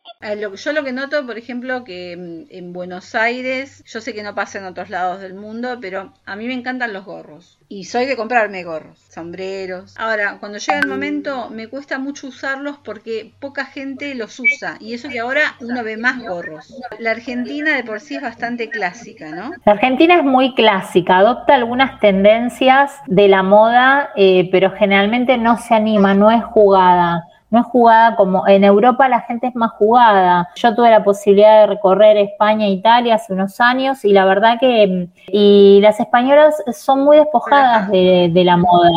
lo- 0.05 0.08
yo 0.57 0.73
lo 0.73 0.85
que 0.85 0.93
noto, 0.93 1.25
por 1.27 1.39
ejemplo, 1.39 1.85
que 1.85 2.17
mm, 2.17 2.55
en 2.55 2.73
Buenos 2.73 3.15
Aires, 3.15 3.85
yo 3.87 4.01
sé 4.01 4.15
que 4.15 4.23
no 4.23 4.35
pasa 4.35 4.59
en 4.59 4.65
otros 4.65 4.91
lados 4.91 5.21
del 5.21 5.35
mundo, 5.35 5.79
pero 5.81 6.13
a 6.27 6.37
mí 6.37 6.47
me 6.47 6.55
encantan 6.55 6.93
los 6.93 7.05
gorros. 7.05 7.59
Y 7.69 7.85
soy 7.85 8.07
de 8.07 8.17
comprarme 8.17 8.65
gorros, 8.65 8.99
sombreros. 9.11 9.95
Ahora, 9.99 10.39
cuando 10.41 10.59
llega 10.59 10.79
el 10.79 10.89
momento, 10.89 11.51
me 11.51 11.69
cuesta 11.69 11.99
mucho 11.99 12.29
usarlos 12.29 12.79
porque 12.83 13.33
poca 13.39 13.67
gente 13.67 14.15
los 14.15 14.41
usa. 14.41 14.77
Y 14.81 14.95
eso 14.95 15.09
que 15.09 15.21
ahora 15.21 15.43
uno 15.61 15.85
ve 15.85 15.97
más 15.97 16.19
gorros. 16.23 16.75
La 16.99 17.11
Argentina 17.11 17.77
de 17.77 17.85
por 17.85 18.01
sí 18.01 18.17
es 18.17 18.23
bastante 18.23 18.71
clásica, 18.71 19.31
¿no? 19.31 19.51
La 19.65 19.73
Argentina 19.73 20.17
es 20.17 20.25
muy 20.25 20.55
clásica, 20.55 21.19
adopta 21.19 21.55
algunas 21.55 22.01
tendencias 22.01 22.93
de 23.07 23.29
la 23.29 23.43
moda, 23.43 24.11
eh, 24.17 24.49
pero 24.51 24.71
generalmente 24.71 25.37
no 25.37 25.59
se 25.59 25.75
anima, 25.75 26.15
no 26.15 26.31
es 26.31 26.43
jugada. 26.43 27.25
No 27.51 27.61
es 27.61 27.67
jugada 27.67 28.17
como 28.17 28.47
en 28.47 28.63
Europa 28.63 29.09
la 29.09 29.21
gente 29.21 29.47
es 29.47 29.55
más 29.55 29.73
jugada. 29.73 30.49
Yo 30.57 30.75
tuve 30.75 30.91
la 30.91 31.03
posibilidad 31.03 31.63
de 31.63 31.67
recorrer 31.69 32.17
España 32.19 32.67
e 32.67 32.71
Italia 32.71 33.15
hace 33.15 33.33
unos 33.33 33.61
años 33.61 34.05
y 34.05 34.13
la 34.13 34.25
verdad 34.25 34.59
que 34.61 34.87
mm, 34.87 35.13
y 35.29 35.81
las 35.81 35.99
españolas 35.99 36.55
son 36.73 37.05
muy 37.05 37.17
despojadas 37.17 37.91
de, 37.91 38.31
de 38.33 38.45
la 38.45 38.57
moda, 38.57 38.91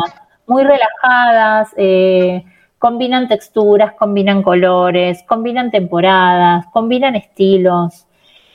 muy 0.47 0.63
relajadas, 0.63 1.69
eh, 1.77 2.43
combinan 2.77 3.27
texturas, 3.27 3.93
combinan 3.93 4.43
colores, 4.43 5.23
combinan 5.27 5.71
temporadas, 5.71 6.65
combinan 6.73 7.15
estilos 7.15 8.05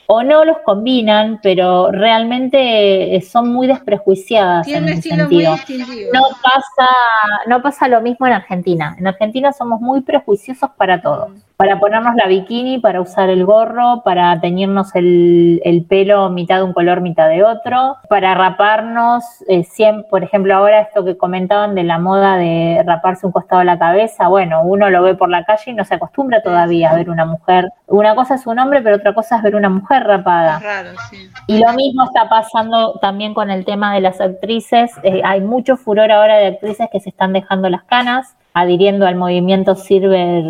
o 0.07 0.23
no 0.23 0.45
los 0.45 0.59
combinan, 0.59 1.39
pero 1.43 1.91
realmente 1.91 3.15
eh, 3.15 3.21
son 3.21 3.51
muy 3.51 3.67
desprejuiciadas 3.67 4.65
Tiene 4.65 4.91
en 4.91 4.93
un 4.93 4.99
ese 4.99 5.09
muy 5.09 5.17
sentido. 5.19 5.53
distintivo. 5.53 6.09
No 6.13 6.21
pasa, 6.41 6.89
no 7.47 7.61
pasa 7.61 7.87
lo 7.87 8.01
mismo 8.01 8.25
en 8.25 8.33
Argentina. 8.33 8.95
En 8.97 9.07
Argentina 9.07 9.51
somos 9.51 9.81
muy 9.81 10.01
prejuiciosos 10.01 10.69
para 10.77 11.01
todo. 11.01 11.31
Para 11.57 11.79
ponernos 11.79 12.13
la 12.15 12.27
bikini, 12.27 12.77
para 12.77 13.01
usar 13.01 13.31
el 13.31 13.43
gorro, 13.43 14.03
para 14.03 14.39
teñirnos 14.39 14.93
el, 14.93 15.59
el 15.65 15.85
pelo 15.85 16.29
mitad 16.29 16.57
de 16.57 16.63
un 16.63 16.73
color, 16.73 17.01
mitad 17.01 17.27
de 17.27 17.43
otro, 17.43 17.97
para 18.09 18.35
raparnos, 18.35 19.23
eh, 19.47 19.63
siempre, 19.63 20.07
por 20.07 20.23
ejemplo, 20.23 20.55
ahora 20.55 20.81
esto 20.81 21.03
que 21.03 21.17
comentaban 21.17 21.73
de 21.73 21.83
la 21.83 21.97
moda 21.97 22.37
de 22.37 22.83
raparse 22.85 23.25
un 23.25 23.31
costado 23.31 23.59
de 23.59 23.65
la 23.65 23.79
cabeza, 23.79 24.27
bueno, 24.27 24.61
uno 24.61 24.91
lo 24.91 25.01
ve 25.01 25.15
por 25.15 25.29
la 25.29 25.45
calle 25.45 25.71
y 25.71 25.73
no 25.73 25.83
se 25.83 25.95
acostumbra 25.95 26.43
todavía 26.43 26.91
a 26.91 26.95
ver 26.95 27.09
una 27.09 27.25
mujer. 27.25 27.69
Una 27.87 28.13
cosa 28.13 28.35
es 28.35 28.45
un 28.45 28.59
hombre, 28.59 28.81
pero 28.83 28.97
otra 28.97 29.15
cosa 29.15 29.37
es 29.37 29.41
ver 29.41 29.55
una 29.55 29.69
mujer 29.69 30.03
rapada. 30.03 30.59
Raro, 30.59 30.89
sí. 31.09 31.27
Y 31.47 31.57
lo 31.57 31.73
mismo 31.73 32.03
está 32.03 32.29
pasando 32.29 32.99
también 33.01 33.33
con 33.33 33.49
el 33.49 33.65
tema 33.65 33.95
de 33.95 34.01
las 34.01 34.21
actrices. 34.21 34.91
Eh, 35.01 35.21
hay 35.23 35.41
mucho 35.41 35.75
furor 35.75 36.11
ahora 36.11 36.37
de 36.37 36.47
actrices 36.47 36.87
que 36.91 36.99
se 36.99 37.09
están 37.09 37.33
dejando 37.33 37.67
las 37.67 37.83
canas, 37.83 38.35
adhiriendo 38.57 39.05
al 39.05 39.15
movimiento 39.15 39.75
Silver 39.75 40.43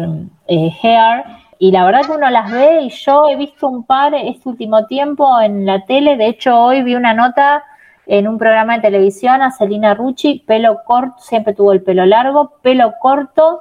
eh, 0.47 0.71
Hair. 0.81 1.25
Y 1.59 1.71
la 1.71 1.85
verdad 1.85 2.05
que 2.05 2.13
uno 2.13 2.29
las 2.29 2.49
ve 2.51 2.83
y 2.83 2.89
yo 2.89 3.27
he 3.27 3.35
visto 3.35 3.67
un 3.67 3.83
par 3.83 4.13
este 4.15 4.47
último 4.47 4.85
tiempo 4.85 5.41
en 5.41 5.65
la 5.65 5.83
tele. 5.83 6.15
De 6.15 6.27
hecho, 6.27 6.57
hoy 6.57 6.83
vi 6.83 6.95
una 6.95 7.13
nota 7.13 7.65
en 8.05 8.29
un 8.29 8.37
programa 8.37 8.75
de 8.75 8.83
televisión 8.83 9.41
a 9.41 9.51
Celina 9.51 9.93
Rucci, 9.93 10.41
pelo 10.47 10.83
corto, 10.85 11.15
siempre 11.19 11.53
tuvo 11.53 11.73
el 11.73 11.83
pelo 11.83 12.05
largo, 12.05 12.53
pelo 12.61 12.93
corto, 13.01 13.59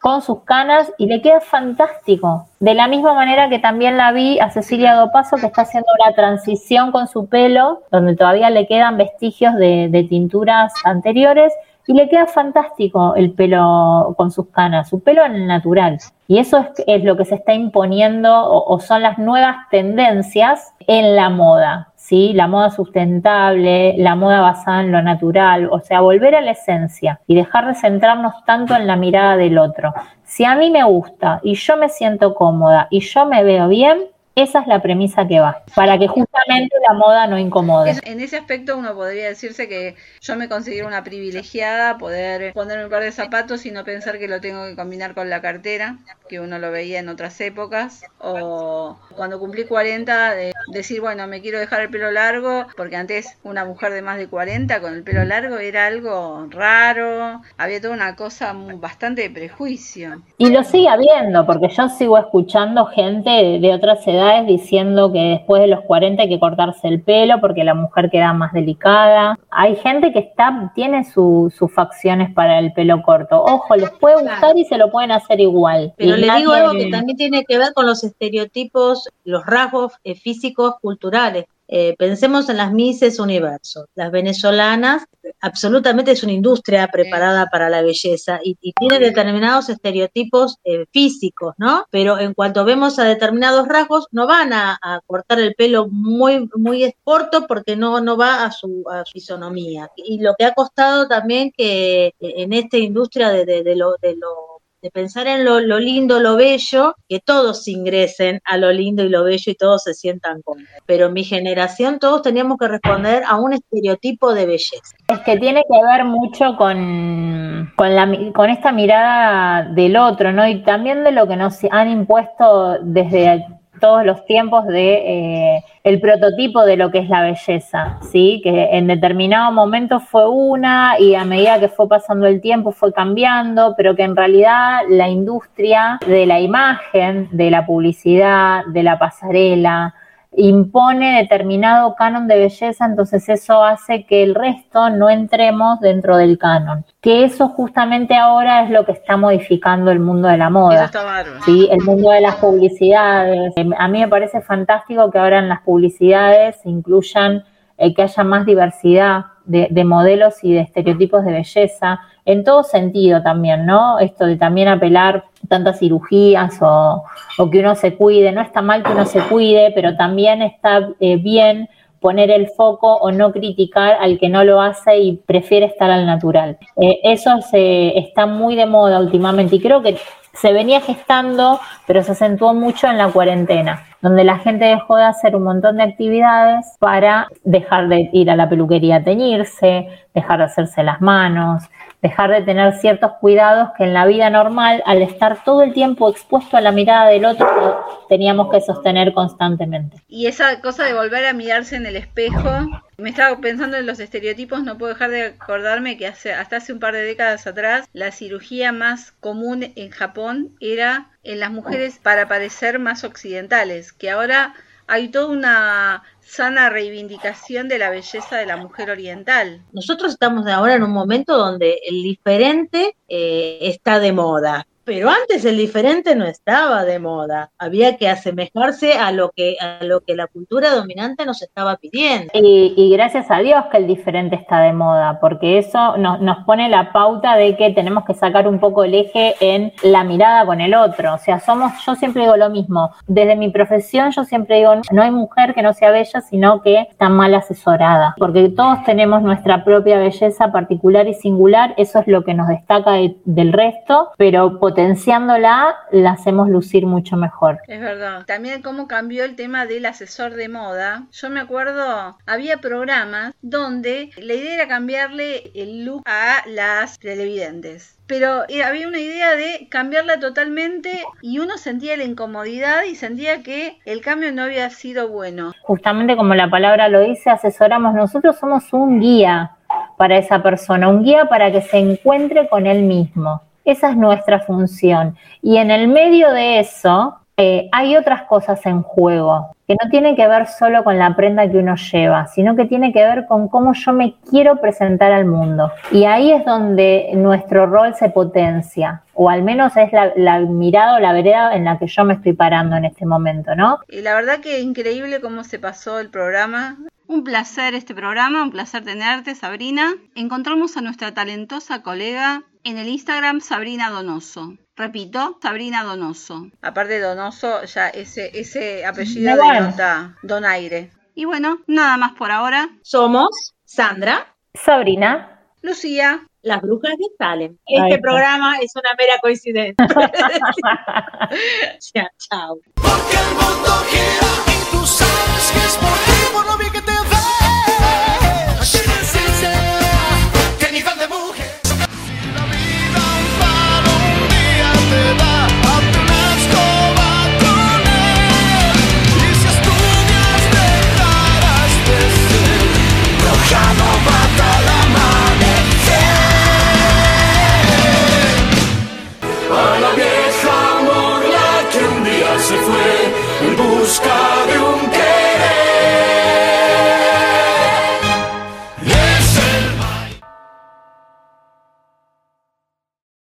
con 0.00 0.20
sus 0.20 0.40
canas 0.42 0.92
y 0.98 1.06
le 1.06 1.22
queda 1.22 1.40
fantástico. 1.40 2.48
De 2.58 2.74
la 2.74 2.88
misma 2.88 3.14
manera 3.14 3.48
que 3.48 3.60
también 3.60 3.96
la 3.96 4.10
vi 4.10 4.40
a 4.40 4.50
Cecilia 4.50 4.94
Dopaso 4.94 5.36
que 5.36 5.46
está 5.46 5.62
haciendo 5.62 5.90
la 6.04 6.12
transición 6.12 6.90
con 6.90 7.06
su 7.06 7.28
pelo, 7.28 7.82
donde 7.92 8.16
todavía 8.16 8.50
le 8.50 8.66
quedan 8.66 8.96
vestigios 8.96 9.54
de, 9.54 9.88
de 9.90 10.02
tinturas 10.02 10.72
anteriores 10.84 11.52
y 11.86 11.94
le 11.94 12.08
queda 12.08 12.26
fantástico 12.26 13.14
el 13.14 13.32
pelo 13.32 14.14
con 14.16 14.30
sus 14.30 14.48
canas, 14.48 14.88
su 14.88 15.00
pelo 15.00 15.28
natural. 15.28 15.98
Y 16.28 16.38
eso 16.38 16.58
es, 16.58 16.84
es 16.86 17.04
lo 17.04 17.16
que 17.16 17.24
se 17.24 17.36
está 17.36 17.54
imponiendo 17.54 18.32
o, 18.32 18.74
o 18.74 18.80
son 18.80 19.02
las 19.02 19.18
nuevas 19.18 19.56
tendencias 19.70 20.72
en 20.86 21.14
la 21.14 21.30
moda. 21.30 21.92
¿sí? 22.06 22.32
La 22.34 22.46
moda 22.46 22.70
sustentable, 22.70 23.94
la 23.98 24.14
moda 24.14 24.40
basada 24.40 24.80
en 24.80 24.92
lo 24.92 25.02
natural, 25.02 25.68
o 25.72 25.80
sea, 25.80 26.00
volver 26.00 26.36
a 26.36 26.40
la 26.40 26.52
esencia 26.52 27.20
y 27.26 27.34
dejar 27.34 27.66
de 27.66 27.74
centrarnos 27.74 28.44
tanto 28.44 28.76
en 28.76 28.86
la 28.86 28.94
mirada 28.94 29.36
del 29.36 29.58
otro. 29.58 29.92
Si 30.22 30.44
a 30.44 30.54
mí 30.54 30.70
me 30.70 30.84
gusta 30.84 31.40
y 31.42 31.54
yo 31.54 31.76
me 31.76 31.88
siento 31.88 32.34
cómoda 32.34 32.86
y 32.90 33.00
yo 33.00 33.26
me 33.26 33.42
veo 33.42 33.66
bien, 33.68 34.04
esa 34.36 34.60
es 34.60 34.66
la 34.66 34.82
premisa 34.82 35.26
que 35.26 35.40
va, 35.40 35.62
para 35.74 35.98
que 35.98 36.08
justamente 36.08 36.76
la 36.86 36.92
moda 36.92 37.26
no 37.26 37.38
incomode. 37.38 37.94
En 38.04 38.20
ese 38.20 38.36
aspecto 38.36 38.76
uno 38.76 38.94
podría 38.94 39.28
decirse 39.28 39.66
que 39.66 39.96
yo 40.20 40.36
me 40.36 40.46
considero 40.46 40.86
una 40.86 41.02
privilegiada 41.02 41.96
poder 41.96 42.52
ponerme 42.52 42.84
un 42.84 42.90
par 42.90 43.02
de 43.02 43.12
zapatos 43.12 43.64
y 43.64 43.70
no 43.70 43.82
pensar 43.84 44.18
que 44.18 44.28
lo 44.28 44.42
tengo 44.42 44.66
que 44.66 44.76
combinar 44.76 45.14
con 45.14 45.30
la 45.30 45.40
cartera, 45.40 45.96
que 46.28 46.38
uno 46.38 46.58
lo 46.58 46.70
veía 46.70 46.98
en 46.98 47.08
otras 47.08 47.40
épocas, 47.40 48.04
o 48.18 48.98
cuando 49.16 49.38
cumplí 49.38 49.64
40 49.64 50.34
de 50.34 50.52
decir, 50.70 51.00
bueno, 51.00 51.26
me 51.26 51.40
quiero 51.40 51.58
dejar 51.58 51.80
el 51.80 51.88
pelo 51.88 52.10
largo, 52.10 52.66
porque 52.76 52.96
antes 52.96 53.38
una 53.42 53.64
mujer 53.64 53.94
de 53.94 54.02
más 54.02 54.18
de 54.18 54.28
40 54.28 54.82
con 54.82 54.92
el 54.92 55.02
pelo 55.02 55.24
largo 55.24 55.56
era 55.56 55.86
algo 55.86 56.46
raro, 56.50 57.40
había 57.56 57.80
toda 57.80 57.94
una 57.94 58.14
cosa 58.16 58.54
bastante 58.54 59.22
de 59.22 59.30
prejuicio. 59.30 60.20
Y 60.36 60.50
lo 60.50 60.62
sigue 60.62 60.90
habiendo, 60.90 61.46
porque 61.46 61.68
yo 61.68 61.88
sigo 61.88 62.18
escuchando 62.18 62.84
gente 62.84 63.30
de 63.30 63.72
otras 63.72 64.06
edades 64.06 64.25
diciendo 64.46 65.12
que 65.12 65.18
después 65.20 65.62
de 65.62 65.68
los 65.68 65.80
40 65.82 66.22
hay 66.22 66.28
que 66.28 66.38
cortarse 66.40 66.88
el 66.88 67.02
pelo 67.02 67.40
porque 67.40 67.64
la 67.64 67.74
mujer 67.74 68.10
queda 68.10 68.32
más 68.32 68.52
delicada. 68.52 69.38
Hay 69.50 69.76
gente 69.76 70.12
que 70.12 70.18
está, 70.20 70.72
tiene 70.74 71.04
su- 71.04 71.52
sus 71.56 71.72
facciones 71.72 72.32
para 72.34 72.58
el 72.58 72.72
pelo 72.72 73.02
corto. 73.02 73.42
Ojo, 73.42 73.76
les 73.76 73.90
puede 73.90 74.16
gustar 74.22 74.56
y 74.58 74.64
se 74.64 74.78
lo 74.78 74.90
pueden 74.90 75.12
hacer 75.12 75.40
igual. 75.40 75.92
Pero 75.96 76.16
Y 76.16 76.20
le 76.20 76.26
digo 76.36 76.52
algo 76.52 76.72
que 76.72 76.90
también 76.90 77.16
tiene 77.16 77.44
que 77.44 77.58
ver 77.58 77.72
con 77.74 77.86
los 77.86 78.04
estereotipos, 78.04 79.08
los 79.24 79.44
rasgos 79.46 79.92
eh, 80.04 80.14
físicos 80.14 80.74
culturales. 80.80 81.44
Eh, 81.68 81.94
pensemos 81.98 82.48
en 82.48 82.58
las 82.58 82.72
Misses 82.72 83.18
Universo. 83.18 83.86
Las 83.94 84.10
venezolanas, 84.12 85.04
absolutamente 85.40 86.12
es 86.12 86.22
una 86.22 86.32
industria 86.32 86.88
preparada 86.88 87.46
para 87.50 87.68
la 87.68 87.82
belleza 87.82 88.38
y, 88.42 88.56
y 88.60 88.72
tiene 88.72 88.98
determinados 88.98 89.68
estereotipos 89.68 90.58
eh, 90.64 90.86
físicos, 90.92 91.54
¿no? 91.58 91.84
Pero 91.90 92.18
en 92.18 92.34
cuanto 92.34 92.64
vemos 92.64 92.98
a 92.98 93.04
determinados 93.04 93.66
rasgos, 93.68 94.06
no 94.12 94.26
van 94.26 94.52
a, 94.52 94.78
a 94.80 95.00
cortar 95.06 95.40
el 95.40 95.54
pelo 95.54 95.88
muy, 95.88 96.48
muy 96.54 96.94
corto 97.02 97.46
porque 97.46 97.76
no, 97.76 98.00
no 98.00 98.16
va 98.16 98.44
a 98.44 98.52
su, 98.52 98.84
a 98.90 99.04
su 99.04 99.12
fisonomía. 99.12 99.90
Y 99.96 100.20
lo 100.20 100.34
que 100.38 100.44
ha 100.44 100.54
costado 100.54 101.08
también 101.08 101.50
que 101.56 102.06
eh, 102.06 102.12
en 102.20 102.52
esta 102.52 102.76
industria 102.78 103.30
de, 103.30 103.44
de- 103.44 103.62
de 103.62 103.76
lo, 103.76 103.96
de 104.00 104.14
lo 104.16 104.60
de 104.82 104.90
pensar 104.90 105.26
en 105.26 105.44
lo, 105.44 105.60
lo 105.60 105.78
lindo, 105.78 106.20
lo 106.20 106.36
bello, 106.36 106.94
que 107.08 107.20
todos 107.20 107.66
ingresen 107.68 108.40
a 108.44 108.56
lo 108.56 108.72
lindo 108.72 109.02
y 109.02 109.08
lo 109.08 109.24
bello 109.24 109.52
y 109.52 109.54
todos 109.54 109.82
se 109.84 109.94
sientan 109.94 110.42
cómodos. 110.42 110.68
Pero 110.86 111.06
en 111.06 111.12
mi 111.14 111.24
generación 111.24 111.98
todos 111.98 112.22
teníamos 112.22 112.58
que 112.58 112.68
responder 112.68 113.22
a 113.26 113.36
un 113.36 113.54
estereotipo 113.54 114.34
de 114.34 114.46
belleza. 114.46 114.96
Es 115.08 115.20
que 115.20 115.38
tiene 115.38 115.62
que 115.62 115.86
ver 115.86 116.04
mucho 116.04 116.56
con, 116.56 117.72
con, 117.76 117.94
la, 117.94 118.10
con 118.34 118.50
esta 118.50 118.72
mirada 118.72 119.70
del 119.74 119.96
otro, 119.96 120.32
¿no? 120.32 120.46
Y 120.46 120.62
también 120.62 121.04
de 121.04 121.12
lo 121.12 121.26
que 121.26 121.36
nos 121.36 121.58
han 121.70 121.88
impuesto 121.88 122.78
desde 122.82 123.46
todos 123.80 124.04
los 124.04 124.24
tiempos 124.26 124.66
de 124.66 125.56
eh, 125.56 125.64
el 125.84 126.00
prototipo 126.00 126.64
de 126.64 126.76
lo 126.76 126.90
que 126.90 126.98
es 126.98 127.08
la 127.08 127.22
belleza, 127.22 127.98
¿sí? 128.02 128.40
Que 128.42 128.70
en 128.72 128.86
determinado 128.86 129.52
momento 129.52 130.00
fue 130.00 130.28
una 130.28 130.98
y 130.98 131.14
a 131.14 131.24
medida 131.24 131.60
que 131.60 131.68
fue 131.68 131.88
pasando 131.88 132.26
el 132.26 132.40
tiempo 132.40 132.72
fue 132.72 132.92
cambiando, 132.92 133.74
pero 133.76 133.94
que 133.94 134.02
en 134.02 134.16
realidad 134.16 134.80
la 134.88 135.08
industria 135.08 135.98
de 136.06 136.26
la 136.26 136.40
imagen, 136.40 137.28
de 137.32 137.50
la 137.50 137.66
publicidad, 137.66 138.64
de 138.66 138.82
la 138.82 138.98
pasarela, 138.98 139.94
impone 140.36 141.16
determinado 141.22 141.94
canon 141.94 142.28
de 142.28 142.38
belleza, 142.38 142.84
entonces 142.84 143.28
eso 143.28 143.64
hace 143.64 144.04
que 144.04 144.22
el 144.22 144.34
resto 144.34 144.90
no 144.90 145.08
entremos 145.08 145.80
dentro 145.80 146.16
del 146.18 146.38
canon. 146.38 146.84
Que 147.00 147.24
eso 147.24 147.48
justamente 147.48 148.14
ahora 148.16 148.62
es 148.64 148.70
lo 148.70 148.84
que 148.84 148.92
está 148.92 149.16
modificando 149.16 149.90
el 149.90 149.98
mundo 150.00 150.28
de 150.28 150.36
la 150.36 150.44
Eso 150.46 150.52
moda. 150.52 150.84
está. 150.84 151.24
Sí, 151.44 151.68
el 151.70 151.80
mundo 151.82 152.10
de 152.10 152.20
las 152.20 152.36
publicidades. 152.36 153.52
Eh, 153.56 153.68
A 153.78 153.88
mí 153.88 154.00
me 154.00 154.08
parece 154.08 154.40
fantástico 154.40 155.10
que 155.10 155.18
ahora 155.18 155.38
en 155.38 155.48
las 155.48 155.62
publicidades 155.62 156.56
se 156.62 156.68
incluyan, 156.68 157.42
eh, 157.78 157.94
que 157.94 158.02
haya 158.02 158.24
más 158.24 158.44
diversidad 158.46 159.24
de, 159.44 159.68
de 159.70 159.84
modelos 159.84 160.42
y 160.42 160.52
de 160.52 160.60
estereotipos 160.60 161.24
de 161.24 161.32
belleza, 161.32 162.00
en 162.26 162.44
todo 162.44 162.64
sentido 162.64 163.22
también, 163.22 163.64
¿no? 163.64 163.98
Esto 163.98 164.26
de 164.26 164.36
también 164.36 164.68
apelar 164.68 165.24
tantas 165.48 165.78
cirugías 165.78 166.58
o, 166.60 167.04
que 167.50 167.60
uno 167.60 167.74
se 167.76 167.94
cuide. 167.94 168.32
No 168.32 168.42
está 168.42 168.60
mal 168.62 168.82
que 168.82 168.92
uno 168.92 169.06
se 169.06 169.20
cuide, 169.20 169.72
pero 169.74 169.96
también 169.96 170.42
está 170.42 170.88
eh, 171.00 171.16
bien 171.16 171.68
poner 172.00 172.30
el 172.30 172.48
foco 172.48 172.96
o 172.96 173.10
no 173.10 173.32
criticar 173.32 173.96
al 174.00 174.18
que 174.18 174.28
no 174.28 174.44
lo 174.44 174.60
hace 174.60 174.98
y 174.98 175.16
prefiere 175.16 175.66
estar 175.66 175.90
al 175.90 176.04
natural. 176.04 176.58
Eh, 176.76 177.00
eso 177.04 177.40
se, 177.40 177.98
está 177.98 178.26
muy 178.26 178.56
de 178.56 178.66
moda 178.66 179.00
últimamente 179.00 179.56
y 179.56 179.60
creo 179.60 179.82
que 179.82 179.96
se 180.34 180.52
venía 180.52 180.80
gestando, 180.80 181.58
pero 181.86 182.02
se 182.02 182.12
acentuó 182.12 182.52
mucho 182.52 182.88
en 182.88 182.98
la 182.98 183.08
cuarentena, 183.08 183.84
donde 184.02 184.22
la 184.22 184.38
gente 184.38 184.66
dejó 184.66 184.96
de 184.96 185.04
hacer 185.04 185.34
un 185.34 185.44
montón 185.44 185.78
de 185.78 185.84
actividades 185.84 186.76
para 186.78 187.28
dejar 187.42 187.88
de 187.88 188.10
ir 188.12 188.30
a 188.30 188.36
la 188.36 188.48
peluquería 188.48 188.96
a 188.96 189.02
teñirse, 189.02 189.88
dejar 190.14 190.38
de 190.38 190.44
hacerse 190.44 190.82
las 190.82 191.00
manos, 191.00 191.64
dejar 192.02 192.30
de 192.30 192.42
tener 192.42 192.74
ciertos 192.74 193.12
cuidados 193.20 193.70
que 193.76 193.84
en 193.84 193.94
la 193.94 194.06
vida 194.06 194.30
normal, 194.30 194.82
al 194.86 195.02
estar 195.02 195.42
todo 195.44 195.62
el 195.62 195.72
tiempo 195.72 196.10
expuesto 196.10 196.56
a 196.56 196.60
la 196.60 196.72
mirada 196.72 197.08
del 197.08 197.24
otro, 197.24 197.84
teníamos 198.08 198.50
que 198.50 198.60
sostener 198.60 199.12
constantemente. 199.12 199.98
Y 200.08 200.26
esa 200.26 200.60
cosa 200.60 200.84
de 200.84 200.94
volver 200.94 201.26
a 201.26 201.32
mirarse 201.32 201.76
en 201.76 201.86
el 201.86 201.96
espejo, 201.96 202.50
me 202.96 203.10
estaba 203.10 203.38
pensando 203.40 203.76
en 203.76 203.86
los 203.86 204.00
estereotipos, 204.00 204.62
no 204.62 204.78
puedo 204.78 204.92
dejar 204.92 205.10
de 205.10 205.24
acordarme 205.26 205.96
que 205.96 206.06
hace, 206.06 206.32
hasta 206.32 206.56
hace 206.56 206.72
un 206.72 206.80
par 206.80 206.94
de 206.94 207.02
décadas 207.02 207.46
atrás 207.46 207.88
la 207.92 208.10
cirugía 208.12 208.72
más 208.72 209.12
común 209.12 209.72
en 209.76 209.90
Japón 209.90 210.50
era 210.60 211.10
en 211.22 211.40
las 211.40 211.50
mujeres 211.50 211.98
para 211.98 212.28
parecer 212.28 212.78
más 212.78 213.04
occidentales, 213.04 213.92
que 213.92 214.10
ahora 214.10 214.54
hay 214.86 215.08
toda 215.08 215.26
una 215.26 216.02
sana 216.26 216.68
reivindicación 216.68 217.68
de 217.68 217.78
la 217.78 217.88
belleza 217.88 218.36
de 218.36 218.46
la 218.46 218.56
mujer 218.56 218.90
oriental. 218.90 219.62
Nosotros 219.72 220.12
estamos 220.12 220.46
ahora 220.46 220.74
en 220.74 220.82
un 220.82 220.90
momento 220.90 221.36
donde 221.36 221.78
el 221.86 222.02
diferente 222.02 222.96
eh, 223.08 223.58
está 223.62 224.00
de 224.00 224.12
moda. 224.12 224.66
Pero 224.86 225.10
antes 225.10 225.44
el 225.44 225.56
diferente 225.56 226.14
no 226.14 226.24
estaba 226.24 226.84
de 226.84 227.00
moda. 227.00 227.50
Había 227.58 227.96
que 227.96 228.08
asemejarse 228.08 228.92
a 228.92 229.10
lo 229.10 229.32
que, 229.32 229.56
a 229.60 229.82
lo 229.84 230.02
que 230.02 230.14
la 230.14 230.28
cultura 230.28 230.70
dominante 230.70 231.26
nos 231.26 231.42
estaba 231.42 231.76
pidiendo. 231.76 232.30
Y, 232.32 232.90
gracias 232.92 233.30
a 233.30 233.38
Dios 233.40 233.64
que 233.70 233.78
el 233.78 233.88
diferente 233.88 234.36
está 234.36 234.60
de 234.60 234.72
moda, 234.72 235.18
porque 235.20 235.58
eso 235.58 235.96
nos, 235.96 236.20
nos 236.20 236.44
pone 236.44 236.68
la 236.68 236.92
pauta 236.92 237.36
de 237.36 237.56
que 237.56 237.72
tenemos 237.72 238.04
que 238.04 238.14
sacar 238.14 238.46
un 238.46 238.60
poco 238.60 238.84
el 238.84 238.94
eje 238.94 239.34
en 239.40 239.72
la 239.82 240.04
mirada 240.04 240.46
con 240.46 240.60
el 240.60 240.72
otro. 240.72 241.14
O 241.14 241.18
sea, 241.18 241.40
somos, 241.40 241.72
yo 241.84 241.96
siempre 241.96 242.22
digo 242.22 242.36
lo 242.36 242.48
mismo. 242.48 242.92
Desde 243.08 243.34
mi 243.34 243.50
profesión, 243.50 244.12
yo 244.12 244.24
siempre 244.24 244.58
digo, 244.58 244.72
no 244.92 245.02
hay 245.02 245.10
mujer 245.10 245.52
que 245.52 245.62
no 245.62 245.74
sea 245.74 245.90
bella 245.90 245.96
ella, 246.06 246.20
sino 246.20 246.62
que 246.62 246.82
está 246.82 247.08
mal 247.08 247.34
asesorada. 247.34 248.14
Porque 248.18 248.48
todos 248.50 248.84
tenemos 248.84 249.22
nuestra 249.22 249.64
propia 249.64 249.98
belleza 249.98 250.52
particular 250.52 251.08
y 251.08 251.14
singular, 251.14 251.74
eso 251.76 251.98
es 251.98 252.06
lo 252.06 252.22
que 252.22 252.34
nos 252.34 252.48
destaca 252.48 252.92
del 253.24 253.52
resto, 253.52 254.10
pero 254.16 254.58
potenciándola 254.76 255.74
la 255.90 256.10
hacemos 256.10 256.50
lucir 256.50 256.84
mucho 256.84 257.16
mejor. 257.16 257.60
Es 257.66 257.80
verdad. 257.80 258.26
También 258.26 258.60
cómo 258.60 258.86
cambió 258.86 259.24
el 259.24 259.34
tema 259.34 259.64
del 259.64 259.86
asesor 259.86 260.34
de 260.34 260.50
moda. 260.50 261.04
Yo 261.12 261.30
me 261.30 261.40
acuerdo, 261.40 262.18
había 262.26 262.58
programas 262.58 263.32
donde 263.40 264.10
la 264.18 264.34
idea 264.34 264.54
era 264.54 264.68
cambiarle 264.68 265.50
el 265.54 265.86
look 265.86 266.02
a 266.04 266.42
las 266.46 266.98
televidentes 266.98 267.94
pero 268.08 268.44
eh, 268.48 268.62
había 268.62 268.86
una 268.86 269.00
idea 269.00 269.34
de 269.34 269.66
cambiarla 269.68 270.20
totalmente 270.20 271.02
y 271.22 271.40
uno 271.40 271.58
sentía 271.58 271.96
la 271.96 272.04
incomodidad 272.04 272.84
y 272.84 272.94
sentía 272.94 273.42
que 273.42 273.78
el 273.84 274.00
cambio 274.00 274.30
no 274.30 274.44
había 274.44 274.70
sido 274.70 275.08
bueno. 275.08 275.50
Justamente 275.62 276.16
como 276.16 276.36
la 276.36 276.48
palabra 276.48 276.88
lo 276.88 277.00
dice, 277.00 277.30
asesoramos, 277.30 277.94
nosotros 277.94 278.36
somos 278.38 278.72
un 278.72 279.00
guía 279.00 279.56
para 279.96 280.18
esa 280.18 280.40
persona, 280.40 280.88
un 280.88 281.02
guía 281.02 281.24
para 281.24 281.50
que 281.50 281.62
se 281.62 281.78
encuentre 281.78 282.48
con 282.48 282.68
él 282.68 282.82
mismo. 282.82 283.42
Esa 283.66 283.90
es 283.90 283.96
nuestra 283.96 284.38
función. 284.40 285.16
Y 285.42 285.56
en 285.56 285.72
el 285.72 285.88
medio 285.88 286.30
de 286.30 286.60
eso, 286.60 287.18
eh, 287.36 287.68
hay 287.72 287.96
otras 287.96 288.22
cosas 288.22 288.64
en 288.64 288.82
juego 288.82 289.54
que 289.66 289.74
no 289.74 289.90
tienen 289.90 290.14
que 290.14 290.26
ver 290.28 290.46
solo 290.46 290.84
con 290.84 290.98
la 290.98 291.16
prenda 291.16 291.50
que 291.50 291.58
uno 291.58 291.74
lleva, 291.74 292.28
sino 292.28 292.54
que 292.54 292.66
tiene 292.66 292.92
que 292.92 293.04
ver 293.04 293.26
con 293.26 293.48
cómo 293.48 293.74
yo 293.74 293.92
me 293.92 294.14
quiero 294.30 294.60
presentar 294.60 295.10
al 295.10 295.24
mundo. 295.24 295.72
Y 295.90 296.04
ahí 296.04 296.30
es 296.30 296.44
donde 296.44 297.10
nuestro 297.14 297.66
rol 297.66 297.94
se 297.96 298.08
potencia, 298.08 299.02
o 299.14 299.28
al 299.28 299.42
menos 299.42 299.76
es 299.76 299.92
la, 299.92 300.12
la 300.14 300.38
mirada 300.38 300.94
o 300.94 301.00
la 301.00 301.12
vereda 301.12 301.56
en 301.56 301.64
la 301.64 301.78
que 301.78 301.88
yo 301.88 302.04
me 302.04 302.14
estoy 302.14 302.34
parando 302.34 302.76
en 302.76 302.84
este 302.84 303.04
momento, 303.04 303.56
¿no? 303.56 303.80
Y 303.88 304.00
la 304.02 304.14
verdad 304.14 304.38
que 304.38 304.60
increíble 304.60 305.20
cómo 305.20 305.42
se 305.42 305.58
pasó 305.58 305.98
el 305.98 306.08
programa. 306.08 306.78
Un 307.08 307.22
placer 307.22 307.74
este 307.74 307.94
programa, 307.94 308.42
un 308.42 308.50
placer 308.50 308.82
tenerte, 308.82 309.36
Sabrina. 309.36 309.94
Encontramos 310.16 310.76
a 310.76 310.80
nuestra 310.80 311.14
talentosa 311.14 311.82
colega 311.82 312.42
en 312.64 312.78
el 312.78 312.88
Instagram 312.88 313.40
Sabrina 313.40 313.90
Donoso. 313.90 314.54
Repito, 314.74 315.38
Sabrina 315.40 315.84
Donoso. 315.84 316.48
Aparte 316.62 316.94
de 316.94 317.00
Donoso, 317.00 317.62
ya 317.64 317.88
ese, 317.90 318.38
ese 318.38 318.84
apellido 318.84 319.36
denota 319.36 320.16
donaire. 320.22 320.90
Y 321.14 321.26
bueno, 321.26 321.60
nada 321.68 321.96
más 321.96 322.12
por 322.12 322.32
ahora. 322.32 322.70
Somos 322.82 323.54
Sandra, 323.64 324.34
Sabrina, 324.54 325.40
Lucía, 325.62 326.26
las 326.42 326.60
brujas 326.60 326.96
de 326.98 327.06
Salem. 327.16 327.56
Este 327.66 327.98
programa 327.98 328.58
es 328.60 328.72
una 328.74 328.90
mera 328.98 329.18
coincidencia. 329.22 329.86
chao, 331.78 332.08
chao. 332.18 332.58
Porque 332.74 333.16
el 333.16 333.34
mundo 333.34 333.70
gira 333.90 334.28
y 334.48 334.70
tú 334.72 334.84
sabes 334.84 335.52
que 335.52 335.58
es 335.58 335.78